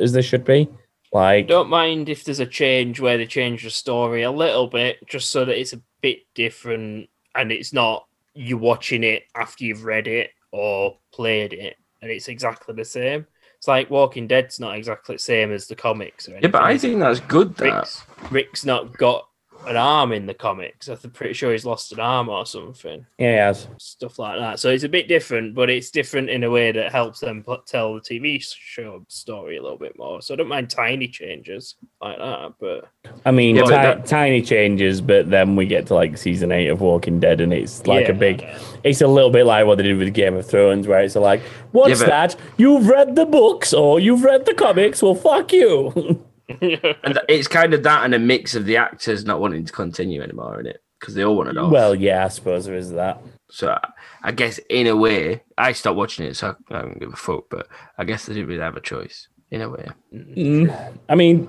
as 0.00 0.12
they 0.12 0.22
should 0.22 0.44
be. 0.44 0.66
Like, 1.12 1.46
don't 1.46 1.68
mind 1.68 2.08
if 2.08 2.24
there's 2.24 2.40
a 2.40 2.46
change 2.46 3.00
where 3.00 3.18
they 3.18 3.26
change 3.26 3.62
the 3.62 3.70
story 3.70 4.22
a 4.22 4.30
little 4.30 4.66
bit, 4.66 4.96
just 5.06 5.30
so 5.30 5.44
that 5.44 5.60
it's 5.60 5.72
a 5.74 5.80
bit 6.00 6.20
different 6.34 7.08
and 7.34 7.52
it's 7.52 7.72
not 7.72 8.06
you 8.34 8.58
watching 8.58 9.04
it 9.04 9.24
after 9.34 9.64
you've 9.64 9.84
read 9.84 10.06
it 10.06 10.30
or 10.52 10.98
played 11.12 11.52
it 11.52 11.76
and 12.02 12.10
it's 12.10 12.28
exactly 12.28 12.74
the 12.74 12.84
same. 12.84 13.26
It's 13.56 13.66
like 13.68 13.90
Walking 13.90 14.26
Dead's 14.26 14.60
not 14.60 14.76
exactly 14.76 15.14
the 15.14 15.20
same 15.20 15.52
as 15.52 15.66
the 15.66 15.74
comics 15.74 16.28
or 16.28 16.32
anything. 16.32 16.50
Yeah, 16.50 16.52
but 16.52 16.62
I 16.62 16.76
think 16.76 17.00
that's 17.00 17.20
good. 17.20 17.56
That 17.56 17.74
Rick's, 17.74 18.04
Rick's 18.30 18.64
not 18.66 18.96
got 18.98 19.26
an 19.66 19.76
arm 19.76 20.12
in 20.12 20.26
the 20.26 20.34
comics. 20.34 20.88
I'm 20.88 20.98
pretty 21.10 21.34
sure 21.34 21.52
he's 21.52 21.64
lost 21.64 21.92
an 21.92 22.00
arm 22.00 22.28
or 22.28 22.44
something. 22.46 23.04
yeah, 23.18 23.30
he 23.30 23.36
has. 23.36 23.68
Stuff 23.78 24.18
like 24.18 24.38
that. 24.38 24.60
So 24.60 24.70
it's 24.70 24.84
a 24.84 24.88
bit 24.88 25.08
different, 25.08 25.54
but 25.54 25.70
it's 25.70 25.90
different 25.90 26.30
in 26.30 26.44
a 26.44 26.50
way 26.50 26.72
that 26.72 26.92
helps 26.92 27.20
them 27.20 27.42
put, 27.42 27.66
tell 27.66 27.94
the 27.94 28.00
TV 28.00 28.42
show 28.42 29.04
story 29.08 29.56
a 29.56 29.62
little 29.62 29.78
bit 29.78 29.96
more. 29.98 30.20
So 30.22 30.34
I 30.34 30.36
don't 30.36 30.48
mind 30.48 30.70
tiny 30.70 31.08
changes 31.08 31.76
like 32.00 32.18
that, 32.18 32.52
but 32.60 32.88
I 33.24 33.30
mean, 33.30 33.56
Yeah, 33.56 33.62
but 33.62 33.68
ti- 33.68 33.74
that- 33.74 34.06
tiny 34.06 34.42
changes, 34.42 35.00
but 35.00 35.30
then 35.30 35.56
we 35.56 35.66
get 35.66 35.86
to 35.86 35.94
like 35.94 36.16
season 36.18 36.52
eight 36.52 36.68
of 36.68 36.80
Walking 36.80 37.20
Dead, 37.20 37.40
and 37.40 37.52
it's 37.52 37.86
like 37.86 38.06
Yeah, 38.08 38.12
a 38.14 38.18
big. 38.18 38.44
It's 38.84 39.00
a 39.00 39.06
little 39.08 39.30
bit 39.30 39.46
like 39.46 39.66
what 39.66 39.76
they 39.78 39.84
did 39.84 39.98
with 39.98 40.12
Game 40.14 40.34
of 40.36 40.46
Thrones, 40.46 40.86
where 40.86 41.00
it's 41.00 41.14
like, 41.16 41.40
"What's 41.72 42.00
Yeah, 42.00 42.06
but- 42.06 42.10
that? 42.34 42.36
You've 42.58 42.88
read 42.88 43.16
the 43.16 43.24
books 43.26 43.72
or 43.72 43.98
you've 44.00 44.24
read 44.24 44.44
the 44.46 44.54
comics? 44.54 45.02
Well, 45.02 45.14
fuck 45.14 45.52
you." 45.52 46.22
and 46.60 47.18
it's 47.28 47.48
kind 47.48 47.74
of 47.74 47.82
that 47.82 48.04
and 48.04 48.14
a 48.14 48.18
mix 48.18 48.54
of 48.54 48.66
the 48.66 48.76
actors 48.76 49.24
not 49.24 49.40
wanting 49.40 49.64
to 49.64 49.72
continue 49.72 50.20
anymore 50.22 50.60
in 50.60 50.66
it 50.66 50.82
because 51.00 51.14
they 51.14 51.24
all 51.24 51.36
wanted 51.36 51.58
off. 51.58 51.70
well, 51.70 51.94
yeah, 51.94 52.24
I 52.24 52.28
suppose 52.28 52.64
there 52.64 52.76
is 52.76 52.92
that. 52.92 53.20
so 53.50 53.70
I, 53.70 53.88
I 54.22 54.32
guess 54.32 54.58
in 54.70 54.86
a 54.86 54.96
way, 54.96 55.42
I 55.58 55.72
stopped 55.72 55.96
watching 55.96 56.26
it, 56.26 56.34
so 56.34 56.56
I, 56.70 56.78
I 56.78 56.82
don't 56.82 56.98
give 56.98 57.12
a 57.12 57.16
fuck. 57.16 57.44
But 57.50 57.68
I 57.98 58.04
guess 58.04 58.26
they 58.26 58.34
didn't 58.34 58.48
really 58.48 58.62
have 58.62 58.76
a 58.76 58.80
choice 58.80 59.28
in 59.50 59.60
a 59.60 59.68
way. 59.68 59.88
Mm, 60.14 60.96
I 61.08 61.14
mean, 61.14 61.48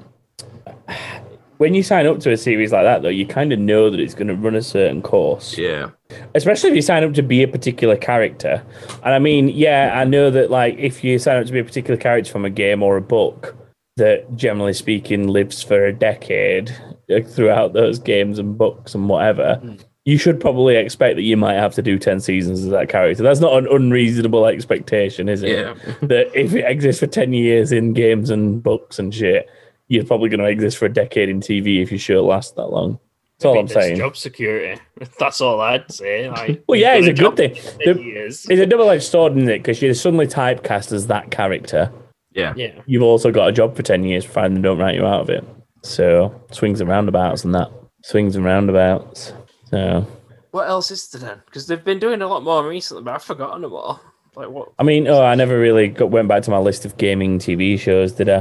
when 1.57 1.73
you 1.73 1.83
sign 1.83 2.05
up 2.05 2.19
to 2.19 2.31
a 2.31 2.37
series 2.37 2.71
like 2.71 2.83
that, 2.83 3.01
though, 3.01 3.09
you 3.09 3.25
kind 3.25 3.53
of 3.53 3.59
know 3.59 3.89
that 3.89 3.99
it's 3.99 4.13
going 4.13 4.27
to 4.27 4.35
run 4.35 4.55
a 4.55 4.61
certain 4.61 5.01
course. 5.01 5.57
Yeah, 5.57 5.91
especially 6.33 6.71
if 6.71 6.75
you 6.75 6.81
sign 6.81 7.03
up 7.03 7.13
to 7.13 7.23
be 7.23 7.43
a 7.43 7.47
particular 7.47 7.95
character. 7.95 8.61
And 9.03 9.13
I 9.13 9.19
mean, 9.19 9.49
yeah, 9.49 9.91
I 9.95 10.03
know 10.03 10.29
that 10.31 10.51
like 10.51 10.77
if 10.77 11.03
you 11.03 11.17
sign 11.17 11.37
up 11.37 11.45
to 11.45 11.53
be 11.53 11.59
a 11.59 11.63
particular 11.63 11.97
character 11.97 12.31
from 12.31 12.45
a 12.45 12.49
game 12.49 12.83
or 12.83 12.97
a 12.97 13.01
book, 13.01 13.55
that 13.97 14.35
generally 14.35 14.73
speaking 14.73 15.27
lives 15.27 15.63
for 15.63 15.85
a 15.85 15.93
decade 15.93 16.75
like, 17.09 17.27
throughout 17.27 17.73
those 17.73 17.97
games 17.99 18.39
and 18.39 18.57
books 18.57 18.93
and 18.93 19.07
whatever. 19.07 19.55
Hmm. 19.55 19.75
You 20.03 20.17
should 20.19 20.39
probably 20.39 20.75
expect 20.75 21.15
that 21.15 21.23
you 21.23 21.35
might 21.35 21.55
have 21.55 21.73
to 21.75 21.81
do 21.81 21.97
10 21.97 22.19
seasons 22.19 22.59
as 22.63 22.69
that 22.69 22.89
character. 22.89 23.23
That's 23.23 23.39
not 23.39 23.57
an 23.57 23.67
unreasonable 23.71 24.45
expectation, 24.45 25.27
is 25.27 25.41
it? 25.41 25.57
yeah. 25.57 25.73
that 26.03 26.27
if 26.39 26.53
it 26.53 26.65
exists 26.65 26.99
for 26.99 27.07
10 27.07 27.33
years 27.33 27.71
in 27.71 27.93
games 27.93 28.29
and 28.29 28.61
books 28.61 28.99
and 28.99 29.13
shit, 29.13 29.49
you're 29.87 30.05
probably 30.05 30.29
going 30.29 30.41
to 30.41 30.47
exist 30.49 30.77
for 30.77 30.85
a 30.85 30.93
decade 30.93 31.29
in 31.29 31.39
TV 31.39 31.81
if 31.81 31.89
your 31.91 31.97
show 31.97 32.23
lasts 32.23 32.51
that 32.53 32.67
long. 32.67 32.99
That's 33.39 33.45
all 33.45 33.59
I'm 33.59 33.67
saying. 33.67 33.97
Job 33.97 34.15
security. 34.15 34.79
That's 35.19 35.41
all 35.41 35.59
I'd 35.59 35.91
say. 35.91 36.29
Like, 36.29 36.63
Well, 36.67 36.79
yeah, 36.79 36.95
it's 36.95 37.07
a 37.07 37.13
good 37.13 37.35
thing. 37.35 37.55
for 37.55 37.83
10 37.83 37.97
The- 37.97 38.19
It's 38.25 38.47
a 38.49 38.65
double 38.65 38.89
edged 38.89 39.03
sword, 39.05 39.33
isn't 39.33 39.49
it? 39.49 39.59
Because 39.59 39.81
you're 39.81 39.93
suddenly 39.95 40.27
typecast 40.27 40.91
as 40.91 41.07
that 41.07 41.31
character. 41.31 41.91
Yeah. 42.35 42.53
Yeah. 42.55 42.81
You've 42.85 43.01
also 43.03 43.31
got 43.31 43.49
a 43.49 43.51
job 43.51 43.75
for 43.75 43.81
10 43.81 44.03
years, 44.03 44.25
providing 44.25 44.55
they 44.55 44.61
don't 44.61 44.77
write 44.77 44.95
you 44.95 45.05
out 45.05 45.21
of 45.21 45.29
it. 45.29 45.43
So, 45.81 46.39
swings 46.51 46.81
and 46.81 46.89
roundabouts 46.89 47.43
and 47.45 47.55
that. 47.55 47.71
Swings 48.03 48.35
and 48.35 48.45
roundabouts. 48.45 49.33
So, 49.71 50.05
What 50.51 50.67
else 50.67 50.91
is 50.91 51.07
there 51.09 51.21
then? 51.21 51.41
Because 51.45 51.65
they've 51.67 51.83
been 51.83 51.99
doing 51.99 52.21
a 52.21 52.27
lot 52.27 52.43
more 52.43 52.67
recently, 52.67 53.03
but 53.03 53.15
I've 53.15 53.23
forgotten 53.23 53.61
them 53.63 53.73
all. 53.73 53.99
Like 54.35 54.49
what? 54.49 54.73
I 54.77 54.83
mean, 54.83 55.07
oh, 55.07 55.21
I 55.23 55.33
never 55.35 55.57
really 55.57 55.87
got, 55.87 56.11
went 56.11 56.27
back 56.27 56.43
to 56.43 56.51
my 56.51 56.57
list 56.57 56.83
of 56.85 56.97
gaming 56.97 57.39
TV 57.39 57.79
shows, 57.79 58.11
did 58.11 58.29
I? 58.29 58.39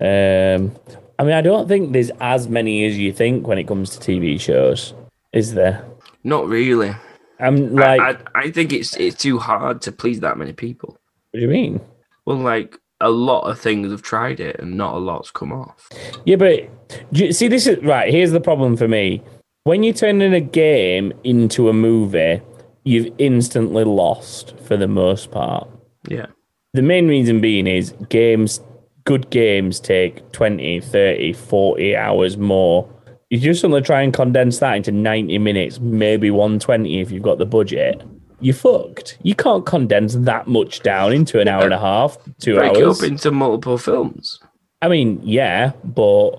Um, 0.00 0.74
I 1.18 1.22
mean, 1.24 1.34
I 1.34 1.42
don't 1.42 1.68
think 1.68 1.92
there's 1.92 2.10
as 2.20 2.48
many 2.48 2.84
as 2.86 2.96
you 2.98 3.12
think 3.12 3.46
when 3.46 3.58
it 3.58 3.64
comes 3.68 3.96
to 3.96 3.98
TV 4.12 4.40
shows, 4.40 4.94
is 5.32 5.54
there? 5.54 5.84
Not 6.24 6.48
really. 6.48 6.94
I'm 7.40 7.78
I- 7.78 7.96
like, 7.98 8.26
I, 8.34 8.40
I 8.46 8.50
think 8.52 8.72
it's 8.72 8.96
it's 8.96 9.16
too 9.16 9.38
hard 9.38 9.82
to 9.82 9.92
please 9.92 10.20
that 10.20 10.38
many 10.38 10.52
people. 10.54 10.90
what 11.30 11.40
do 11.40 11.40
you 11.40 11.48
mean? 11.48 11.80
Well, 12.24 12.38
like 12.38 12.78
a 13.04 13.10
lot 13.10 13.42
of 13.42 13.60
things 13.60 13.90
have 13.92 14.02
tried 14.02 14.40
it 14.40 14.58
and 14.58 14.76
not 14.76 14.94
a 14.94 14.98
lot's 14.98 15.30
come 15.30 15.52
off. 15.52 15.88
Yeah, 16.24 16.36
but 16.36 16.68
you, 17.12 17.32
see, 17.32 17.48
this 17.48 17.66
is 17.66 17.82
right. 17.84 18.12
Here's 18.12 18.32
the 18.32 18.40
problem 18.40 18.76
for 18.76 18.88
me: 18.88 19.22
when 19.64 19.82
you 19.82 19.92
turn 19.92 20.22
in 20.22 20.34
a 20.34 20.40
game 20.40 21.12
into 21.22 21.68
a 21.68 21.72
movie, 21.72 22.40
you've 22.84 23.12
instantly 23.18 23.84
lost 23.84 24.58
for 24.60 24.76
the 24.76 24.88
most 24.88 25.30
part. 25.30 25.68
Yeah. 26.08 26.26
The 26.72 26.82
main 26.82 27.06
reason 27.06 27.40
being 27.40 27.68
is 27.68 27.94
games 28.08 28.60
good 29.04 29.28
games 29.30 29.80
take 29.80 30.32
20, 30.32 30.80
30, 30.80 31.32
40 31.34 31.96
hours 31.96 32.36
more. 32.36 32.88
You 33.30 33.38
just 33.38 33.60
suddenly 33.60 33.82
try 33.82 34.02
and 34.02 34.12
condense 34.12 34.58
that 34.58 34.76
into 34.76 34.92
90 34.92 35.38
minutes, 35.38 35.78
maybe 35.78 36.30
120 36.30 37.00
if 37.00 37.10
you've 37.10 37.22
got 37.22 37.38
the 37.38 37.46
budget. 37.46 38.02
You're 38.44 38.54
fucked. 38.54 39.16
You 39.22 39.34
can't 39.34 39.64
condense 39.64 40.14
that 40.16 40.46
much 40.46 40.80
down 40.80 41.14
into 41.14 41.40
an 41.40 41.48
hour 41.48 41.64
and 41.64 41.72
a 41.72 41.78
half, 41.78 42.18
two 42.40 42.56
Break 42.56 42.76
hours. 42.76 43.00
it 43.00 43.04
up 43.06 43.10
into 43.10 43.30
multiple 43.30 43.78
films. 43.78 44.38
I 44.82 44.88
mean, 44.88 45.18
yeah, 45.22 45.72
but 45.82 46.32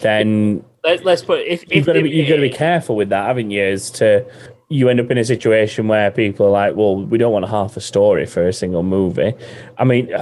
then 0.00 0.62
Let, 0.84 1.06
let's 1.06 1.22
put 1.22 1.40
if, 1.40 1.62
if 1.62 1.72
you've 1.74 1.86
got 1.86 1.94
to 1.94 2.02
be, 2.02 2.10
you've 2.10 2.28
got 2.28 2.36
to 2.36 2.42
be 2.42 2.50
careful 2.50 2.94
with 2.94 3.08
that, 3.08 3.26
haven't 3.26 3.52
you? 3.52 3.62
As 3.62 3.90
to 3.92 4.26
you 4.68 4.90
end 4.90 5.00
up 5.00 5.10
in 5.10 5.16
a 5.16 5.24
situation 5.24 5.88
where 5.88 6.10
people 6.10 6.44
are 6.44 6.50
like, 6.50 6.76
well, 6.76 7.02
we 7.02 7.16
don't 7.16 7.32
want 7.32 7.48
half 7.48 7.74
a 7.78 7.80
story 7.80 8.26
for 8.26 8.46
a 8.46 8.52
single 8.52 8.82
movie. 8.82 9.32
I 9.78 9.84
mean, 9.84 10.14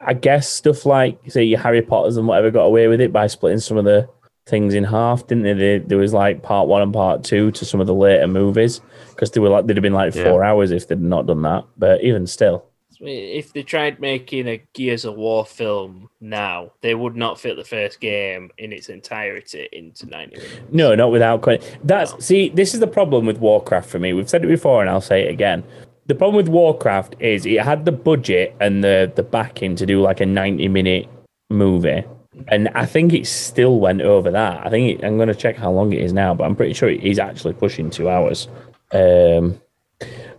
I 0.00 0.14
guess 0.14 0.48
stuff 0.48 0.86
like 0.86 1.18
say 1.28 1.44
your 1.44 1.58
Harry 1.58 1.82
Potters 1.82 2.16
and 2.16 2.26
whatever 2.26 2.50
got 2.50 2.64
away 2.64 2.88
with 2.88 3.02
it 3.02 3.12
by 3.12 3.26
splitting 3.26 3.60
some 3.60 3.76
of 3.76 3.84
the 3.84 4.08
things 4.48 4.74
in 4.74 4.84
half, 4.84 5.26
didn't 5.26 5.44
they? 5.44 5.52
There- 5.52 5.78
There 5.80 5.98
was 5.98 6.12
like 6.14 6.42
part 6.42 6.68
one 6.68 6.82
and 6.82 6.92
part 6.92 7.22
two 7.24 7.50
to 7.52 7.64
some 7.64 7.80
of 7.80 7.86
the 7.86 7.94
later 7.94 8.26
movies 8.26 8.80
because 9.10 9.30
they 9.30 9.40
were 9.40 9.48
like 9.50 9.66
they'd 9.66 9.76
have 9.76 9.82
been 9.82 9.92
like 9.92 10.14
Yeah. 10.14 10.24
four 10.24 10.42
hours 10.44 10.70
if 10.70 10.88
they'd 10.88 11.00
not 11.00 11.26
done 11.26 11.42
that. 11.42 11.64
But 11.76 12.02
even 12.02 12.26
still, 12.26 12.64
if 13.00 13.52
they 13.52 13.62
tried 13.62 14.00
making 14.00 14.48
a 14.48 14.60
Gears 14.72 15.04
of 15.04 15.14
War 15.16 15.44
film 15.44 16.08
now, 16.20 16.72
they 16.80 16.94
would 16.94 17.14
not 17.14 17.38
fit 17.38 17.56
the 17.56 17.64
first 17.64 18.00
game 18.00 18.50
in 18.58 18.72
its 18.72 18.88
entirety 18.88 19.68
into 19.72 20.06
90 20.06 20.36
minutes. 20.36 20.60
No, 20.72 20.94
not 20.96 21.12
without 21.12 21.42
que- 21.42 21.60
That's 21.84 22.12
No. 22.14 22.18
see, 22.18 22.48
this 22.48 22.74
is 22.74 22.80
the 22.80 22.86
problem 22.88 23.26
with 23.26 23.38
Warcraft 23.38 23.88
for 23.88 23.98
me. 24.00 24.12
We've 24.12 24.28
said 24.28 24.42
it 24.44 24.48
before, 24.48 24.80
and 24.80 24.90
I'll 24.90 25.00
say 25.00 25.26
it 25.26 25.30
again. 25.30 25.62
The 26.06 26.14
problem 26.14 26.36
with 26.36 26.48
Warcraft 26.48 27.16
is 27.20 27.44
it 27.44 27.60
had 27.60 27.84
the 27.84 27.92
budget 27.92 28.54
and 28.60 28.82
the 28.82 29.12
the 29.14 29.22
backing 29.22 29.76
to 29.76 29.84
do 29.86 30.00
like 30.00 30.20
a 30.22 30.26
ninety 30.26 30.66
minute 30.66 31.06
movie, 31.50 32.02
and 32.46 32.68
I 32.74 32.86
think 32.86 33.12
it 33.12 33.26
still 33.26 33.80
went 33.80 34.02
over 34.02 34.30
that. 34.30 34.66
I 34.66 34.70
think 34.70 34.98
it, 34.98 35.04
I'm 35.04 35.16
going 35.16 35.28
to 35.28 35.34
check 35.34 35.56
how 35.56 35.70
long 35.70 35.92
it 35.92 36.00
is 36.00 36.12
now, 36.12 36.34
but 36.34 36.44
I'm 36.44 36.56
pretty 36.56 36.74
sure 36.74 36.88
it 36.88 37.02
is 37.02 37.18
actually 37.18 37.54
pushing 37.54 37.90
two 37.90 38.08
hours. 38.08 38.48
Um, 38.92 39.60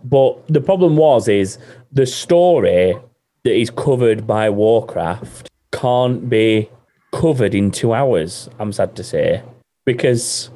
but 0.04 0.46
the 0.48 0.60
problem 0.60 0.96
was 0.96 1.28
is 1.28 1.58
the 1.92 2.06
story 2.06 2.96
that 3.44 3.54
is 3.54 3.70
covered 3.70 4.26
by 4.26 4.50
Warcraft 4.50 5.50
can't 5.72 6.28
be 6.28 6.68
covered 7.12 7.54
in 7.54 7.70
two 7.70 7.92
hours. 7.92 8.48
I'm 8.58 8.72
sad 8.72 8.96
to 8.96 9.04
say 9.04 9.42
because 9.84 10.50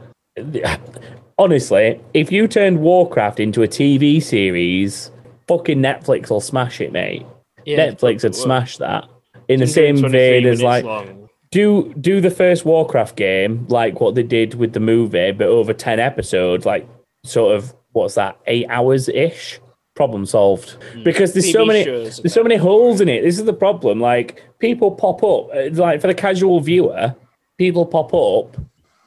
honestly, 1.39 2.01
if 2.13 2.33
you 2.33 2.49
turned 2.49 2.81
Warcraft 2.81 3.41
into 3.41 3.63
a 3.63 3.69
TV 3.69 4.23
series, 4.23 5.11
fucking 5.49 5.79
Netflix 5.79 6.31
will 6.31 6.41
smash 6.41 6.81
it, 6.81 6.93
mate. 6.93 7.27
Yeah, 7.65 7.91
Netflix 7.91 8.23
would 8.23 8.35
smash 8.35 8.79
that. 8.79 9.09
In 9.49 9.61
the 9.61 9.67
same 9.67 9.97
vein 9.97 10.47
as 10.47 10.63
like 10.63 10.85
long. 10.85 11.29
Do 11.55 11.95
do 12.01 12.21
the 12.21 12.33
first 12.33 12.65
Warcraft 12.65 13.15
game 13.15 13.65
like 13.69 14.01
what 14.01 14.17
they 14.17 14.25
did 14.25 14.55
with 14.55 14.73
the 14.73 14.81
movie, 14.81 15.31
but 15.31 15.47
over 15.47 15.73
ten 15.73 16.01
episodes, 16.01 16.67
like 16.67 16.87
sort 17.25 17.55
of 17.57 17.73
what's 17.93 18.17
that, 18.17 18.37
eight 18.49 18.67
hours 18.69 19.09
ish. 19.09 19.61
Problem 19.95 20.27
solved. 20.27 20.77
Because 21.05 21.33
there's 21.33 21.53
so 21.53 21.65
many 21.65 21.85
there's 21.85 22.33
so 22.33 22.43
many 22.43 22.57
holes 22.57 23.01
in 23.01 23.09
it. 23.09 23.23
This 23.23 23.39
is 23.39 23.45
the 23.45 23.53
problem. 23.53 24.01
Like 24.01 24.43
people 24.59 24.91
pop 24.91 25.23
up, 25.23 25.51
like 25.75 26.01
for 26.01 26.09
the 26.09 26.15
casual 26.15 26.59
viewer, 26.59 27.15
people 27.57 27.87
pop 27.87 28.13
up 28.13 28.57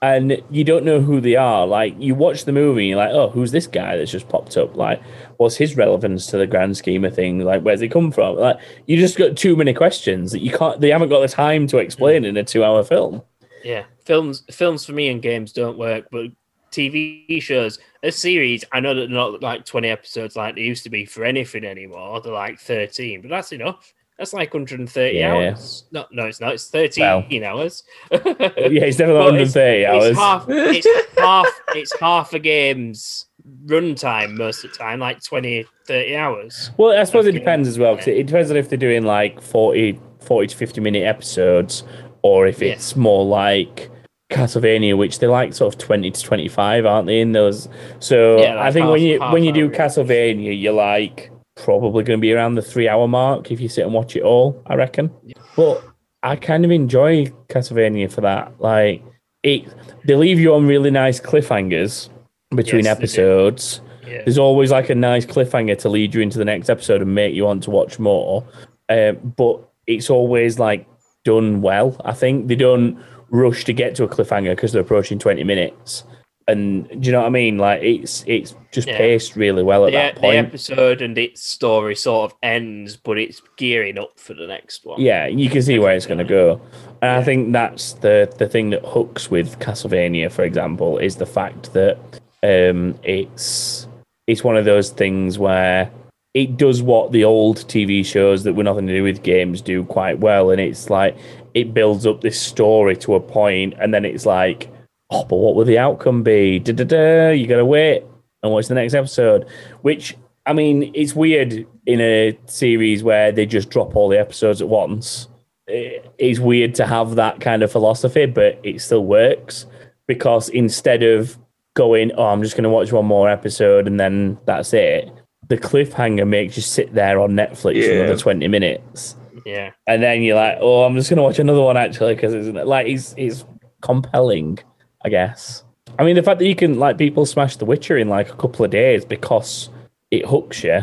and 0.02 0.42
you 0.50 0.64
don't 0.64 0.86
know 0.86 1.02
who 1.02 1.20
they 1.20 1.36
are. 1.36 1.66
Like 1.66 1.96
you 2.00 2.16
watch 2.16 2.46
the 2.46 2.52
movie, 2.52 2.84
and 2.84 2.90
you're 2.90 2.98
like, 2.98 3.12
oh, 3.12 3.30
who's 3.30 3.52
this 3.52 3.68
guy 3.68 3.98
that's 3.98 4.12
just 4.12 4.30
popped 4.30 4.58
up? 4.58 4.76
Like, 4.76 5.02
what's 5.38 5.56
his 5.56 5.76
relevance 5.76 6.28
to 6.28 6.38
the 6.38 6.48
grand 6.48 6.78
scheme 6.78 7.06
of 7.06 7.16
things? 7.16 7.44
Like, 7.44 7.62
where's 7.64 7.80
he 7.80 7.90
come 7.90 8.12
from? 8.12 8.38
Like, 8.38 8.60
you 8.86 8.98
just 8.98 9.18
got 9.18 9.38
too 9.38 9.56
many 9.56 9.74
questions 9.74 10.32
that 10.32 10.42
you 10.42 10.52
can't. 10.52 10.80
They 10.80 10.90
haven't 10.90 11.10
got 11.10 11.22
the 11.22 11.28
time 11.28 11.68
to 11.68 11.78
explain 11.78 12.26
in 12.26 12.38
a 12.38 12.44
two-hour 12.44 12.84
film. 12.84 13.22
Yeah, 13.64 13.86
films 14.06 14.44
films 14.52 14.86
for 14.86 14.94
me 14.94 15.10
and 15.10 15.22
games 15.22 15.52
don't 15.52 15.78
work, 15.78 16.06
but 16.12 16.32
TV 16.72 17.42
shows, 17.42 17.80
a 18.04 18.12
series, 18.12 18.64
I 18.72 18.80
know 18.80 18.94
that 18.94 19.10
not 19.10 19.42
like 19.42 19.66
20 19.66 19.88
episodes 19.88 20.36
like 20.36 20.56
they 20.56 20.62
used 20.62 20.84
to 20.84 20.90
be 20.90 21.06
for 21.06 21.24
anything 21.24 21.64
anymore. 21.64 22.22
They're 22.22 22.34
like 22.34 22.60
13, 22.60 23.22
but 23.22 23.30
that's 23.30 23.52
enough. 23.52 23.94
That's 24.18 24.34
like 24.34 24.54
130 24.54 25.18
Yeah. 25.18 25.34
hours. 25.34 25.86
No, 25.92 26.06
no, 26.12 26.26
it's 26.26 26.42
not. 26.42 26.54
It's 26.54 26.70
13 26.70 27.04
hours. 27.44 27.84
Yeah, 28.12 28.20
it's 28.28 28.98
definitely 28.98 29.14
But 29.14 29.26
130 29.26 29.86
hours. 29.86 30.06
It's 30.08 30.18
half, 30.20 30.46
it's 30.50 30.88
half, 31.18 31.48
it's 31.76 32.00
half 32.00 32.34
a 32.34 32.40
game's 32.40 33.26
runtime 33.66 34.36
most 34.36 34.64
of 34.66 34.72
the 34.72 34.78
time, 34.78 35.00
like 35.00 35.24
20, 35.24 35.66
30 35.88 36.16
hours. 36.16 36.72
Well, 36.78 36.98
I 37.00 37.04
suppose 37.04 37.28
it 37.28 37.34
depends 37.34 37.68
as 37.68 37.78
well. 37.78 37.96
'cause 37.96 38.08
it 38.08 38.26
depends 38.28 38.50
on 38.52 38.58
if 38.58 38.70
they're 38.70 38.78
doing 38.78 39.04
like 39.04 39.40
40, 39.42 40.00
40 40.20 40.48
to 40.48 40.56
50 40.56 40.82
minute 40.82 41.04
episodes 41.04 41.84
or 42.24 42.48
if 42.48 42.60
Yeah. 42.62 42.74
it's 42.74 42.96
more 42.96 43.24
like 43.24 43.90
Castlevania, 44.32 44.98
which 44.98 45.20
they 45.20 45.28
like 45.28 45.54
sort 45.54 45.74
of 45.74 45.80
20 45.80 46.12
to 46.12 46.22
25, 46.24 46.86
aren't 46.86 47.08
they? 47.08 47.22
In 47.22 47.32
those. 47.34 47.70
So 48.00 48.40
Yeah, 48.42 48.56
like 48.56 48.66
I 48.66 48.72
think 48.72 48.90
when 48.90 49.02
you 49.02 49.20
when 49.20 49.44
you 49.44 49.54
do. 49.54 49.70
Castlevania, 49.70 50.60
you're 50.60 50.74
like 50.74 51.30
probably 51.64 52.04
going 52.04 52.20
to 52.20 52.22
be 52.22 52.34
around 52.34 52.56
the 52.56 52.62
three 52.62 52.88
hour 52.88 53.08
mark 53.08 53.52
if 53.52 53.60
you 53.60 53.70
sit 53.70 53.84
and 53.84 53.94
watch 53.94 54.16
it 54.16 54.24
all, 54.24 54.62
I 54.68 54.76
reckon. 54.76 55.12
But 55.56 55.84
I 56.24 56.36
kind 56.36 56.66
of 56.66 56.72
enjoy 56.72 57.26
Castlevania 57.50 58.12
for 58.12 58.22
that. 58.22 58.60
Like, 58.60 59.04
it, 59.44 59.66
they 60.06 60.16
leave 60.16 60.40
you 60.40 60.54
on 60.54 60.68
really 60.68 60.92
nice 60.92 61.20
cliffhangers 61.20 62.10
between 62.56 62.86
Yes, 62.86 62.98
episodes. 62.98 63.82
Yeah. 64.06 64.24
There's 64.24 64.38
always 64.38 64.72
like 64.72 64.90
a 64.90 64.96
nice 64.96 65.26
cliffhanger 65.26 65.78
to 65.80 65.90
lead 65.90 66.14
you 66.14 66.22
into 66.22 66.38
the 66.38 66.46
next 66.46 66.70
episode 66.70 67.02
and 67.02 67.14
make 67.14 67.36
you 67.36 67.44
want 67.44 67.64
to 67.64 67.72
watch 67.72 68.00
more. 68.00 68.46
Um, 68.90 69.34
but 69.36 69.70
it's 69.86 70.10
always 70.10 70.60
like 70.60 70.88
done 71.26 71.62
well. 71.62 72.00
I 72.06 72.14
think 72.14 72.48
they 72.48 72.56
don't 72.56 73.04
rush 73.30 73.66
to 73.66 73.74
get 73.74 73.96
to 73.96 74.04
a 74.04 74.08
cliffhanger 74.08 74.52
because 74.52 74.72
they're 74.72 74.82
approaching 74.82 75.20
20 75.20 75.44
minutes. 75.44 76.04
And 76.50 76.88
do 76.90 77.08
you 77.08 77.12
know 77.12 77.20
what 77.20 77.28
I 77.28 77.30
mean? 77.30 77.58
Like 77.58 77.82
it's 77.84 78.24
it's 78.26 78.56
just 78.72 78.88
Yeah. 78.88 78.98
paced 78.98 79.36
really 79.36 79.64
well 79.64 79.86
at 79.86 79.92
the, 79.92 79.98
that 79.98 80.22
the 80.22 80.38
episode 80.38 81.02
and 81.02 81.18
its 81.18 81.44
story 81.44 81.96
sort 81.96 82.32
of 82.32 82.38
ends, 82.42 82.96
but 82.96 83.18
it's 83.18 83.42
gearing 83.58 83.98
up 83.98 84.18
for 84.18 84.34
the 84.34 84.48
next 84.48 84.86
one. 84.86 85.02
Yeah, 85.02 85.28
you 85.28 85.50
can 85.50 85.62
see 85.62 85.78
where 85.78 85.94
it's 85.94 86.06
going 86.06 86.20
to 86.20 86.24
go. 86.24 86.62
And 87.02 87.12
I 87.12 87.24
think 87.24 87.52
that's 87.52 87.94
the 87.94 88.34
the 88.38 88.48
thing 88.48 88.70
that 88.70 88.86
hooks 88.86 89.30
with 89.30 89.60
Castlevania, 89.60 90.32
for 90.32 90.44
example, 90.44 90.98
is 91.00 91.18
the 91.18 91.26
fact 91.26 91.74
that 91.74 91.98
um, 92.44 92.98
it's 93.04 93.88
it's 94.28 94.44
one 94.44 94.56
of 94.56 94.64
those 94.64 94.90
things 94.90 95.38
where 95.38 95.92
it 96.34 96.56
does 96.56 96.82
what 96.82 97.12
the 97.12 97.24
old 97.24 97.58
TV 97.68 98.06
shows 98.06 98.44
that 98.44 98.54
were 98.54 98.64
nothing 98.64 98.88
to 98.88 98.94
do 98.94 99.04
with 99.04 99.22
games 99.24 99.60
do 99.62 99.84
quite 99.84 100.20
well, 100.20 100.50
and 100.52 100.62
it's 100.62 100.90
like 100.90 101.18
it 101.54 101.74
builds 101.74 102.06
up 102.06 102.22
this 102.22 102.40
story 102.40 102.96
to 102.98 103.16
a 103.16 103.20
point, 103.20 103.74
and 103.80 103.94
then 103.94 104.06
it's 104.06 104.26
like, 104.26 104.70
oh, 105.10 105.24
but 105.24 105.38
what 105.38 105.56
will 105.56 105.66
the 105.66 105.80
outcome 105.80 106.24
be? 106.24 106.60
Da 106.60 106.74
da 106.74 106.84
da. 106.84 107.30
You 107.32 107.48
gotta 107.48 107.66
wait 107.66 108.04
and 108.44 108.52
watch 108.52 108.68
the 108.68 108.76
next 108.76 108.94
episode. 108.94 109.48
Which 109.82 110.16
I 110.46 110.54
mean, 110.54 110.92
it's 110.94 111.14
weird 111.14 111.66
in 111.86 112.02
a 112.02 112.38
series 112.46 113.04
where 113.04 113.32
they 113.32 113.46
just 113.46 113.70
drop 113.70 113.96
all 113.96 114.10
the 114.10 114.20
episodes 114.20 114.62
at 114.62 114.70
once. 114.70 115.28
It's 115.68 116.40
weird 116.40 116.76
to 116.76 116.86
have 116.86 117.16
that 117.16 117.42
kind 117.42 117.64
of 117.64 117.72
philosophy, 117.72 118.26
but 118.26 118.58
it 118.64 118.80
still 118.80 119.04
works 119.04 119.66
because 120.08 120.48
instead 120.48 121.04
of 121.04 121.38
going, 121.76 122.14
oh, 122.14 122.28
I'm 122.28 122.42
just 122.42 122.56
going 122.56 122.64
to 122.64 122.70
watch 122.70 122.94
one 122.94 123.06
more 123.06 123.30
episode 123.30 123.88
and 123.88 124.00
then 124.00 124.38
that's 124.46 124.74
it, 124.74 125.12
the 125.50 125.58
cliffhanger 125.58 126.28
makes 126.28 126.56
you 126.56 126.64
sit 126.64 126.94
there 126.94 127.20
on 127.20 127.32
Netflix 127.32 127.86
for 127.86 128.04
another 128.04 128.18
20 128.18 128.48
minutes. 128.48 129.16
Yeah. 129.46 129.72
And 129.86 130.02
then 130.02 130.22
you're 130.22 130.36
like, 130.36 130.58
oh, 130.62 130.84
I'm 130.84 130.96
just 130.96 131.10
going 131.10 131.18
to 131.18 131.24
watch 131.24 131.40
another 131.40 131.62
one 131.62 131.76
actually 131.78 132.16
because 132.16 132.34
it's 132.34 132.48
like, 132.48 132.88
it's, 132.88 133.14
it's 133.18 133.46
compelling, 133.82 134.60
I 135.04 135.10
guess. 135.10 135.64
I 136.00 136.04
mean, 136.04 136.16
the 136.16 136.24
fact 136.24 136.40
that 136.40 136.48
you 136.48 136.56
can, 136.56 136.78
like, 136.80 136.98
people 136.98 137.26
smash 137.26 137.56
The 137.56 137.66
Witcher 137.66 137.98
in 137.98 138.10
like 138.10 138.30
a 138.30 138.36
couple 138.36 138.64
of 138.66 138.72
days 138.72 139.06
because 139.06 139.70
it 140.12 140.26
hooks 140.26 140.64
you 140.64 140.82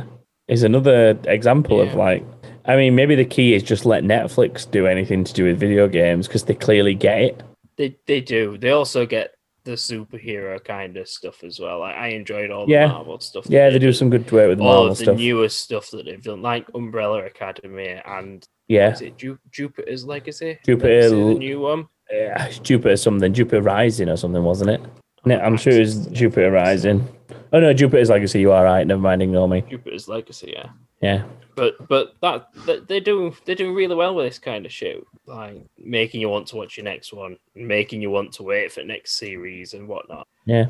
is 0.48 0.62
another 0.62 1.18
example 1.24 1.80
of 1.80 1.94
like, 1.94 2.24
I 2.66 2.76
mean, 2.76 2.94
maybe 2.94 3.14
the 3.14 3.24
key 3.24 3.54
is 3.54 3.62
just 3.62 3.84
let 3.86 4.04
Netflix 4.04 4.70
do 4.70 4.86
anything 4.86 5.24
to 5.24 5.32
do 5.32 5.44
with 5.44 5.58
video 5.58 5.88
games 5.88 6.26
because 6.26 6.44
they 6.44 6.54
clearly 6.54 6.94
get 6.94 7.20
it. 7.20 7.42
They 7.76 7.96
they 8.06 8.20
do. 8.20 8.56
They 8.58 8.70
also 8.70 9.04
get 9.06 9.34
the 9.64 9.72
superhero 9.72 10.62
kind 10.62 10.96
of 10.98 11.08
stuff 11.08 11.42
as 11.42 11.58
well. 11.58 11.80
Like, 11.80 11.96
I 11.96 12.08
enjoyed 12.08 12.50
all 12.50 12.66
the 12.66 12.72
Yeah. 12.72 12.88
Marvel 12.88 13.18
stuff. 13.20 13.46
Yeah, 13.48 13.70
they 13.70 13.78
do 13.78 13.92
some 13.92 14.10
good 14.10 14.30
work 14.30 14.48
with 14.48 14.60
all 14.60 14.66
Marvel 14.66 14.86
of 14.92 14.98
the 14.98 15.04
stuff. 15.04 15.16
newest 15.16 15.58
stuff 15.60 15.90
that 15.90 16.04
they've 16.04 16.22
done, 16.22 16.42
like 16.42 16.66
Umbrella 16.74 17.24
Academy 17.24 18.00
and 18.06 18.46
yeah, 18.68 18.92
is 18.92 19.00
it 19.02 19.16
Ju- 19.18 19.38
Jupiter's 19.50 20.04
Legacy? 20.04 20.58
Jupiter 20.64 21.08
Legacy, 21.10 21.16
the 21.34 21.34
new 21.38 21.60
one. 21.60 21.86
Uh, 22.12 22.48
Jupiter 22.62 22.96
something, 22.96 23.32
Jupiter 23.32 23.62
Rising 23.62 24.08
or 24.08 24.16
something, 24.16 24.42
wasn't 24.42 24.70
it? 24.70 24.80
No, 25.24 25.38
I'm 25.38 25.56
sure 25.56 25.72
it 25.72 25.80
was 25.80 26.06
Jupiter 26.08 26.50
Rising. 26.50 27.08
Oh 27.52 27.60
no, 27.60 27.72
Jupiter's 27.72 28.10
Legacy. 28.10 28.40
You 28.40 28.52
are 28.52 28.64
right. 28.64 28.86
Never 28.86 29.00
mind, 29.00 29.22
ignore 29.22 29.48
me. 29.48 29.62
Jupiter's 29.62 30.08
Legacy, 30.08 30.52
yeah. 30.54 30.68
Yeah, 31.00 31.24
But 31.54 31.86
but 31.86 32.14
that, 32.22 32.48
that 32.64 32.88
they 32.88 32.98
do 32.98 33.34
they're 33.44 33.54
doing 33.54 33.74
really 33.74 33.94
well 33.94 34.14
with 34.14 34.24
this 34.26 34.38
kind 34.38 34.64
of 34.64 34.72
show, 34.72 35.02
like 35.26 35.62
making 35.78 36.22
you 36.22 36.30
want 36.30 36.46
to 36.48 36.56
watch 36.56 36.78
your 36.78 36.84
next 36.84 37.12
one, 37.12 37.36
making 37.54 38.00
you 38.00 38.10
want 38.10 38.32
to 38.34 38.42
wait 38.42 38.72
for 38.72 38.80
the 38.80 38.86
next 38.86 39.18
series 39.18 39.74
and 39.74 39.86
whatnot, 39.86 40.26
yeah. 40.46 40.64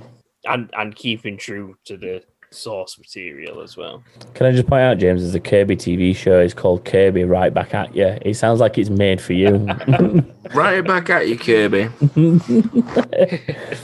and 0.46 0.70
and 0.76 0.96
keeping 0.96 1.36
true 1.36 1.76
to 1.84 1.96
the 1.96 2.24
source 2.54 2.98
material 2.98 3.60
as 3.60 3.76
well. 3.76 4.02
Can 4.34 4.46
I 4.46 4.52
just 4.52 4.66
point 4.66 4.82
out, 4.82 4.98
James, 4.98 5.22
there's 5.22 5.34
a 5.34 5.40
Kirby 5.40 5.76
TV 5.76 6.14
show. 6.16 6.38
It's 6.40 6.54
called 6.54 6.84
Kirby 6.84 7.24
Right 7.24 7.52
Back 7.52 7.74
at 7.74 7.94
You. 7.94 8.16
It 8.22 8.34
sounds 8.34 8.60
like 8.60 8.78
it's 8.78 8.90
made 8.90 9.20
for 9.20 9.32
you. 9.32 9.68
Right 10.54 10.82
back 10.86 11.08
at 11.10 11.26
you, 11.26 11.38
Kirby. 11.38 11.88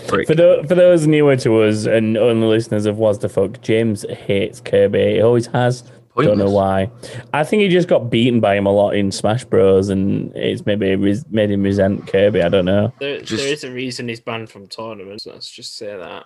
For, 0.07 0.25
tho- 0.35 0.63
for 0.65 0.75
those 0.75 1.07
newer 1.07 1.37
to 1.37 1.63
us 1.63 1.87
and 1.87 2.17
only 2.19 2.47
listeners 2.47 2.87
of 2.87 2.99
What's 2.99 3.19
the 3.19 3.29
Fuck, 3.29 3.61
James 3.63 4.05
hates 4.09 4.61
Kirby. 4.61 5.15
He 5.15 5.21
always 5.23 5.47
has. 5.49 5.83
Don't 6.17 6.37
know 6.39 6.51
why. 6.51 6.91
I 7.33 7.45
think 7.45 7.63
he 7.63 7.69
just 7.69 7.89
got 7.89 8.11
beaten 8.11 8.41
by 8.41 8.55
him 8.57 8.67
a 8.67 8.71
lot 8.73 8.91
in 8.91 9.11
Smash 9.11 9.45
Bros. 9.45 9.89
and 9.89 10.35
it's 10.37 10.67
maybe 10.67 10.95
res- 10.97 11.25
made 11.31 11.51
him 11.51 11.63
resent 11.63 12.07
Kirby. 12.09 12.43
I 12.43 12.49
don't 12.51 12.67
know. 12.67 12.93
There, 13.01 13.21
Just- 13.23 13.43
there 13.43 13.53
is 13.53 13.65
a 13.65 13.71
reason 13.71 14.09
he's 14.09 14.21
banned 14.21 14.51
from 14.51 14.67
tournaments. 14.67 15.25
Let's 15.27 15.51
just 15.51 15.77
say 15.77 15.97
that. 15.97 16.25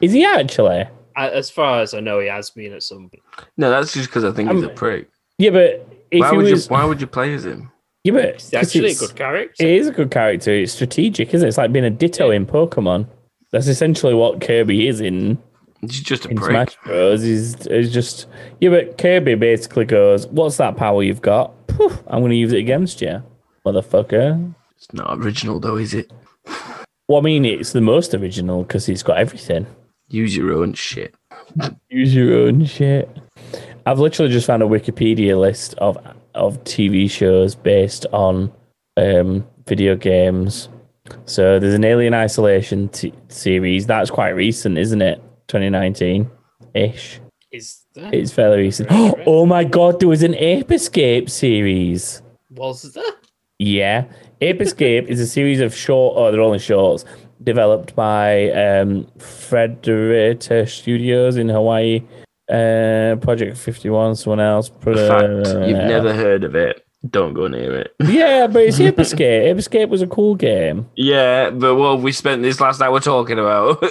Is 0.00 0.12
he 0.12 0.24
actually? 0.24 0.86
A- 1.18 1.36
As 1.36 1.50
far 1.50 1.80
as 1.80 1.92
I 1.94 2.00
know, 2.00 2.20
he 2.20 2.28
has 2.28 2.50
been 2.50 2.72
at 2.72 2.82
some 2.82 3.10
point. 3.10 3.22
No, 3.56 3.70
that's 3.70 3.92
just 3.92 4.08
because 4.08 4.24
I 4.24 4.32
think 4.32 4.50
he's 4.50 4.62
a 4.62 4.68
Um, 4.70 4.74
prick. 4.74 5.08
Yeah, 5.38 5.50
but 5.50 5.86
if 6.10 6.20
Why 6.20 6.30
he 6.30 6.36
would 6.36 6.50
was, 6.50 6.66
you? 6.66 6.70
Why 6.70 6.84
would 6.84 7.00
you 7.00 7.06
play 7.06 7.34
as 7.34 7.44
him? 7.44 7.70
yeah, 8.04 8.12
but 8.12 8.34
He's 8.34 8.50
'cause 8.50 8.54
actually 8.54 8.90
a 8.92 8.94
good 8.94 9.14
character. 9.16 9.64
It 9.64 9.70
is 9.70 9.88
a 9.88 9.92
good 9.92 10.10
character. 10.10 10.52
It's 10.52 10.72
strategic, 10.72 11.34
isn't 11.34 11.46
it? 11.46 11.48
It's 11.48 11.58
like 11.58 11.72
being 11.72 11.84
a 11.84 11.90
Ditto 11.90 12.30
in 12.30 12.46
Pokemon. 12.46 13.06
That's 13.52 13.66
essentially 13.66 14.14
what 14.14 14.40
Kirby 14.40 14.88
is 14.88 15.00
in 15.00 15.38
He's 15.80 16.00
just 16.02 16.26
a 16.26 16.30
in 16.30 16.36
prick. 16.36 16.50
Smash 16.50 16.76
Bros. 16.84 17.22
Is 17.24 17.66
is 17.68 17.92
just 17.92 18.26
yeah, 18.60 18.70
but 18.70 18.98
Kirby 18.98 19.34
basically 19.36 19.84
goes, 19.84 20.26
"What's 20.28 20.56
that 20.56 20.76
power 20.76 21.02
you've 21.02 21.22
got? 21.22 21.52
Poof, 21.68 22.02
I'm 22.08 22.20
going 22.20 22.30
to 22.30 22.36
use 22.36 22.52
it 22.52 22.58
against 22.58 23.00
you, 23.00 23.22
motherfucker." 23.64 24.54
It's 24.76 24.92
not 24.92 25.18
original 25.18 25.60
though, 25.60 25.76
is 25.76 25.94
it? 25.94 26.10
Well, 27.08 27.18
I 27.18 27.22
mean, 27.22 27.44
it's 27.44 27.72
the 27.72 27.80
most 27.80 28.12
original 28.14 28.62
because 28.64 28.86
he's 28.86 29.02
got 29.02 29.18
everything. 29.18 29.66
Use 30.08 30.36
your 30.36 30.52
own 30.52 30.72
shit. 30.74 31.14
Use 31.88 32.14
your 32.14 32.34
own 32.38 32.64
shit. 32.64 33.08
I've 33.86 33.98
literally 33.98 34.30
just 34.32 34.46
found 34.46 34.62
a 34.62 34.66
Wikipedia 34.66 35.38
list 35.38 35.74
of 35.74 35.98
of 36.34 36.62
TV 36.64 37.10
shows 37.10 37.54
based 37.54 38.06
on 38.12 38.52
um, 38.96 39.46
video 39.66 39.96
games. 39.96 40.68
So 41.24 41.58
there's 41.58 41.74
an 41.74 41.84
Alien 41.84 42.14
Isolation 42.14 42.88
t- 42.90 43.12
series. 43.28 43.86
That's 43.86 44.10
quite 44.10 44.30
recent, 44.30 44.78
isn't 44.78 45.00
it? 45.02 45.22
2019 45.48 46.30
ish. 46.74 47.20
Is 47.50 47.84
that 47.94 48.12
It's 48.12 48.30
fairly 48.32 48.58
recent. 48.58 48.90
Right, 48.90 49.14
right. 49.16 49.24
Oh 49.26 49.46
my 49.46 49.64
god, 49.64 50.00
there 50.00 50.08
was 50.08 50.22
an 50.22 50.34
Ape 50.34 50.70
Escape 50.70 51.30
series. 51.30 52.22
was 52.50 52.82
that? 52.92 53.16
Yeah. 53.58 54.04
Ape 54.40 54.60
Escape 54.60 55.08
is 55.08 55.18
a 55.18 55.26
series 55.26 55.60
of 55.60 55.74
short, 55.74 56.14
oh, 56.16 56.30
they're 56.30 56.42
only 56.42 56.58
shorts, 56.58 57.04
developed 57.42 57.94
by 57.94 58.50
um, 58.50 59.06
Frederator 59.18 60.68
Studios 60.68 61.36
in 61.36 61.48
Hawaii. 61.48 62.02
Uh, 62.50 63.16
Project 63.20 63.58
51, 63.58 64.16
someone 64.16 64.40
else. 64.40 64.70
The 64.82 64.94
fact 64.96 65.22
you've 65.68 65.76
Uh, 65.78 65.86
never 65.88 66.14
heard 66.14 66.44
of 66.44 66.54
it, 66.54 66.82
don't 67.10 67.34
go 67.34 67.46
near 67.46 67.74
it. 67.76 67.94
Yeah, 68.08 68.46
but 68.46 68.62
it's 68.64 68.80
Ape 68.80 68.98
Escape. 68.98 69.42
Ape 69.50 69.58
Escape 69.58 69.88
was 69.90 70.00
a 70.02 70.06
cool 70.06 70.34
game. 70.34 70.86
Yeah, 70.96 71.50
but 71.50 71.74
what 71.76 72.00
we 72.00 72.10
spent 72.12 72.42
this 72.42 72.60
last 72.60 72.80
hour 72.80 73.00
talking 73.00 73.38
about. 73.38 73.84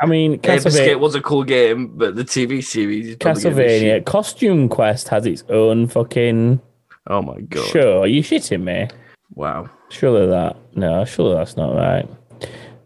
I 0.00 0.06
mean, 0.06 0.34
Ape 0.44 0.66
Escape 0.66 0.98
was 0.98 1.14
a 1.14 1.20
cool 1.20 1.44
game, 1.44 1.96
but 1.96 2.16
the 2.16 2.24
TV 2.24 2.64
series 2.64 3.08
is 3.10 3.16
probably 3.16 3.42
gonna 3.44 3.54
be 3.54 3.62
Castlevania. 3.62 4.04
Costume 4.04 4.68
Quest 4.68 5.08
has 5.08 5.24
its 5.24 5.44
own 5.48 5.86
fucking 5.86 6.60
Oh 7.08 7.22
my 7.22 7.40
god! 7.42 7.68
Sure, 7.68 8.00
Are 8.00 8.06
you 8.08 8.22
shitting 8.22 8.64
me? 8.64 8.88
Wow. 9.34 9.70
Surely 9.90 10.26
that 10.26 10.56
no, 10.74 11.04
surely 11.04 11.34
that's 11.36 11.56
not 11.56 11.76
right. 11.76 12.08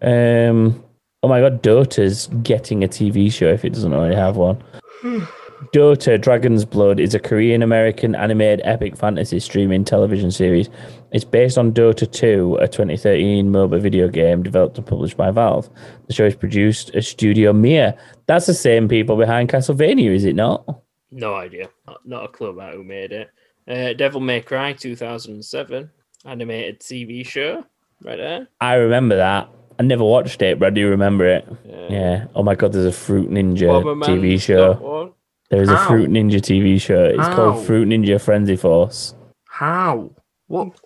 Um, 0.02 0.82
oh 1.22 1.28
my 1.28 1.40
god, 1.40 1.62
Dota's 1.62 2.28
getting 2.42 2.84
a 2.84 2.88
TV 2.88 3.32
show 3.32 3.48
if 3.48 3.64
it 3.64 3.72
doesn't 3.72 3.92
already 3.92 4.16
have 4.16 4.36
one. 4.36 4.62
Dota 5.74 6.18
Dragon's 6.18 6.64
Blood 6.64 6.98
is 6.98 7.14
a 7.14 7.18
Korean 7.18 7.62
American 7.62 8.14
animated 8.14 8.62
epic 8.64 8.96
fantasy 8.96 9.38
streaming 9.38 9.84
television 9.84 10.30
series. 10.30 10.70
It's 11.12 11.24
based 11.24 11.58
on 11.58 11.72
Dota 11.72 12.10
2, 12.10 12.56
a 12.60 12.66
2013 12.66 13.50
mobile 13.50 13.78
video 13.78 14.08
game 14.08 14.42
developed 14.42 14.78
and 14.78 14.86
published 14.86 15.18
by 15.18 15.30
Valve. 15.30 15.68
The 16.06 16.14
show 16.14 16.24
is 16.24 16.34
produced 16.34 16.94
at 16.94 17.04
Studio 17.04 17.52
Mir. 17.52 17.94
That's 18.26 18.46
the 18.46 18.54
same 18.54 18.88
people 18.88 19.16
behind 19.16 19.50
Castlevania, 19.50 20.14
is 20.14 20.24
it 20.24 20.34
not? 20.34 20.64
No 21.10 21.34
idea. 21.34 21.68
Not, 21.86 22.00
not 22.06 22.24
a 22.24 22.28
clue 22.28 22.48
about 22.48 22.74
who 22.74 22.82
made 22.82 23.12
it. 23.12 23.30
Uh, 23.68 23.92
Devil 23.92 24.20
May 24.20 24.40
Cry 24.40 24.72
2007 24.72 25.90
animated 26.24 26.80
TV 26.80 27.26
show. 27.26 27.64
Right 28.02 28.16
there. 28.16 28.48
I 28.62 28.74
remember 28.74 29.16
that. 29.16 29.50
I 29.80 29.82
never 29.82 30.04
watched 30.04 30.42
it, 30.42 30.58
but 30.58 30.66
I 30.66 30.70
do 30.70 30.90
remember 30.90 31.26
it. 31.26 31.48
Yeah. 31.64 31.86
Yeah. 31.88 32.26
Oh 32.34 32.42
my 32.42 32.54
god, 32.54 32.74
there's 32.74 32.84
a 32.84 32.92
Fruit 32.92 33.30
Ninja 33.30 33.82
Bomberman's 33.82 34.08
TV 34.08 34.38
show. 34.38 34.74
one. 34.74 35.12
There 35.48 35.62
is 35.62 35.70
a 35.70 35.78
Fruit 35.86 36.10
Ninja 36.10 36.34
TV 36.38 36.78
show. 36.78 37.02
It's 37.06 37.16
How? 37.18 37.34
called 37.34 37.64
Fruit 37.66 37.88
Ninja 37.88 38.20
Frenzy 38.20 38.56
Force. 38.56 39.14
How? 39.48 40.10
What? 40.48 40.78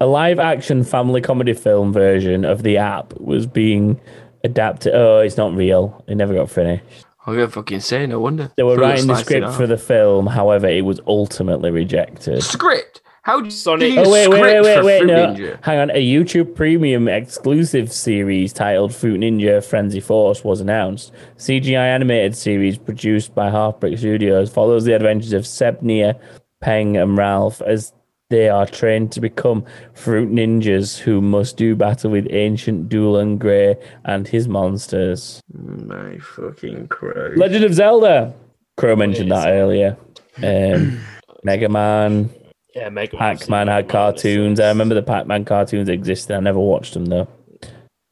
A 0.00 0.06
live 0.06 0.38
action 0.38 0.82
family 0.82 1.20
comedy 1.20 1.52
film 1.52 1.92
version 1.92 2.46
of 2.46 2.62
the 2.62 2.78
app 2.78 3.12
was 3.20 3.46
being 3.46 4.00
adapted. 4.44 4.94
Oh, 4.94 5.20
it's 5.20 5.36
not 5.36 5.54
real. 5.54 6.02
It 6.08 6.14
never 6.14 6.32
got 6.32 6.50
finished. 6.50 6.84
I'm 7.26 7.34
gonna 7.34 7.48
fucking 7.48 7.80
say 7.80 8.06
no 8.06 8.18
wonder. 8.18 8.50
They 8.56 8.62
were 8.62 8.76
Throw 8.76 8.88
writing 8.88 9.08
the 9.08 9.16
script 9.16 9.52
for 9.52 9.66
the 9.66 9.76
film, 9.76 10.26
however, 10.26 10.68
it 10.68 10.86
was 10.86 11.00
ultimately 11.06 11.70
rejected. 11.70 12.42
script. 12.42 13.02
How 13.22 13.48
Sonic- 13.48 13.92
you 13.92 14.00
Oh 14.00 14.10
wait, 14.10 14.26
wait, 14.28 14.40
wait, 14.42 14.60
wait, 14.62 14.84
wait! 14.84 14.98
Fruit 14.98 15.06
No, 15.06 15.26
Ninja? 15.28 15.58
hang 15.64 15.78
on. 15.78 15.90
A 15.90 16.04
YouTube 16.04 16.56
Premium 16.56 17.06
exclusive 17.06 17.92
series 17.92 18.52
titled 18.52 18.92
Fruit 18.92 19.20
Ninja 19.20 19.64
Frenzy 19.64 20.00
Force 20.00 20.42
was 20.42 20.60
announced. 20.60 21.12
CGI 21.38 21.76
animated 21.94 22.36
series 22.36 22.76
produced 22.78 23.32
by 23.32 23.48
Halfbrick 23.48 23.96
Studios 23.96 24.50
follows 24.50 24.84
the 24.84 24.94
adventures 24.94 25.32
of 25.32 25.46
Seb, 25.46 25.82
Nia, 25.82 26.18
Peng, 26.60 26.96
and 26.96 27.16
Ralph 27.16 27.62
as 27.62 27.92
they 28.28 28.48
are 28.48 28.66
trained 28.66 29.12
to 29.12 29.20
become 29.20 29.64
fruit 29.94 30.28
ninjas 30.30 30.98
who 30.98 31.20
must 31.20 31.56
do 31.56 31.76
battle 31.76 32.10
with 32.10 32.26
ancient 32.30 32.88
Dulan 32.88 33.38
Grey 33.38 33.76
and 34.04 34.26
his 34.26 34.48
monsters. 34.48 35.40
My 35.52 36.18
fucking 36.18 36.88
Christ. 36.88 37.36
Legend 37.36 37.64
of 37.66 37.74
Zelda. 37.74 38.34
Crow 38.78 38.96
mentioned 38.96 39.30
that 39.30 39.48
earlier. 39.48 39.96
Um, 40.42 40.98
Mega 41.44 41.68
Man. 41.68 42.30
Yeah, 42.74 42.88
Mega 42.88 43.16
Pac 43.16 43.48
Man 43.48 43.68
had 43.68 43.88
cartoons. 43.88 44.58
I 44.60 44.68
remember 44.68 44.94
the 44.94 45.02
Pac 45.02 45.26
Man 45.26 45.44
cartoons 45.44 45.88
existed. 45.88 46.34
I 46.36 46.40
never 46.40 46.58
watched 46.60 46.94
them 46.94 47.04
though. 47.06 47.28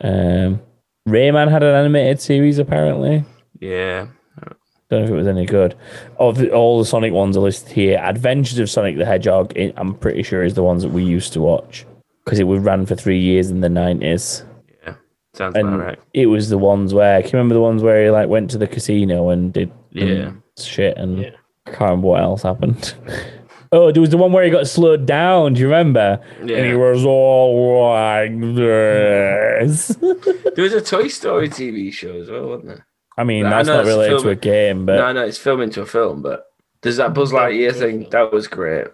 Um, 0.02 0.60
Rayman 1.08 1.50
had 1.50 1.62
an 1.62 1.74
animated 1.74 2.20
series 2.20 2.58
apparently. 2.58 3.24
yeah. 3.60 4.06
Don't 4.90 5.02
know 5.02 5.04
if 5.04 5.10
it 5.12 5.14
was 5.14 5.28
any 5.28 5.46
good. 5.46 5.76
Of 6.18 6.38
the, 6.38 6.50
all 6.50 6.80
the 6.80 6.84
Sonic 6.84 7.12
ones 7.12 7.36
are 7.36 7.40
listed 7.40 7.70
here. 7.70 8.00
Adventures 8.02 8.58
of 8.58 8.68
Sonic 8.68 8.98
the 8.98 9.04
Hedgehog, 9.04 9.52
i- 9.56 9.72
I'm 9.76 9.94
pretty 9.94 10.24
sure 10.24 10.42
is 10.42 10.54
the 10.54 10.64
ones 10.64 10.82
that 10.82 10.88
we 10.90 11.04
used 11.04 11.32
to 11.34 11.40
watch 11.40 11.86
because 12.24 12.40
it 12.40 12.44
was 12.48 12.58
ran 12.60 12.86
for 12.86 12.96
three 12.96 13.20
years 13.20 13.50
in 13.52 13.60
the 13.60 13.68
nineties. 13.68 14.42
Yeah, 14.82 14.94
Sounds 15.34 15.54
And 15.54 15.68
about 15.74 15.86
right. 15.86 15.98
it 16.12 16.26
was 16.26 16.48
the 16.48 16.58
ones 16.58 16.92
where. 16.92 17.20
Can 17.22 17.28
you 17.30 17.38
remember 17.38 17.54
the 17.54 17.60
ones 17.60 17.84
where 17.84 18.02
he 18.02 18.10
like 18.10 18.28
went 18.28 18.50
to 18.50 18.58
the 18.58 18.66
casino 18.66 19.28
and 19.28 19.52
did 19.52 19.70
Yeah. 19.92 20.32
shit 20.58 20.96
and 20.98 21.20
Yeah. 21.20 21.30
I 21.66 21.70
can't 21.70 21.80
remember 21.82 22.08
what 22.08 22.22
else 22.22 22.42
happened. 22.42 22.94
oh, 23.72 23.92
there 23.92 24.00
was 24.00 24.10
the 24.10 24.16
one 24.16 24.32
where 24.32 24.44
he 24.44 24.50
got 24.50 24.66
slowed 24.66 25.06
down. 25.06 25.54
Do 25.54 25.60
you 25.60 25.66
remember? 25.66 26.20
Yeah. 26.44 26.56
And 26.58 26.66
he 26.66 26.74
was 26.74 27.04
all 27.04 27.82
like 27.90 28.38
this. 28.54 29.96
There 30.54 30.64
was 30.64 30.72
a 30.74 30.80
Toy 30.80 31.08
Story 31.08 31.48
TV 31.48 31.92
show 31.92 32.20
as 32.20 32.28
well, 32.28 32.48
wasn't 32.48 32.66
there? 32.66 32.86
I 33.16 33.24
mean, 33.24 33.46
I 33.46 33.50
that's 33.50 33.66
know 33.68 33.74
not 33.76 33.80
it's 33.80 33.88
a 33.88 33.92
related 33.92 34.10
film. 34.16 34.22
to 34.24 34.28
a 34.30 34.36
game, 34.36 34.86
but 34.86 34.96
no, 34.96 35.12
no, 35.12 35.24
it's 35.24 35.38
filmed 35.38 35.62
into 35.62 35.80
a 35.82 35.86
film, 35.86 36.22
but 36.22 36.46
there's 36.82 36.96
that 36.96 37.14
Buzz 37.14 37.32
Lightyear 37.32 37.74
thing. 37.74 38.08
That 38.10 38.32
was 38.32 38.46
great. 38.48 38.86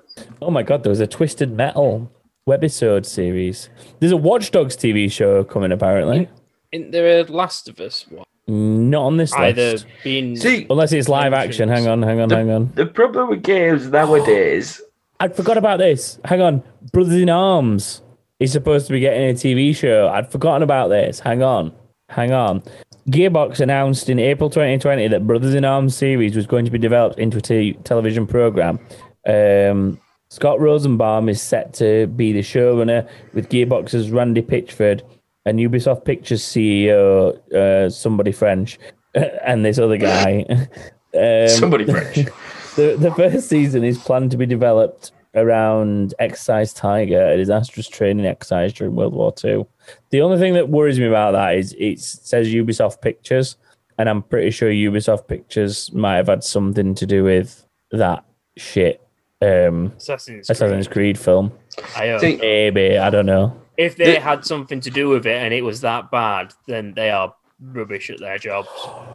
oh 0.43 0.51
my 0.51 0.63
god, 0.63 0.83
there 0.83 0.91
was 0.91 1.01
a 1.01 1.07
Twisted 1.07 1.53
Metal 1.53 2.11
webisode 2.49 3.07
series. 3.07 3.69
There's 4.01 4.13
a 4.13 4.17
Watch 4.17 4.51
Dogs 4.51 4.77
TV 4.77 5.11
show 5.11 5.43
coming 5.45 5.73
apparently. 5.73 6.29
In 6.73 6.91
there 6.91 7.21
a 7.21 7.25
Last 7.25 7.69
of 7.69 7.81
Us 7.81 8.07
one? 8.09 8.25
Not 8.49 9.03
on 9.03 9.17
this 9.17 9.33
Either 9.33 9.73
list. 9.73 9.87
being 10.05 10.37
See, 10.37 10.67
Unless 10.71 10.93
it's 10.93 11.09
live 11.09 11.33
action. 11.33 11.69
Hang 11.69 11.89
on, 11.89 12.03
hang 12.03 12.21
on, 12.21 12.31
hang 12.31 12.51
on. 12.51 12.71
the 12.75 12.87
problem 12.87 13.29
with 13.31 13.43
games 13.43 13.89
nowadays. 13.89 14.81
I 15.19 15.29
forgot 15.29 15.57
about 15.57 15.79
this. 15.79 16.19
Hang 16.25 16.41
on. 16.43 16.63
Brothers 16.93 17.15
in 17.21 17.29
Arms 17.31 18.03
is 18.39 18.53
supposed 18.53 18.87
to 18.87 18.93
be 18.93 19.01
getting 19.01 19.31
a 19.31 19.33
TV 19.33 19.75
show. 19.75 20.09
I'd 20.09 20.31
forgotten 20.31 20.63
about 20.63 20.89
this. 20.89 21.19
Hang 21.21 21.43
on. 21.43 21.73
Hang 22.09 22.33
on. 22.33 22.63
Gearbox 23.09 23.59
announced 23.61 24.09
in 24.09 24.19
April 24.21 24.51
2020 24.51 25.09
that 25.09 25.27
Brothers 25.27 25.55
in 25.55 25.65
Arms 25.65 25.97
series 25.97 26.37
was 26.37 26.47
going 26.47 26.65
to 26.67 26.71
be 26.71 26.79
developed 26.79 27.19
into 27.19 27.39
a 27.39 27.41
t- 27.41 27.73
television 27.85 28.27
program. 28.27 28.79
Um, 29.27 29.99
Scott 30.29 30.61
Rosenbaum 30.61 31.29
is 31.29 31.41
set 31.41 31.73
to 31.75 32.07
be 32.09 32.33
the 32.33 32.41
showrunner 32.43 33.09
with 33.33 33.49
Gearbox's 33.49 34.11
Randy 34.11 34.43
Pitchford 34.43 35.03
and 35.47 35.59
Ubisoft 35.59 36.05
Pictures 36.05 36.43
CEO, 36.43 37.39
uh, 37.55 37.89
somebody 37.89 38.33
French, 38.33 38.79
and 39.15 39.65
this 39.65 39.79
other 39.79 39.97
guy. 39.97 40.45
um, 41.19 41.49
Somebody 41.49 41.85
French. 41.87 42.17
the, 42.77 42.97
the 42.99 43.13
first 43.17 43.49
season 43.49 43.85
is 43.85 43.97
planned 43.97 44.31
to 44.33 44.37
be 44.37 44.45
developed 44.45 45.13
around 45.35 46.15
Exercise 46.19 46.73
Tiger, 46.73 47.27
a 47.29 47.37
disastrous 47.37 47.89
training 47.89 48.27
exercise 48.27 48.73
during 48.73 48.95
World 48.97 49.15
War 49.15 49.33
II. 49.45 49.67
The 50.11 50.21
only 50.21 50.39
thing 50.39 50.55
that 50.55 50.69
worries 50.69 50.99
me 50.99 51.07
about 51.07 51.33
that 51.33 51.57
is 51.57 51.75
it 51.79 52.01
says 52.01 52.49
Ubisoft 52.49 53.01
Pictures. 53.01 53.57
and 53.99 54.09
I'm 54.09 54.23
pretty 54.23 54.51
sure 54.51 54.71
Ubisoft 54.71 55.27
Pictures 55.29 55.93
might 55.93 56.17
have 56.17 56.27
had 56.27 56.43
something 56.45 56.95
to 56.97 57.07
do 57.07 57.23
with 57.25 57.65
that 57.93 58.25
shit. 58.57 59.01
Um, 59.43 59.93
Assassin's, 59.99 60.49
Assassin's 60.51 60.89
Creed 60.89 61.19
film. 61.19 61.53
I 61.97 62.09
hope. 62.09 62.21
Think- 62.23 62.41
Maybe 62.41 62.99
I 62.99 63.11
don't 63.11 63.27
know. 63.27 63.55
If 63.77 63.97
they 63.97 64.15
The- 64.15 64.21
had 64.21 64.45
something 64.45 64.81
to 64.81 64.91
do 64.91 65.09
with 65.09 65.27
it 65.27 65.37
and 65.43 65.53
it 65.55 65.63
was 65.63 65.81
that 65.83 66.11
bad, 66.11 66.53
then 66.67 66.95
they 66.95 67.11
are 67.11 67.35
rubbish 67.61 68.11
at 68.11 68.21
their 68.21 68.39
jobs. 68.39 68.69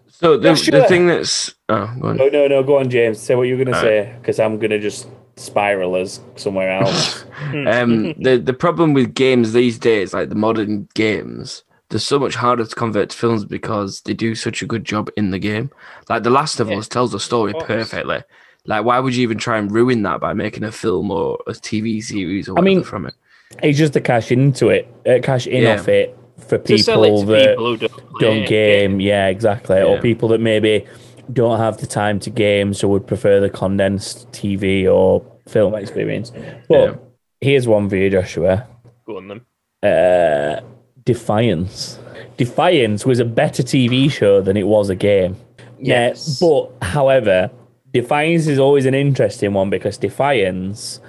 So 0.10 0.38
the, 0.38 0.50
Yeah, 0.50 0.56
sure. 0.56 0.80
the 0.82 0.88
thing 0.88 1.08
that's 1.08 1.54
oh, 1.70 1.92
go 2.00 2.08
on. 2.10 2.18
No, 2.18 2.28
no, 2.28 2.48
no. 2.48 2.64
Go 2.64 2.80
on, 2.80 2.90
James. 2.90 3.20
Say 3.20 3.36
what 3.36 3.44
you're 3.44 3.58
gonna 3.64 3.76
All 3.78 3.82
say, 3.84 4.14
because 4.20 4.40
I'm 4.40 4.58
gonna 4.60 4.80
just 4.80 5.08
spiral 5.36 5.96
us 5.96 6.20
somewhere 6.36 6.72
else. 6.82 7.24
um, 7.54 8.14
the 8.20 8.42
the 8.44 8.54
problem 8.54 8.94
with 8.94 9.14
games 9.14 9.54
these 9.54 9.78
days, 9.80 10.14
like 10.14 10.30
the 10.30 10.36
modern 10.36 10.88
games, 10.96 11.64
they're 11.90 12.00
so 12.00 12.18
much 12.20 12.36
harder 12.36 12.66
to 12.66 12.76
convert 12.76 13.10
to 13.12 13.18
films 13.18 13.46
because 13.46 14.02
they 14.02 14.14
do 14.14 14.34
such 14.36 14.62
a 14.62 14.66
good 14.66 14.86
job 14.86 15.10
in 15.18 15.32
the 15.32 15.40
game. 15.40 15.70
Like 16.10 16.24
The 16.24 16.30
Last 16.30 16.60
of 16.60 16.70
Yeah, 16.70 16.78
Us 16.78 16.88
tells 16.88 17.12
the 17.12 17.20
story 17.20 17.54
perfectly. 17.54 18.24
Like, 18.66 18.86
why 18.86 19.00
would 19.00 19.16
you 19.16 19.24
even 19.24 19.38
try 19.40 19.58
and 19.58 19.72
ruin 19.72 20.04
that 20.04 20.20
by 20.20 20.34
making 20.34 20.64
a 20.64 20.72
film 20.72 21.10
or 21.12 21.40
a 21.48 21.52
TV 21.52 22.02
series 22.04 22.48
or 22.48 22.58
I 22.60 22.62
mean, 22.62 22.84
from 22.84 23.06
it? 23.08 23.16
It's 23.64 23.78
just 23.78 23.94
the 23.94 24.02
cash 24.02 24.32
into 24.32 24.70
it, 24.70 24.88
uh, 25.08 25.20
cash 25.22 25.48
in 25.48 25.64
Yeah. 25.64 25.76
off 25.76 25.88
it 25.88 26.18
for 26.38 26.58
to 26.58 26.74
it 26.74 26.86
people 26.86 27.20
to 27.22 27.26
that 27.28 27.50
people 27.50 27.66
who 27.66 27.78
don't, 27.78 27.92
play 27.92 28.20
don't 28.20 28.38
it. 28.44 28.48
game. 28.50 29.00
Yeah, 29.00 29.28
exactly. 29.28 29.82
Or 29.82 30.00
people 30.00 30.30
that 30.30 30.42
maybe 30.42 30.86
don't 31.32 31.60
have 31.60 31.78
the 31.78 31.88
time 31.88 32.20
to 32.22 32.30
game, 32.30 32.74
so 32.74 32.88
would 32.90 33.08
prefer 33.08 33.40
the 33.40 33.50
condensed 33.50 34.30
TV 34.32 34.88
or 34.88 35.24
film 35.48 35.76
experience. 35.76 36.32
But 36.68 36.84
Yeah. 36.90 36.94
here's 37.42 37.68
one 37.68 37.90
for 37.90 37.96
you, 37.96 38.10
Joshua. 38.10 38.66
Go 39.06 39.18
on 39.18 39.28
then. 39.28 39.42
Uh, 39.84 40.62
Defiance. 41.06 42.00
Defiance 42.38 43.06
was 43.06 43.20
a 43.20 43.26
better 43.26 43.64
TV 43.64 44.10
show 44.10 44.42
than 44.42 44.56
it 44.58 44.68
was 44.68 44.90
a 44.90 44.96
game. 44.96 45.36
Yes. 45.80 46.40
Yeah, 46.42 46.48
but 46.48 46.86
however, 46.88 47.50
Defiance 47.94 48.48
is 48.48 48.60
always 48.60 48.86
an 48.86 48.94
interesting 48.94 49.54
one 49.54 49.70
because 49.70 49.98
Defiance 49.98 51.00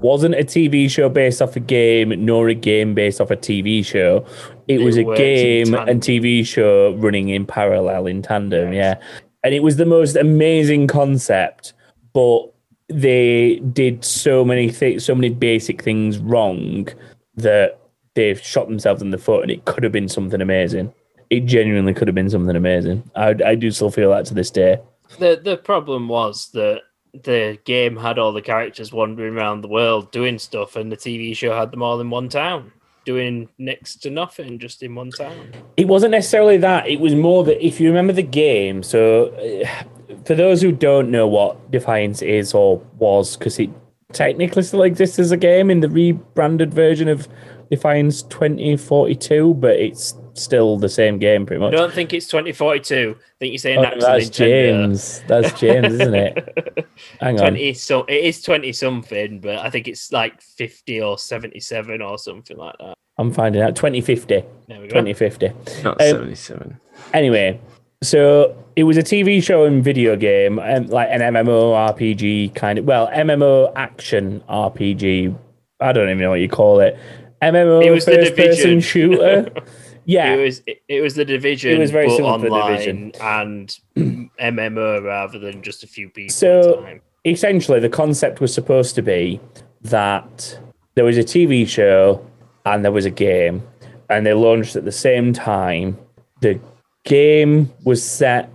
wasn't 0.00 0.34
a 0.34 0.44
TV 0.44 0.90
show 0.90 1.08
based 1.08 1.42
off 1.42 1.56
a 1.56 1.60
game, 1.60 2.12
nor 2.24 2.48
a 2.48 2.54
game 2.54 2.94
based 2.94 3.20
off 3.20 3.30
a 3.30 3.36
TV 3.36 3.84
show. 3.84 4.24
It, 4.68 4.80
It 4.80 4.84
was 4.84 4.96
a 4.96 5.04
game 5.04 5.74
and 5.74 6.00
TV 6.00 6.46
show 6.46 6.94
running 6.94 7.28
in 7.28 7.46
parallel 7.46 8.06
in 8.06 8.22
tandem. 8.22 8.72
Yeah, 8.72 8.98
and 9.44 9.54
it 9.54 9.62
was 9.62 9.76
the 9.76 9.86
most 9.86 10.16
amazing 10.16 10.86
concept, 10.86 11.72
but 12.12 12.52
they 12.88 13.56
did 13.72 14.04
so 14.04 14.44
many 14.44 14.70
things, 14.70 15.04
so 15.04 15.14
many 15.14 15.30
basic 15.30 15.82
things 15.82 16.18
wrong 16.18 16.88
that 17.36 17.78
they've 18.14 18.40
shot 18.40 18.68
themselves 18.68 19.02
in 19.02 19.10
the 19.10 19.18
foot, 19.18 19.42
and 19.42 19.50
it 19.50 19.64
could 19.64 19.82
have 19.82 19.92
been 19.92 20.08
something 20.08 20.40
amazing. 20.40 20.92
It 21.30 21.46
genuinely 21.46 21.94
could 21.94 22.08
have 22.08 22.14
been 22.14 22.30
something 22.30 22.56
amazing. 22.56 23.08
I, 23.14 23.36
I 23.44 23.54
do 23.54 23.70
still 23.70 23.90
feel 23.90 24.10
that 24.10 24.26
to 24.26 24.34
this 24.34 24.50
day. 24.50 24.78
The 25.18 25.40
the 25.42 25.56
problem 25.56 26.08
was 26.08 26.50
that 26.52 26.82
the 27.22 27.58
game 27.64 27.96
had 27.96 28.18
all 28.18 28.32
the 28.32 28.42
characters 28.42 28.92
wandering 28.92 29.36
around 29.36 29.60
the 29.60 29.68
world 29.68 30.10
doing 30.10 30.38
stuff, 30.38 30.76
and 30.76 30.90
the 30.90 30.96
TV 30.96 31.36
show 31.36 31.54
had 31.56 31.70
them 31.70 31.82
all 31.82 32.00
in 32.00 32.10
one 32.10 32.28
town, 32.28 32.72
doing 33.04 33.48
next 33.58 33.96
to 34.02 34.10
nothing, 34.10 34.58
just 34.58 34.82
in 34.82 34.94
one 34.94 35.10
town. 35.10 35.52
It 35.76 35.88
wasn't 35.88 36.12
necessarily 36.12 36.56
that. 36.58 36.88
It 36.88 37.00
was 37.00 37.14
more 37.14 37.44
that 37.44 37.64
if 37.64 37.80
you 37.80 37.88
remember 37.88 38.12
the 38.12 38.22
game. 38.22 38.82
So, 38.82 39.26
uh, 39.34 39.84
for 40.24 40.34
those 40.34 40.62
who 40.62 40.72
don't 40.72 41.10
know 41.10 41.26
what 41.26 41.70
Defiance 41.70 42.22
is 42.22 42.54
or 42.54 42.78
was, 42.98 43.36
because 43.36 43.58
it 43.58 43.70
technically 44.12 44.62
still 44.62 44.82
exists 44.82 45.18
as 45.18 45.30
a 45.30 45.36
game 45.36 45.70
in 45.70 45.80
the 45.80 45.88
rebranded 45.88 46.74
version 46.74 47.08
of 47.08 47.28
Defiance 47.70 48.22
2042, 48.22 49.54
but 49.54 49.76
it's 49.76 50.14
still 50.34 50.78
the 50.78 50.88
same 50.88 51.18
game 51.18 51.46
pretty 51.46 51.60
much. 51.60 51.72
I 51.74 51.76
don't 51.76 51.92
think 51.92 52.12
it's 52.12 52.26
2042. 52.26 53.16
I 53.18 53.22
think 53.38 53.52
you're 53.52 53.58
saying 53.58 53.78
Oh, 53.78 53.82
that's, 53.82 54.04
that's 54.04 54.28
James. 54.30 55.22
That's 55.26 55.58
James, 55.58 55.94
isn't 55.94 56.14
it? 56.14 56.88
Hang 57.20 57.40
on. 57.40 57.48
20 57.52 57.74
so 57.74 58.04
it 58.04 58.24
is 58.24 58.42
20 58.42 58.72
something, 58.72 59.40
but 59.40 59.56
I 59.58 59.70
think 59.70 59.88
it's 59.88 60.12
like 60.12 60.40
50 60.40 61.00
or 61.02 61.18
77 61.18 62.02
or 62.02 62.18
something 62.18 62.56
like 62.56 62.76
that. 62.78 62.94
I'm 63.18 63.32
finding 63.32 63.60
out. 63.62 63.76
2050. 63.76 64.42
There 64.68 64.80
we 64.80 64.88
go. 64.88 65.02
2050. 65.02 65.48
Not 65.82 66.00
Um, 66.00 66.08
77. 66.08 66.80
Anyway, 67.12 67.60
so 68.02 68.56
it 68.76 68.84
was 68.84 68.96
a 68.96 69.02
TV 69.02 69.42
show 69.42 69.64
and 69.64 69.84
video 69.84 70.16
game, 70.16 70.58
and 70.58 70.88
like 70.88 71.08
an 71.10 71.20
MMO 71.20 71.74
RPG 71.92 72.54
kind 72.54 72.78
of 72.78 72.86
well, 72.86 73.08
MMO 73.08 73.72
action 73.76 74.42
RPG. 74.48 75.36
I 75.80 75.92
don't 75.92 76.04
even 76.08 76.18
know 76.18 76.30
what 76.30 76.40
you 76.40 76.48
call 76.48 76.80
it. 76.80 76.98
MMO 77.42 77.84
It 77.84 77.90
was 77.90 78.04
the 78.04 78.12
first 78.12 78.36
person 78.36 78.80
shooter. 78.80 79.50
yeah, 80.04 80.32
It 80.34 80.42
was 80.44 80.62
it, 80.66 80.82
it 80.88 81.00
was 81.00 81.14
the 81.14 81.24
division, 81.24 81.72
It 81.72 81.78
was 81.78 81.90
very 81.90 82.10
similar 82.10 82.38
to 82.38 82.48
The 82.50 82.62
Division. 82.68 83.12
and 83.20 83.78
MMO 84.40 85.04
rather 85.04 85.38
than 85.38 85.62
just 85.62 85.82
a 85.84 85.86
few 85.86 86.08
people. 86.08 86.32
So- 86.32 86.86
essentially 87.26 87.78
the 87.80 87.88
concept 87.88 88.40
was 88.40 88.52
supposed 88.54 88.94
to 88.94 89.02
be 89.02 89.38
that 89.82 90.58
there 90.94 91.04
was 91.04 91.18
a 91.18 91.22
TV 91.22 91.68
show 91.68 92.24
and 92.64 92.82
there 92.84 92.92
was 92.92 93.04
a 93.04 93.10
game, 93.10 93.62
and 94.08 94.24
they 94.26 94.32
launched 94.34 94.74
at 94.76 94.84
the 94.84 94.92
same 94.92 95.32
time. 95.32 95.98
The 96.40 96.58
game 97.04 97.70
was 97.84 98.02
set 98.02 98.50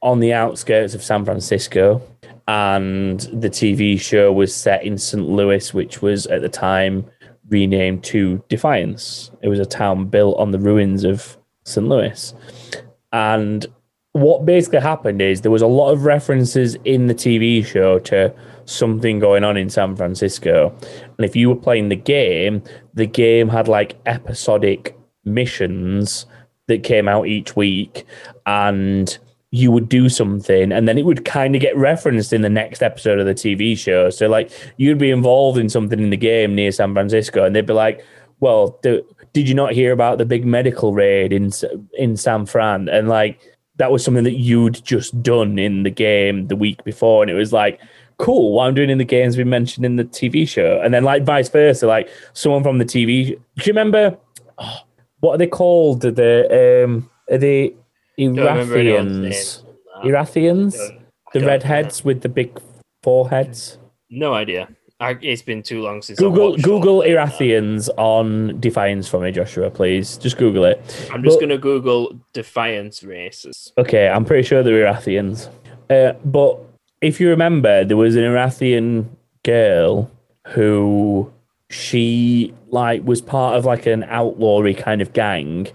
on 0.00 0.20
the 0.20 0.32
outskirts 0.32 0.94
of 0.94 1.02
San 1.02 1.24
Francisco, 1.24 2.00
and 2.48 3.20
the 3.32 3.48
TV 3.50 3.98
show 4.00 4.32
was 4.32 4.54
set 4.54 4.84
in 4.84 4.98
St. 4.98 5.26
Louis, 5.28 5.72
which 5.74 6.02
was 6.02 6.26
at 6.26 6.40
the 6.42 6.48
time 6.48 7.04
renamed 7.48 8.04
to 8.04 8.42
Defiance. 8.48 9.30
It 9.42 9.48
was 9.48 9.58
a 9.58 9.66
town 9.66 10.06
built 10.06 10.38
on 10.38 10.50
the 10.50 10.58
ruins 10.58 11.04
of 11.04 11.36
St. 11.64 11.86
Louis. 11.86 12.34
And 13.12 13.66
what 14.12 14.46
basically 14.46 14.80
happened 14.80 15.20
is 15.20 15.40
there 15.40 15.50
was 15.50 15.62
a 15.62 15.66
lot 15.66 15.90
of 15.90 16.04
references 16.04 16.76
in 16.84 17.06
the 17.06 17.14
TV 17.14 17.64
show 17.64 17.98
to 18.00 18.34
something 18.64 19.18
going 19.18 19.44
on 19.44 19.56
in 19.56 19.68
San 19.68 19.96
Francisco. 19.96 20.74
And 21.18 21.24
if 21.24 21.36
you 21.36 21.48
were 21.48 21.56
playing 21.56 21.88
the 21.88 21.96
game, 21.96 22.62
the 22.94 23.06
game 23.06 23.48
had 23.48 23.68
like 23.68 23.96
episodic 24.06 24.96
missions 25.24 26.26
that 26.68 26.82
came 26.82 27.08
out 27.08 27.26
each 27.26 27.56
week 27.56 28.06
and 28.46 29.18
you 29.54 29.70
would 29.70 29.88
do 29.88 30.08
something 30.08 30.72
and 30.72 30.88
then 30.88 30.98
it 30.98 31.04
would 31.04 31.24
kind 31.24 31.54
of 31.54 31.60
get 31.60 31.76
referenced 31.76 32.32
in 32.32 32.42
the 32.42 32.50
next 32.50 32.82
episode 32.82 33.20
of 33.20 33.26
the 33.26 33.34
TV 33.34 33.78
show. 33.78 34.10
So 34.10 34.26
like 34.26 34.50
you'd 34.78 34.98
be 34.98 35.12
involved 35.12 35.58
in 35.58 35.68
something 35.68 36.00
in 36.00 36.10
the 36.10 36.16
game 36.16 36.56
near 36.56 36.72
San 36.72 36.92
Francisco 36.92 37.44
and 37.44 37.54
they'd 37.54 37.64
be 37.64 37.72
like, 37.72 38.04
well, 38.40 38.80
did 38.82 39.48
you 39.48 39.54
not 39.54 39.72
hear 39.72 39.92
about 39.92 40.18
the 40.18 40.24
big 40.24 40.44
medical 40.44 40.92
raid 40.92 41.32
in 41.32 41.52
in 41.96 42.16
San 42.16 42.46
Fran? 42.46 42.88
And 42.88 43.08
like 43.08 43.40
that 43.76 43.92
was 43.92 44.04
something 44.04 44.24
that 44.24 44.38
you'd 44.38 44.84
just 44.84 45.22
done 45.22 45.56
in 45.56 45.84
the 45.84 45.90
game 45.90 46.48
the 46.48 46.56
week 46.56 46.82
before, 46.82 47.22
and 47.22 47.30
it 47.30 47.34
was 47.34 47.52
like, 47.52 47.80
cool. 48.18 48.52
What 48.52 48.66
I'm 48.66 48.74
doing 48.74 48.90
in 48.90 48.98
the 48.98 49.04
game 49.04 49.24
has 49.24 49.36
been 49.36 49.48
mentioned 49.48 49.86
in 49.86 49.96
the 49.96 50.04
TV 50.04 50.48
show, 50.48 50.80
and 50.82 50.92
then 50.92 51.04
like 51.04 51.24
vice 51.24 51.48
versa, 51.48 51.86
like 51.86 52.08
someone 52.32 52.64
from 52.64 52.78
the 52.78 52.84
TV. 52.84 53.28
Do 53.28 53.36
you 53.56 53.72
remember 53.72 54.18
oh, 54.58 54.78
what 55.20 55.34
are 55.34 55.38
they 55.38 55.46
called? 55.46 56.00
The 56.02 56.84
um, 56.84 57.08
are 57.30 57.38
they 57.38 57.74
Don't 58.18 58.36
remember 58.36 58.76
anyone's 58.78 59.18
names 59.18 59.62
Irathians? 60.04 60.74
Irathians, 60.76 61.02
the 61.32 61.40
redheads 61.40 62.04
with 62.04 62.20
the 62.22 62.28
big 62.28 62.60
foreheads. 63.02 63.78
No 64.10 64.34
idea. 64.34 64.68
I, 65.00 65.16
it's 65.20 65.42
been 65.42 65.62
too 65.62 65.82
long 65.82 66.02
since 66.02 66.18
Google 66.18 66.56
Google 66.56 67.02
of 67.02 67.08
that. 67.08 67.16
Irathians 67.16 67.88
on 67.98 68.60
Defiance 68.60 69.08
for 69.08 69.18
me, 69.20 69.32
Joshua. 69.32 69.70
Please 69.70 70.16
just 70.16 70.36
Google 70.38 70.64
it. 70.64 70.78
I'm 71.12 71.22
just 71.24 71.38
But- 71.38 71.48
gonna 71.48 71.58
Google 71.58 72.18
Defiance 72.32 73.02
races. 73.02 73.72
Okay, 73.76 74.08
I'm 74.08 74.24
pretty 74.24 74.44
sure 74.46 74.62
they're 74.62 74.84
Irathians. 74.86 75.48
Uh, 75.90 76.12
but 76.24 76.58
if 77.02 77.20
you 77.20 77.28
remember, 77.28 77.84
there 77.84 77.96
was 77.96 78.14
an 78.16 78.22
Irathian 78.22 79.06
girl 79.42 80.10
who 80.48 81.30
she 81.70 82.54
like 82.68 83.02
was 83.04 83.20
part 83.20 83.56
of 83.56 83.64
like 83.64 83.86
an 83.86 84.04
outlawry 84.04 84.74
kind 84.74 85.02
of 85.02 85.12
gang, 85.12 85.66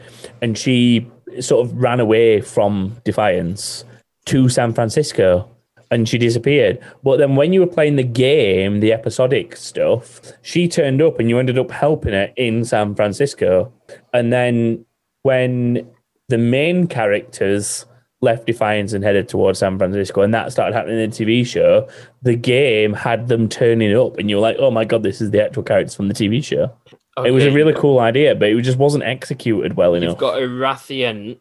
and 0.42 0.58
she 0.58 1.06
sort 1.44 1.66
of 1.66 1.76
ran 1.76 2.00
away 2.00 2.42
from 2.42 2.98
Defiance 3.04 3.86
to 4.26 4.50
San 4.50 4.74
Francisco. 4.74 5.50
And 5.92 6.08
she 6.08 6.20
disappeared. 6.20 6.80
But 7.02 7.18
then 7.18 7.36
when 7.36 7.52
you 7.52 7.62
were 7.62 7.68
playing 7.68 7.96
the 7.96 8.04
game, 8.04 8.80
the 8.80 8.94
episodic 8.94 9.56
stuff, 9.56 10.22
she 10.44 10.68
turned 10.68 11.02
up 11.02 11.20
and 11.20 11.30
you 11.30 11.40
ended 11.40 11.58
up 11.58 11.72
helping 11.72 12.14
her 12.14 12.32
in 12.36 12.64
San 12.64 12.94
Francisco. 12.94 13.74
And 14.14 14.32
then 14.32 14.86
when 15.24 15.90
the 16.28 16.38
main 16.38 16.86
characters 16.86 17.86
left 18.22 18.46
Defiance 18.46 18.94
and 18.94 19.04
headed 19.04 19.28
towards 19.28 19.60
San 19.60 19.78
Francisco, 19.78 20.22
and 20.22 20.34
that 20.34 20.52
started 20.52 20.76
happening 20.76 21.00
in 21.00 21.10
the 21.10 21.16
TV 21.16 21.46
show. 21.46 21.88
The 22.22 22.36
game 22.36 22.94
had 22.94 23.28
them 23.28 23.48
turning 23.48 23.96
up, 23.96 24.18
and 24.18 24.30
you 24.30 24.36
were 24.36 24.42
like, 24.42 24.58
"Oh 24.60 24.72
my 24.72 24.86
god, 24.86 25.04
this 25.04 25.22
is 25.22 25.32
the 25.32 25.44
actual 25.44 25.64
characters 25.64 25.96
from 25.96 26.08
the 26.08 26.14
TV 26.14 26.44
show." 26.44 26.72
It 27.18 27.32
was 27.32 27.46
a 27.46 27.52
really 27.52 27.74
cool 27.74 28.00
idea, 28.00 28.34
but 28.36 28.50
it 28.50 28.62
just 28.62 28.78
wasn't 28.78 29.04
executed 29.04 29.76
well 29.76 29.94
enough. 29.94 30.12
You've 30.12 30.22
enough. 30.22 30.36
got 30.36 30.42
Irathians, 30.42 31.38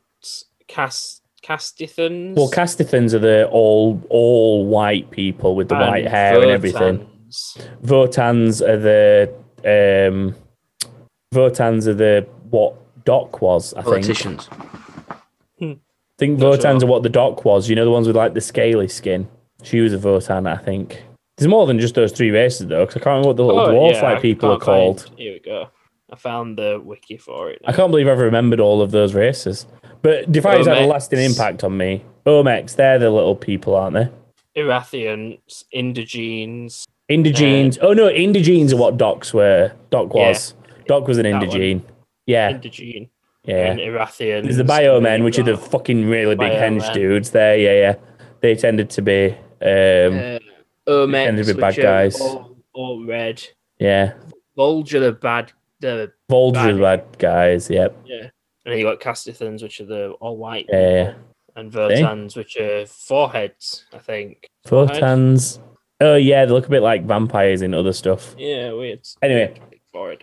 Cast 0.67 1.23
Castithans. 1.43 2.35
well, 2.35 2.51
Castithans 2.51 3.15
are 3.15 3.21
the 3.21 3.49
all 3.49 4.03
all 4.11 4.67
white 4.67 5.11
people 5.11 5.55
with 5.55 5.69
the 5.69 5.77
and 5.77 5.89
white 5.89 6.07
hair 6.07 6.41
and 6.43 6.51
everything. 6.51 7.07
Votans. 7.31 7.69
Votans 7.85 8.69
are 8.69 8.77
the 8.77 10.09
um, 10.09 10.35
Votans 11.33 11.87
are 11.87 11.95
the 11.95 12.27
what 12.51 12.75
Doc 13.05 13.41
was, 13.41 13.73
I 13.75 13.83
think. 13.83 13.87
Politicians. 13.87 14.49
think 16.19 16.39
Not 16.39 16.59
Votans 16.59 16.81
sure. 16.81 16.85
are 16.85 16.91
what 16.91 17.03
the 17.03 17.09
doc 17.09 17.45
was. 17.45 17.69
You 17.69 17.77
know, 17.77 17.85
the 17.85 17.91
ones 17.91 18.07
with 18.07 18.17
like 18.17 18.35
the 18.35 18.41
scaly 18.41 18.89
skin. 18.89 19.29
She 19.63 19.81
was 19.81 19.95
a 19.95 19.99
Votan, 19.99 20.49
I 20.49 20.57
think. 20.63 21.05
There's 21.39 21.49
more 21.49 21.67
than 21.67 21.79
just 21.79 21.95
those 21.95 22.13
three 22.13 22.31
races 22.31 22.67
though, 22.67 22.85
because 22.85 23.01
I 23.01 23.05
can't 23.05 23.25
remember 23.25 23.29
what 23.29 23.37
the 23.37 23.45
little 23.45 23.61
Oh, 23.61 23.69
dwarf 23.73 23.93
yeah, 23.95 24.03
like 24.03 24.19
I 24.19 24.21
people 24.21 24.51
are 24.51 24.59
can't 24.59 24.65
find- 24.65 24.99
called. 24.99 25.11
Here 25.19 25.33
we 25.33 25.39
go. 25.41 25.69
I 26.11 26.17
found 26.17 26.57
the 26.59 26.81
wiki 26.83 27.17
for 27.19 27.51
it. 27.51 27.61
I 27.67 27.73
can't 27.73 27.91
believe 27.91 28.09
I've 28.09 28.19
remembered 28.19 28.61
all 28.61 28.81
of 28.81 28.91
those 28.93 29.15
races. 29.15 29.67
But 30.03 30.31
Defiance 30.33 30.67
had 30.67 30.79
a 30.79 30.87
lasting 30.87 31.19
impact 31.19 31.65
on 31.65 31.77
me. 31.77 32.03
Omex, 32.25 32.77
they're 32.77 32.99
the 32.99 33.11
little 33.11 33.37
people, 33.37 33.75
aren't 33.77 33.95
they? 33.95 34.09
Irathians, 34.63 35.65
Indogenes. 35.75 36.85
Indogenes. 37.11 37.79
oh 37.81 37.93
no, 37.93 38.09
Indogenes 38.09 38.73
are 38.73 38.77
what 38.77 38.97
Docs 38.97 39.33
were. 39.35 39.73
Doc 39.91 40.15
was. 40.15 40.55
Doc 40.87 41.07
was 41.07 41.19
an 41.19 41.25
That 41.25 41.33
one. 41.35 41.49
Indogene. 41.49 41.83
Yeah, 42.27 42.53
Indogene 42.53 43.09
yeah. 43.45 43.71
and 43.71 43.81
Irathians. 43.81 44.45
There's 44.45 44.57
the 44.57 44.65
Biomen, 44.65 45.25
which 45.25 45.39
are 45.39 45.43
the 45.43 45.57
fucking 45.57 46.07
really 46.09 46.35
big 46.37 46.53
henge 46.53 46.83
Biomen. 46.83 46.95
dudes 46.95 47.31
there. 47.31 47.57
Yeah, 47.57 47.73
yeah. 47.73 47.95
They 48.41 48.55
tended 48.55 48.91
to 48.91 49.03
be, 49.03 49.29
um, 49.63 50.19
uh, 50.19 50.39
Tended 50.89 51.47
to 51.47 51.55
be 51.55 51.61
bad 51.61 51.77
guys. 51.77 52.21
All, 52.21 52.57
all 52.75 53.05
red. 53.07 53.43
yeah. 53.79 54.15
Vulture, 54.57 54.99
the 55.01 55.13
bad. 55.13 55.53
The 55.81 56.13
Vulture 56.29 56.59
are 56.59 56.73
the 56.73 56.81
Bad. 56.81 57.11
bad 57.13 57.19
guys. 57.19 57.71
Yep. 57.71 57.97
yeah. 58.05 58.23
And 58.23 58.31
then 58.73 58.79
you 58.79 58.85
got 58.85 59.01
Castithans, 59.01 59.63
which 59.63 59.81
are 59.81 59.85
the 59.87 60.11
all 60.21 60.37
white. 60.37 60.67
Yeah. 60.69 61.15
And 61.55 61.71
Vertans, 61.73 62.37
which 62.37 62.57
are 62.57 62.85
foreheads, 62.87 63.85
I 63.93 63.99
think. 63.99 64.49
Forehead? 64.65 64.97
Photons. 64.97 65.61
Oh 66.01 66.17
yeah, 66.17 66.45
they 66.45 66.53
look 66.53 66.67
a 66.67 66.71
bit 66.71 66.83
like 66.83 67.05
vampires 67.05 67.63
in 67.63 67.75
other 67.75 67.93
stuff. 67.93 68.35
Yeah, 68.39 68.73
weird. 68.73 69.01
Anyway. 69.23 69.61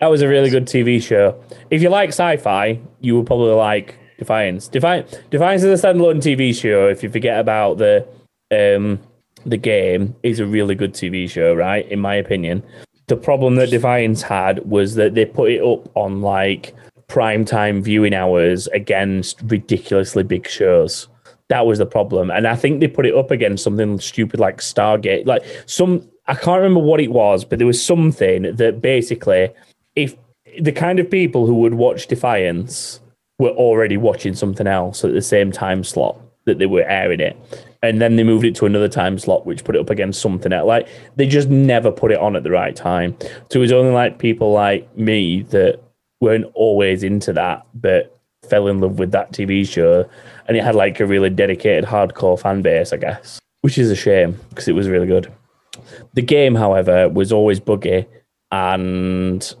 That 0.00 0.06
was 0.06 0.22
a 0.22 0.28
really 0.28 0.48
good 0.48 0.64
TV 0.64 1.02
show. 1.02 1.42
If 1.70 1.82
you 1.82 1.90
like 1.90 2.08
sci-fi, 2.08 2.80
you 3.00 3.14
will 3.14 3.24
probably 3.24 3.52
like 3.52 3.98
Defiance. 4.18 4.68
Defiance, 4.68 5.14
Defiance 5.30 5.62
is 5.64 5.84
a 5.84 5.86
standalone 5.86 6.16
TV 6.22 6.58
show. 6.58 6.88
If 6.88 7.02
you 7.02 7.10
forget 7.10 7.38
about 7.38 7.76
the 7.76 8.06
um 8.50 9.00
the 9.48 9.56
game, 9.56 10.14
is 10.22 10.40
a 10.40 10.46
really 10.46 10.74
good 10.74 10.92
TV 10.92 11.28
show, 11.28 11.54
right? 11.54 11.88
In 11.90 12.00
my 12.00 12.14
opinion. 12.14 12.62
The 13.06 13.16
problem 13.16 13.54
that 13.56 13.70
Defiance 13.70 14.22
had 14.22 14.68
was 14.68 14.96
that 14.96 15.14
they 15.14 15.24
put 15.24 15.50
it 15.50 15.62
up 15.62 15.88
on 15.96 16.22
like 16.22 16.74
prime 17.06 17.44
time 17.44 17.82
viewing 17.82 18.14
hours 18.14 18.66
against 18.68 19.40
ridiculously 19.42 20.24
big 20.24 20.48
shows. 20.48 21.08
That 21.48 21.66
was 21.66 21.78
the 21.78 21.86
problem. 21.86 22.30
And 22.30 22.48
I 22.48 22.56
think 22.56 22.80
they 22.80 22.88
put 22.88 23.06
it 23.06 23.14
up 23.14 23.30
against 23.30 23.62
something 23.62 24.00
stupid 24.00 24.40
like 24.40 24.58
Stargate. 24.58 25.26
Like 25.26 25.44
some 25.66 26.08
I 26.26 26.34
can't 26.34 26.60
remember 26.60 26.80
what 26.80 27.00
it 27.00 27.12
was, 27.12 27.44
but 27.44 27.58
there 27.58 27.66
was 27.66 27.82
something 27.82 28.56
that 28.56 28.82
basically 28.82 29.50
if 29.94 30.16
the 30.60 30.72
kind 30.72 30.98
of 30.98 31.10
people 31.10 31.46
who 31.46 31.54
would 31.54 31.74
watch 31.74 32.08
Defiance 32.08 33.00
were 33.38 33.50
already 33.50 33.96
watching 33.96 34.34
something 34.34 34.66
else 34.66 35.04
at 35.04 35.12
the 35.12 35.22
same 35.22 35.52
time 35.52 35.84
slot 35.84 36.20
that 36.46 36.58
they 36.58 36.66
were 36.66 36.82
airing 36.82 37.20
it. 37.20 37.36
And 37.82 38.00
then 38.00 38.16
they 38.16 38.24
moved 38.24 38.44
it 38.44 38.54
to 38.56 38.66
another 38.66 38.88
time 38.88 39.18
slot, 39.18 39.46
which 39.46 39.64
put 39.64 39.76
it 39.76 39.80
up 39.80 39.90
against 39.90 40.20
something 40.20 40.52
else. 40.52 40.66
Like 40.66 40.88
they 41.16 41.26
just 41.26 41.48
never 41.48 41.92
put 41.92 42.10
it 42.10 42.18
on 42.18 42.34
at 42.34 42.42
the 42.42 42.50
right 42.50 42.74
time. 42.74 43.16
So 43.50 43.58
it 43.58 43.62
was 43.62 43.72
only 43.72 43.92
like 43.92 44.18
people 44.18 44.52
like 44.52 44.96
me 44.96 45.42
that 45.50 45.80
weren't 46.20 46.50
always 46.54 47.02
into 47.02 47.32
that, 47.34 47.66
but 47.74 48.18
fell 48.48 48.68
in 48.68 48.80
love 48.80 48.98
with 48.98 49.12
that 49.12 49.32
TV 49.32 49.68
show. 49.68 50.08
And 50.48 50.56
it 50.56 50.64
had 50.64 50.74
like 50.74 51.00
a 51.00 51.06
really 51.06 51.30
dedicated 51.30 51.84
hardcore 51.84 52.40
fan 52.40 52.62
base, 52.62 52.92
I 52.92 52.96
guess, 52.96 53.40
which 53.60 53.78
is 53.78 53.90
a 53.90 53.96
shame 53.96 54.38
because 54.48 54.68
it 54.68 54.72
was 54.72 54.88
really 54.88 55.06
good. 55.06 55.32
The 56.14 56.22
game, 56.22 56.54
however, 56.54 57.08
was 57.08 57.32
always 57.32 57.60
buggy 57.60 58.06
and 58.50 59.54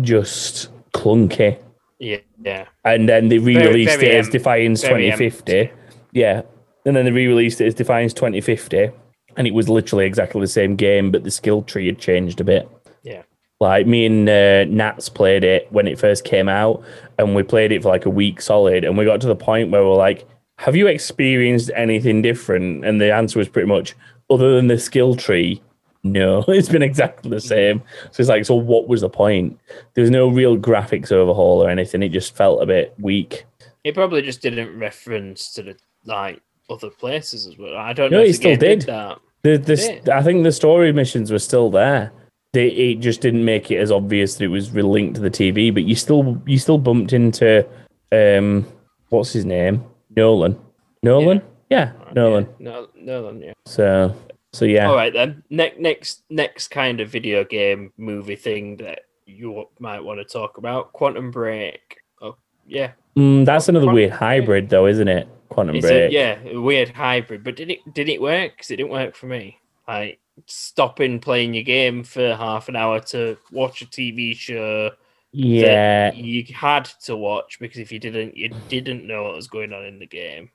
just 0.00 0.68
clunky. 0.92 1.58
Yeah, 1.98 2.18
yeah. 2.42 2.66
And 2.84 3.08
then 3.08 3.28
they 3.28 3.38
re-released 3.38 3.98
very 3.98 4.12
it 4.12 4.18
as 4.18 4.28
Defiance 4.28 4.82
very 4.82 5.10
2050. 5.10 5.70
Yeah. 6.12 6.42
And 6.86 6.96
then 6.96 7.04
they 7.04 7.10
re-released 7.10 7.60
it 7.60 7.66
as 7.66 7.74
Defiance 7.74 8.14
2050. 8.14 8.90
And 9.36 9.46
it 9.46 9.52
was 9.52 9.68
literally 9.68 10.06
exactly 10.06 10.40
the 10.40 10.46
same 10.46 10.76
game, 10.76 11.10
but 11.10 11.24
the 11.24 11.30
skill 11.30 11.62
tree 11.62 11.86
had 11.86 11.98
changed 11.98 12.40
a 12.40 12.44
bit. 12.44 12.68
Yeah. 13.02 13.22
Like 13.60 13.86
me 13.86 14.06
and 14.06 14.28
uh, 14.28 14.64
Nats 14.64 15.08
played 15.08 15.44
it 15.44 15.70
when 15.70 15.86
it 15.86 15.98
first 15.98 16.24
came 16.24 16.48
out, 16.48 16.82
and 17.18 17.34
we 17.34 17.42
played 17.42 17.72
it 17.72 17.82
for 17.82 17.88
like 17.88 18.06
a 18.06 18.10
week 18.10 18.40
solid. 18.40 18.84
And 18.84 18.96
we 18.96 19.04
got 19.04 19.20
to 19.22 19.26
the 19.26 19.36
point 19.36 19.70
where 19.70 19.82
we're 19.82 19.96
like, 19.96 20.26
"Have 20.58 20.76
you 20.76 20.86
experienced 20.86 21.70
anything 21.74 22.22
different?" 22.22 22.84
And 22.84 23.00
the 23.00 23.12
answer 23.12 23.38
was 23.38 23.48
pretty 23.48 23.68
much, 23.68 23.94
other 24.28 24.54
than 24.56 24.66
the 24.66 24.78
skill 24.78 25.14
tree, 25.16 25.62
no. 26.02 26.44
It's 26.48 26.68
been 26.68 26.82
exactly 26.82 27.30
the 27.30 27.40
same. 27.40 27.82
So 28.10 28.20
it's 28.20 28.28
like, 28.28 28.44
so 28.44 28.54
what 28.54 28.88
was 28.88 29.00
the 29.00 29.08
point? 29.08 29.58
There 29.94 30.02
was 30.02 30.10
no 30.10 30.28
real 30.28 30.56
graphics 30.56 31.12
overhaul 31.12 31.62
or 31.62 31.70
anything. 31.70 32.02
It 32.02 32.10
just 32.10 32.36
felt 32.36 32.62
a 32.62 32.66
bit 32.66 32.94
weak. 32.98 33.44
It 33.84 33.94
probably 33.94 34.22
just 34.22 34.42
didn't 34.42 34.78
reference 34.78 35.52
to 35.54 35.62
the 35.62 35.76
like 36.04 36.42
other 36.68 36.90
places 36.90 37.46
as 37.46 37.56
well. 37.58 37.76
I 37.76 37.92
don't 37.92 38.10
No, 38.10 38.18
know. 38.18 38.24
if 38.24 38.36
still 38.36 38.56
game 38.56 38.78
did. 38.78 38.82
that. 38.82 39.18
The, 39.42 39.56
this, 39.58 39.88
Yeah. 40.06 40.18
I 40.18 40.22
think 40.22 40.42
the 40.44 40.52
story 40.52 40.92
missions 40.92 41.30
were 41.30 41.38
still 41.38 41.70
there. 41.70 42.12
They, 42.52 42.68
it 42.68 43.00
just 43.00 43.20
didn't 43.20 43.44
make 43.44 43.70
it 43.70 43.76
as 43.78 43.92
obvious 43.92 44.36
that 44.36 44.44
it 44.44 44.48
was 44.48 44.72
linked 44.74 45.16
to 45.16 45.20
the 45.20 45.30
TV. 45.30 45.72
But 45.72 45.84
you 45.84 45.94
still 45.94 46.40
you 46.46 46.58
still 46.58 46.78
bumped 46.78 47.12
into 47.12 47.66
um 48.12 48.66
what's 49.10 49.32
his 49.32 49.44
name 49.44 49.84
Nolan 50.16 50.58
Nolan 51.02 51.42
yeah, 51.68 51.92
Nolan. 52.14 52.46
Yeah, 52.58 52.64
no, 52.70 52.88
Nolan. 52.94 53.42
Yeah. 53.42 53.52
So 53.66 54.14
so 54.52 54.64
yeah. 54.64 54.88
All 54.88 54.94
right 54.94 55.12
then. 55.12 55.42
Next, 55.50 55.78
next, 55.80 56.22
next 56.30 56.68
kind 56.68 57.00
of 57.00 57.08
video 57.10 57.44
game 57.44 57.92
movie 57.98 58.36
thing 58.36 58.76
that 58.76 59.00
you 59.26 59.68
might 59.80 60.00
want 60.02 60.20
to 60.20 60.24
talk 60.24 60.58
about: 60.58 60.92
Quantum 60.92 61.30
Break. 61.30 61.98
Oh, 62.22 62.36
yeah. 62.66 62.92
Mm, 63.16 63.44
that's 63.44 63.68
another 63.68 63.86
Quantum 63.86 63.94
weird 63.96 64.10
Break. 64.10 64.20
hybrid 64.20 64.68
though, 64.70 64.86
isn't 64.86 65.08
it? 65.08 65.28
Quantum 65.56 65.76
It's 65.76 65.86
Break. 65.86 66.10
a, 66.10 66.12
yeah, 66.12 66.38
a 66.44 66.60
weird 66.60 66.90
hybrid. 66.90 67.42
But 67.42 67.56
did 67.56 67.70
it 67.70 67.94
did 67.94 68.10
it 68.10 68.20
work? 68.20 68.52
Because 68.52 68.70
it 68.70 68.76
didn't 68.76 68.92
work 68.92 69.16
for 69.16 69.24
me. 69.24 69.58
Like 69.88 70.20
stopping 70.44 71.18
playing 71.18 71.54
your 71.54 71.64
game 71.64 72.04
for 72.04 72.34
half 72.34 72.68
an 72.68 72.76
hour 72.76 73.00
to 73.00 73.38
watch 73.50 73.80
a 73.80 73.86
TV 73.86 74.36
show 74.36 74.90
yeah. 75.32 76.10
that 76.10 76.18
you 76.18 76.44
had 76.54 76.84
to 77.04 77.16
watch 77.16 77.58
because 77.58 77.78
if 77.78 77.90
you 77.90 77.98
didn't, 77.98 78.36
you 78.36 78.50
didn't 78.68 79.06
know 79.06 79.22
what 79.22 79.34
was 79.34 79.48
going 79.48 79.72
on 79.72 79.86
in 79.86 79.98
the 79.98 80.06
game. 80.06 80.50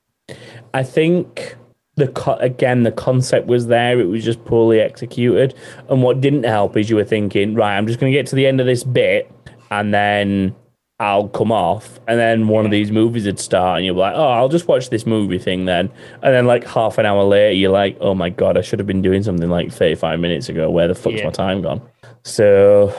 I 0.76 0.84
think 0.84 1.56
the 1.96 2.10
co- 2.10 2.36
again 2.36 2.84
the 2.84 2.92
concept 2.92 3.48
was 3.48 3.66
there. 3.66 4.00
It 4.00 4.06
was 4.06 4.24
just 4.24 4.46
poorly 4.46 4.82
executed. 4.82 5.56
And 5.90 6.04
what 6.04 6.22
didn't 6.22 6.44
help 6.44 6.78
is 6.78 6.92
you 6.92 6.96
were 6.96 7.04
thinking, 7.04 7.56
right, 7.56 7.76
I'm 7.76 7.88
just 7.88 8.00
going 8.00 8.14
to 8.14 8.16
get 8.16 8.28
to 8.28 8.36
the 8.36 8.46
end 8.46 8.60
of 8.60 8.68
this 8.68 8.84
bit, 8.84 9.32
and 9.72 9.92
then 9.92 10.56
I'll 11.02 11.30
come 11.30 11.52
off, 11.52 12.00
and 12.08 12.20
then 12.20 12.48
one 12.48 12.64
of 12.64 12.70
these 12.70 12.92
movies 12.92 13.26
would 13.26 13.40
start, 13.40 13.78
and 13.78 13.86
you're 13.88 13.96
like, 13.96 14.14
oh, 14.16 14.30
I'll 14.30 14.50
just 14.50 14.68
watch 14.68 14.92
this 14.92 15.08
movie 15.08 15.40
thing 15.40 15.66
then. 15.66 15.90
And 16.22 16.32
then 16.34 16.46
like 16.46 16.64
half 16.64 17.00
an 17.00 17.08
hour 17.08 17.24
later, 17.24 17.54
you're 17.54 17.72
like, 17.72 17.98
oh 18.00 18.14
my 18.14 18.30
god, 18.30 18.56
I 18.56 18.62
should 18.62 18.78
have 18.78 18.86
been 18.88 19.02
doing 19.02 19.24
something 19.24 19.50
like 19.50 19.72
35 19.72 20.20
minutes 20.20 20.48
ago. 20.48 20.70
Where 20.70 20.88
the 20.88 20.94
fuck's 20.94 21.18
Yeah. 21.18 21.26
my 21.26 21.32
time 21.32 21.64
gone? 21.64 21.82
So 22.24 22.94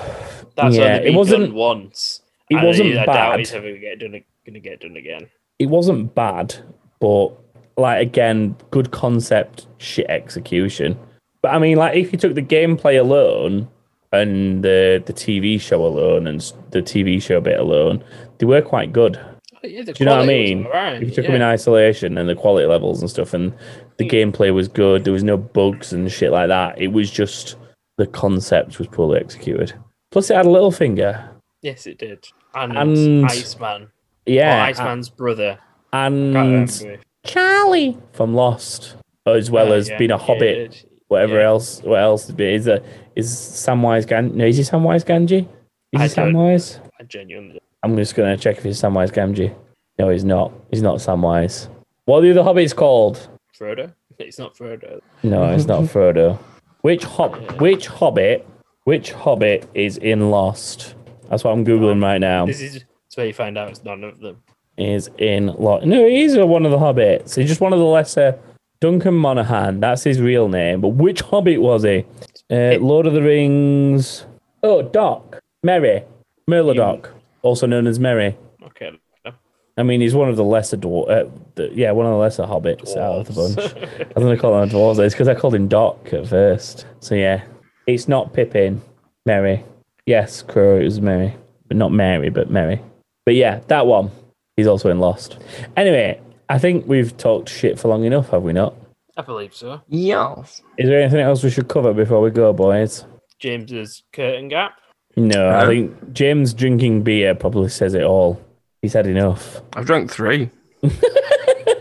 That's 0.57 0.77
Yeah, 0.77 0.97
it 0.97 1.15
wasn't- 1.15 1.45
done 1.47 1.55
once. 1.55 2.23
it 2.51 2.57
wasn't 2.63 2.91
I 2.99 3.07
doubt 3.07 3.07
bad. 3.07 3.41
it's 3.41 3.53
ever 3.55 3.71
get 3.73 4.01
done, 4.01 4.21
to 4.53 4.61
get 4.61 4.81
done 4.81 4.97
again. 4.97 5.29
it 5.61 5.67
wasn't 5.71 6.13
bad, 6.15 6.57
but 7.01 7.29
like 7.77 8.03
again, 8.03 8.57
good 8.73 8.91
concept, 8.91 9.67
shit 9.79 10.07
execution. 10.11 10.99
But 11.41 11.55
I 11.55 11.59
mean, 11.61 11.77
like 11.79 11.97
if 11.97 12.13
you 12.13 12.19
took 12.19 12.35
the 12.35 12.43
gameplay 12.43 12.99
alone 13.01 13.69
and 14.13 14.63
the 14.63 15.03
the 15.07 15.13
TV 15.13 15.61
show 15.61 15.85
alone 15.85 16.27
and 16.27 16.41
the 16.71 16.83
TV 16.83 17.21
show 17.21 17.41
bit 17.41 17.59
alone, 17.59 18.05
they 18.39 18.47
were 18.47 18.63
quite 18.63 18.93
good. 18.93 19.19
Oh, 19.65 19.69
yeah, 19.69 19.83
Do 19.83 19.93
you 19.97 20.07
know 20.07 20.17
what 20.17 20.23
I 20.23 20.27
mean? 20.27 20.67
alright, 20.67 20.97
If 20.97 21.09
you 21.09 21.15
took 21.15 21.25
yeah. 21.25 21.31
them 21.31 21.37
in 21.37 21.43
isolation 21.43 22.19
and 22.19 22.29
the 22.29 22.35
quality 22.35 22.67
levels 22.67 23.01
and 23.01 23.09
stuff, 23.09 23.33
and 23.33 23.53
the 23.97 24.05
hmm. 24.05 24.11
gameplay 24.11 24.53
was 24.53 24.67
good, 24.69 25.05
there 25.05 25.13
was 25.13 25.23
no 25.23 25.37
bugs 25.37 25.93
and 25.93 26.11
shit 26.11 26.33
like 26.33 26.49
that. 26.49 26.81
It 26.81 26.89
was 26.89 27.11
just 27.11 27.57
the 27.97 28.07
concept 28.07 28.79
was 28.79 28.89
poorly 28.89 29.21
executed. 29.21 29.73
Plus, 30.11 30.31
it 30.31 30.37
had 30.37 30.47
a 30.47 30.49
Littlefinger. 30.49 31.29
Yes, 31.63 31.87
it 31.87 31.99
did. 31.99 32.27
And, 32.55 32.77
And- 32.77 33.27
Iceman. 33.27 33.89
Yeah, 34.27 34.59
or 34.59 34.71
Iceman's 34.71 35.09
brother. 35.09 35.59
and 35.93 36.99
Charlie 37.25 37.99
from 38.13 38.35
Lost, 38.35 38.97
as 39.27 39.51
well 39.51 39.73
Oh, 39.73 39.77
as 39.77 39.89
yeah, 39.89 39.99
being 39.99 40.11
a 40.11 40.17
yeah, 40.17 40.21
hobbit. 40.21 40.85
Whatever 41.13 41.39
Yeah. 41.39 41.47
else. 41.47 41.81
What 41.83 42.01
else 42.01 42.29
is 42.31 42.67
a 42.67 42.83
is 43.15 43.29
Samwise 43.31 44.07
Gan? 44.07 44.37
No, 44.37 44.45
is 44.47 44.57
he 44.57 44.63
Samwise 44.65 45.05
Ganji? 45.05 45.47
Is 45.93 46.01
I 46.01 46.09
he 46.09 46.09
Samwise? 46.09 46.81
I 46.99 47.05
genuinely. 47.05 47.61
I'm 47.83 47.97
just 47.97 48.15
gonna 48.15 48.37
check 48.37 48.59
if 48.59 48.65
he's 48.65 48.81
Samwise 48.81 49.13
Gamgee. 49.13 49.55
No, 49.99 50.09
he's 50.09 50.25
not. 50.25 50.53
He's 50.71 50.83
not 50.83 50.97
Samwise. 50.99 51.69
What 52.07 52.19
are 52.19 52.33
the 52.33 52.41
other 52.41 52.49
hobbits 52.51 52.75
called? 52.75 53.29
Frodo? 53.59 53.93
It's 54.19 54.39
not 54.39 54.55
Frodo. 54.57 55.01
No, 55.23 55.45
it's 55.53 55.67
not 55.67 55.83
Frodo. 55.93 56.39
Which 56.83 57.03
hob? 57.05 57.61
Which 57.61 57.87
hobbit? 57.89 58.47
Which 58.85 59.13
hobbit 59.13 59.69
is 59.75 59.97
in 59.97 60.31
Lost? 60.31 60.95
That's 61.29 61.43
what 61.45 61.53
I'm 61.53 61.65
googling 61.65 61.93
um, 61.93 62.05
right 62.05 62.19
now. 62.21 62.47
This 62.47 62.61
is 62.61 62.85
where 63.15 63.27
you 63.27 63.33
find 63.33 63.57
out 63.59 63.71
it's 63.71 63.83
none 63.85 64.05
of 64.05 64.21
them. 64.21 64.43
Is 64.77 65.11
in 65.19 65.47
Lost? 65.47 65.87
No, 65.87 66.07
he's 66.07 66.37
one 66.37 66.65
of 66.67 66.71
the 66.73 66.79
hobbits. 66.79 67.35
He's 67.37 67.49
just 67.49 67.61
one 67.61 67.73
of 67.73 67.79
the 67.79 67.85
lesser. 67.85 68.39
Duncan 68.83 69.14
Monaghan. 69.14 69.78
That's 69.78 70.03
his 70.03 70.20
real 70.20 70.49
name. 70.49 70.80
But 70.80 70.89
which 70.89 71.20
hobbit 71.20 71.62
was 71.62 71.85
he? 71.85 72.05
Uh, 72.51 72.78
Lord 72.80 73.07
of 73.07 73.12
the 73.12 73.22
Rings. 73.22 74.26
Oh, 74.64 74.83
Doc. 74.83 75.39
Merry. 75.62 76.03
Merlodoc, 76.51 77.09
also 77.43 77.68
known 77.68 77.87
as 77.87 78.01
Merry. 78.01 78.37
Okay. 78.64 78.91
no. 79.24 79.30
I 79.78 79.85
mean, 79.85 80.01
he's 80.01 80.16
one 80.16 80.28
of 80.28 80.35
the 80.35 80.43
lesser 80.43 80.76
dwar- 80.76 81.09
uh, 81.09 81.30
the, 81.55 81.70
yeah, 81.72 81.93
one 81.93 82.07
of 82.07 82.11
the 82.11 82.18
lesser 82.18 82.43
hobbits 82.43 82.97
out 82.97 83.20
of 83.20 83.28
the 83.28 83.33
bunch. 83.33 83.59
I 84.01 84.05
was 84.16 84.24
going 84.24 84.37
to 84.37 84.43
call 84.43 84.61
him 84.61 84.68
dwarves. 84.68 84.99
It's 84.99 85.14
because 85.14 85.28
I 85.28 85.37
called 85.37 85.55
him 85.55 85.68
Doc 85.68 86.12
at 86.12 86.26
first. 86.26 86.85
So 86.99 87.14
yeah, 87.14 87.45
it's 87.87 88.09
not 88.09 88.33
Pippin, 88.33 88.83
Merry. 89.24 89.64
Yes, 90.07 90.43
Crow 90.43 90.80
It 90.80 90.85
was 90.85 91.01
Merry, 91.01 91.37
but 91.68 91.76
not 91.76 91.93
Mary, 91.93 92.30
but 92.30 92.51
Merry. 92.51 92.83
But 93.24 93.37
yeah, 93.37 93.61
that 93.68 93.87
one. 93.87 94.11
He's 94.57 94.66
also 94.66 94.91
in 94.91 94.99
Lost. 94.99 95.39
Anyway, 95.76 96.20
I 96.53 96.59
think 96.59 96.87
we've 96.87 97.17
talked 97.17 97.49
shit 97.49 97.79
for 97.79 97.89
long 97.89 98.05
enough, 98.05 98.29
have 98.29 98.43
we 98.43 98.53
not? 98.53 98.75
I 99.17 99.23
believe 99.23 99.55
so. 99.55 99.81
Yes. 99.89 100.61
Is 100.77 100.87
there 100.87 101.01
anything 101.01 101.21
else 101.21 101.43
we 101.43 101.49
should 101.49 101.67
cover 101.67 101.95
before 101.95 102.21
we 102.21 102.31
go, 102.31 102.53
boys? 102.53 103.07
James's 103.39 104.03
curtain 104.13 104.49
gap. 104.49 104.73
No, 105.17 105.49
I 105.49 105.65
think 105.65 106.13
James 106.13 106.53
drinking 106.53 107.05
beer 107.05 107.35
probably 107.35 107.71
says 107.71 107.95
it 107.95 108.03
all. 108.03 108.39
He's 108.83 108.93
had 108.93 109.07
enough. 109.07 109.63
I've 109.73 109.87
drank 109.87 110.13
three. 110.13 110.51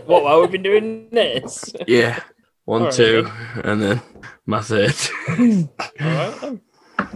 What? 0.06 0.24
While 0.24 0.40
we've 0.40 0.50
been 0.50 0.62
doing 0.62 1.08
this? 1.10 1.72
Yeah. 1.86 2.18
One, 2.64 2.82
Alright, 2.82 2.94
two, 2.94 3.30
and 3.62 3.80
then 3.80 4.02
my 4.46 4.60
third. 4.60 4.94
All 5.28 5.36
right. 6.00 6.40
then. 6.40 6.60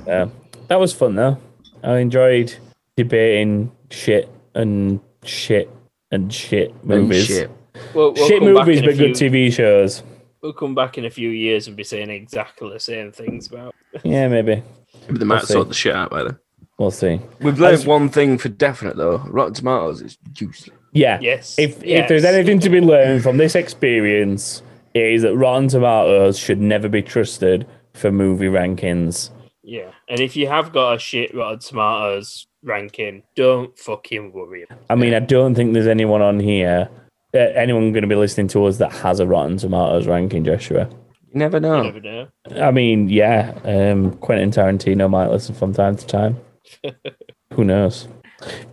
Yeah, 0.06 0.28
that 0.68 0.78
was 0.78 0.92
fun 0.92 1.16
though. 1.16 1.38
I 1.82 1.98
enjoyed 1.98 2.54
debating 2.96 3.72
shit 3.90 4.30
and 4.54 5.00
shit 5.24 5.68
and 6.10 6.32
shit 6.32 6.70
and 6.70 6.84
movies. 6.84 7.26
shit. 7.26 7.50
We'll, 7.94 8.12
we'll 8.12 8.28
shit 8.28 8.42
movies, 8.42 8.78
in 8.78 8.84
a 8.84 8.88
but 8.88 8.96
good 8.96 9.12
TV 9.12 9.52
shows. 9.52 10.02
We'll 10.42 10.52
come 10.52 10.74
back 10.74 10.96
in 10.98 11.04
a 11.04 11.10
few 11.10 11.30
years 11.30 11.66
and 11.66 11.76
be 11.76 11.84
saying 11.84 12.10
exactly 12.10 12.70
the 12.72 12.80
same 12.80 13.12
things 13.12 13.48
about. 13.48 13.74
Yeah, 14.04 14.28
maybe. 14.28 14.62
Maybe 15.06 15.18
they 15.18 15.24
might 15.24 15.42
see. 15.42 15.54
sort 15.54 15.68
the 15.68 15.74
shit 15.74 15.94
out 15.94 16.10
by 16.10 16.24
then. 16.24 16.38
We'll 16.78 16.90
see. 16.90 17.20
We've 17.40 17.58
learned 17.58 17.74
As- 17.74 17.86
one 17.86 18.08
thing 18.08 18.38
for 18.38 18.48
definite 18.48 18.96
though. 18.96 19.18
Rotten 19.28 19.54
Tomatoes 19.54 20.02
is 20.02 20.18
juicy. 20.32 20.72
Yeah. 20.92 21.18
Yes. 21.20 21.58
If 21.58 21.82
if 21.82 22.08
there's 22.08 22.24
anything 22.24 22.60
to 22.60 22.70
be 22.70 22.80
learned 22.80 23.22
from 23.22 23.38
this 23.38 23.54
experience, 23.54 24.62
it 24.94 25.04
is 25.04 25.22
that 25.22 25.36
Rotten 25.36 25.68
Tomatoes 25.68 26.38
should 26.38 26.60
never 26.60 26.88
be 26.88 27.02
trusted 27.02 27.66
for 27.94 28.12
movie 28.12 28.46
rankings. 28.46 29.30
Yeah, 29.62 29.90
and 30.08 30.20
if 30.20 30.36
you 30.36 30.46
have 30.46 30.72
got 30.72 30.94
a 30.94 30.98
shit 30.98 31.34
Rotten 31.34 31.58
Tomatoes 31.58 32.46
ranking, 32.66 33.22
don't 33.34 33.78
fucking 33.78 34.32
worry. 34.32 34.66
I 34.90 34.94
mean, 34.94 35.14
I 35.14 35.20
don't 35.20 35.54
think 35.54 35.72
there's 35.72 35.86
anyone 35.86 36.20
on 36.20 36.38
here, 36.40 36.90
uh, 37.34 37.38
anyone 37.38 37.92
going 37.92 38.02
to 38.02 38.08
be 38.08 38.14
listening 38.16 38.48
to 38.48 38.66
us 38.66 38.78
that 38.78 38.92
has 38.92 39.20
a 39.20 39.26
Rotten 39.26 39.56
Tomatoes 39.56 40.06
ranking, 40.06 40.44
Joshua. 40.44 40.88
You 41.32 41.38
never 41.38 41.56
You 41.56 41.60
know. 41.62 41.82
never 41.84 42.00
know. 42.00 42.28
I 42.60 42.70
mean, 42.70 43.08
yeah, 43.08 43.58
um, 43.64 44.12
Quentin 44.18 44.50
Tarantino 44.50 45.08
might 45.08 45.28
listen 45.28 45.54
from 45.54 45.72
time 45.72 45.96
to 45.96 46.06
time. 46.06 46.38
Who 47.54 47.64
knows? 47.64 48.08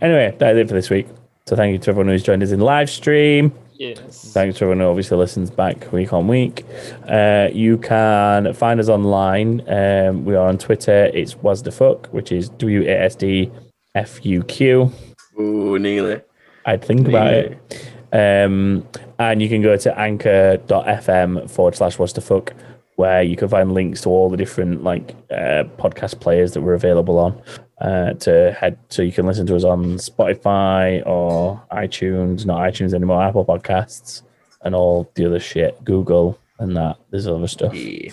Anyway, 0.00 0.34
that 0.38 0.56
is 0.56 0.58
it 0.64 0.68
for 0.68 0.74
this 0.74 0.90
week. 0.90 1.06
So 1.46 1.56
thank 1.56 1.72
you 1.72 1.78
to 1.78 1.90
everyone 1.90 2.08
who's 2.08 2.22
joined 2.22 2.42
us 2.42 2.50
in 2.50 2.60
live 2.60 2.90
stream. 2.90 3.52
Yes. 3.74 4.32
Thanks 4.32 4.58
to 4.58 4.64
everyone 4.64 4.80
who 4.80 4.86
obviously 4.86 5.16
listens 5.18 5.50
back 5.50 5.90
week 5.92 6.12
on 6.12 6.28
week. 6.28 6.64
Uh, 7.08 7.48
you 7.52 7.76
can 7.78 8.52
find 8.54 8.78
us 8.80 8.88
online. 8.88 9.60
Um, 9.68 10.24
we 10.24 10.36
are 10.36 10.46
on 10.48 10.58
Twitter. 10.58 11.10
It's 11.12 11.36
was 11.36 11.62
the 11.62 11.72
fuck, 11.72 12.06
which 12.08 12.30
is 12.32 12.48
W 12.50 12.82
A 12.84 13.04
S 13.04 13.16
D 13.16 13.50
F 13.94 14.24
U 14.24 14.42
Q. 14.44 14.92
Ooh, 15.38 15.78
nearly. 15.78 16.20
I'd 16.66 16.84
think 16.84 17.08
about 17.08 17.32
it. 17.32 17.90
Um, 18.12 18.86
and 19.18 19.42
you 19.42 19.48
can 19.48 19.62
go 19.62 19.76
to 19.76 19.98
anchor.fm 19.98 21.50
forward 21.50 21.74
slash 21.74 21.98
what's 21.98 22.12
the 22.12 22.20
fuck, 22.20 22.52
where 22.96 23.22
you 23.22 23.36
can 23.36 23.48
find 23.48 23.72
links 23.72 24.02
to 24.02 24.08
all 24.08 24.30
the 24.30 24.36
different 24.36 24.84
like 24.84 25.14
uh, 25.30 25.64
podcast 25.78 26.20
players 26.20 26.52
that 26.52 26.62
we're 26.62 26.74
available 26.74 27.18
on. 27.18 27.42
Uh, 27.80 28.14
to 28.14 28.52
head 28.52 28.78
so 28.88 29.02
you 29.02 29.10
can 29.10 29.26
listen 29.26 29.44
to 29.44 29.56
us 29.56 29.64
on 29.64 29.96
Spotify 29.96 31.04
or 31.04 31.60
iTunes, 31.72 32.46
not 32.46 32.60
iTunes 32.60 32.94
anymore, 32.94 33.20
Apple 33.20 33.44
Podcasts, 33.44 34.22
and 34.62 34.76
all 34.76 35.10
the 35.16 35.26
other 35.26 35.40
shit, 35.40 35.84
Google 35.84 36.38
and 36.60 36.76
that. 36.76 36.96
There's 37.10 37.26
other 37.26 37.48
stuff. 37.48 37.74
Yeah. 37.74 38.10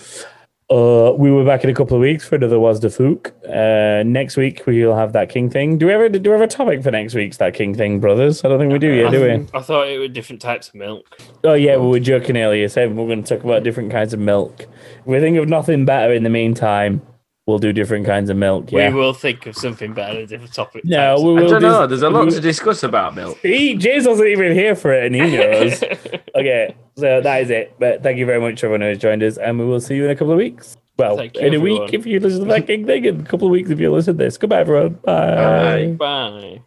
Uh, 0.72 1.12
we 1.12 1.30
were 1.30 1.44
back 1.44 1.62
in 1.64 1.68
a 1.68 1.74
couple 1.74 1.94
of 1.94 2.00
weeks 2.00 2.26
for 2.26 2.36
another 2.36 2.58
Was 2.58 2.80
the 2.80 2.88
Fook. 2.88 3.30
Uh, 3.46 4.02
next 4.04 4.38
week 4.38 4.62
we'll 4.66 4.96
have 4.96 5.12
that 5.12 5.28
King 5.28 5.50
thing. 5.50 5.76
Do 5.76 5.84
we 5.84 5.92
ever 5.92 6.08
do 6.08 6.30
we 6.30 6.32
have 6.32 6.40
a 6.40 6.46
topic 6.46 6.82
for 6.82 6.90
next 6.90 7.14
week's 7.14 7.36
that 7.36 7.52
King 7.52 7.74
thing, 7.74 8.00
brothers? 8.00 8.42
I 8.42 8.48
don't 8.48 8.58
think 8.58 8.72
we 8.72 8.78
do 8.78 8.90
yet, 8.90 9.10
do 9.10 9.22
we? 9.22 9.46
I 9.52 9.60
thought 9.60 9.88
it 9.88 9.98
were 9.98 10.08
different 10.08 10.40
types 10.40 10.68
of 10.68 10.76
milk. 10.76 11.04
Oh 11.44 11.52
yeah, 11.52 11.76
we 11.76 11.88
were 11.88 12.00
joking 12.00 12.38
earlier, 12.38 12.68
saying 12.68 12.96
we're 12.96 13.06
going 13.06 13.22
to 13.22 13.36
talk 13.36 13.44
about 13.44 13.64
different 13.64 13.92
kinds 13.92 14.14
of 14.14 14.20
milk. 14.20 14.66
We 15.04 15.20
think 15.20 15.36
of 15.36 15.46
nothing 15.46 15.84
better 15.84 16.10
in 16.14 16.22
the 16.22 16.30
meantime, 16.30 17.02
we'll 17.52 17.58
do 17.58 17.72
different 17.72 18.06
kinds 18.06 18.30
of 18.30 18.36
milk. 18.36 18.72
Yeah. 18.72 18.88
We 18.88 18.94
will 18.94 19.12
think 19.12 19.46
of 19.46 19.54
something 19.56 19.92
better, 19.92 20.20
a 20.20 20.26
different 20.26 20.54
topic. 20.54 20.84
No, 20.86 20.96
types 20.96 21.22
we 21.22 21.30
of- 21.32 21.36
I 21.36 21.40
don't 21.40 21.60
dis- 21.60 21.62
know. 21.62 21.86
There's 21.86 22.02
a 22.02 22.10
lot 22.10 22.30
to 22.30 22.40
discuss 22.40 22.82
about 22.82 23.14
milk. 23.14 23.38
He, 23.42 23.74
James 23.74 24.06
wasn't 24.08 24.28
even 24.28 24.52
here 24.52 24.74
for 24.74 24.92
it, 24.92 25.04
and 25.04 25.14
he 25.14 25.20
knows. 25.36 25.82
okay, 26.34 26.74
so 26.96 27.20
that 27.20 27.42
is 27.42 27.50
it. 27.50 27.74
But 27.78 28.02
thank 28.02 28.16
you 28.18 28.24
very 28.26 28.40
much, 28.40 28.64
everyone 28.64 28.80
who's 28.80 28.98
joined 28.98 29.22
us, 29.22 29.36
and 29.36 29.58
we 29.58 29.66
will 29.66 29.80
see 29.80 29.94
you 29.96 30.06
in 30.06 30.10
a 30.10 30.16
couple 30.16 30.32
of 30.32 30.38
weeks. 30.38 30.76
Well, 30.98 31.22
you, 31.22 31.30
in 31.34 31.54
a 31.54 31.56
everyone. 31.58 31.82
week 31.82 31.94
if 31.94 32.06
you 32.06 32.20
listen 32.20 32.40
to 32.40 32.46
that 32.46 32.66
King 32.66 32.86
thing, 32.86 33.04
in 33.04 33.20
a 33.20 33.24
couple 33.24 33.46
of 33.48 33.52
weeks 33.52 33.70
if 33.70 33.78
you 33.80 33.90
listen 33.92 34.16
to 34.16 34.24
this. 34.24 34.38
Goodbye, 34.38 34.60
everyone. 34.60 34.94
Bye. 35.04 35.34
Bye. 35.34 35.96
Bye. 35.98 36.62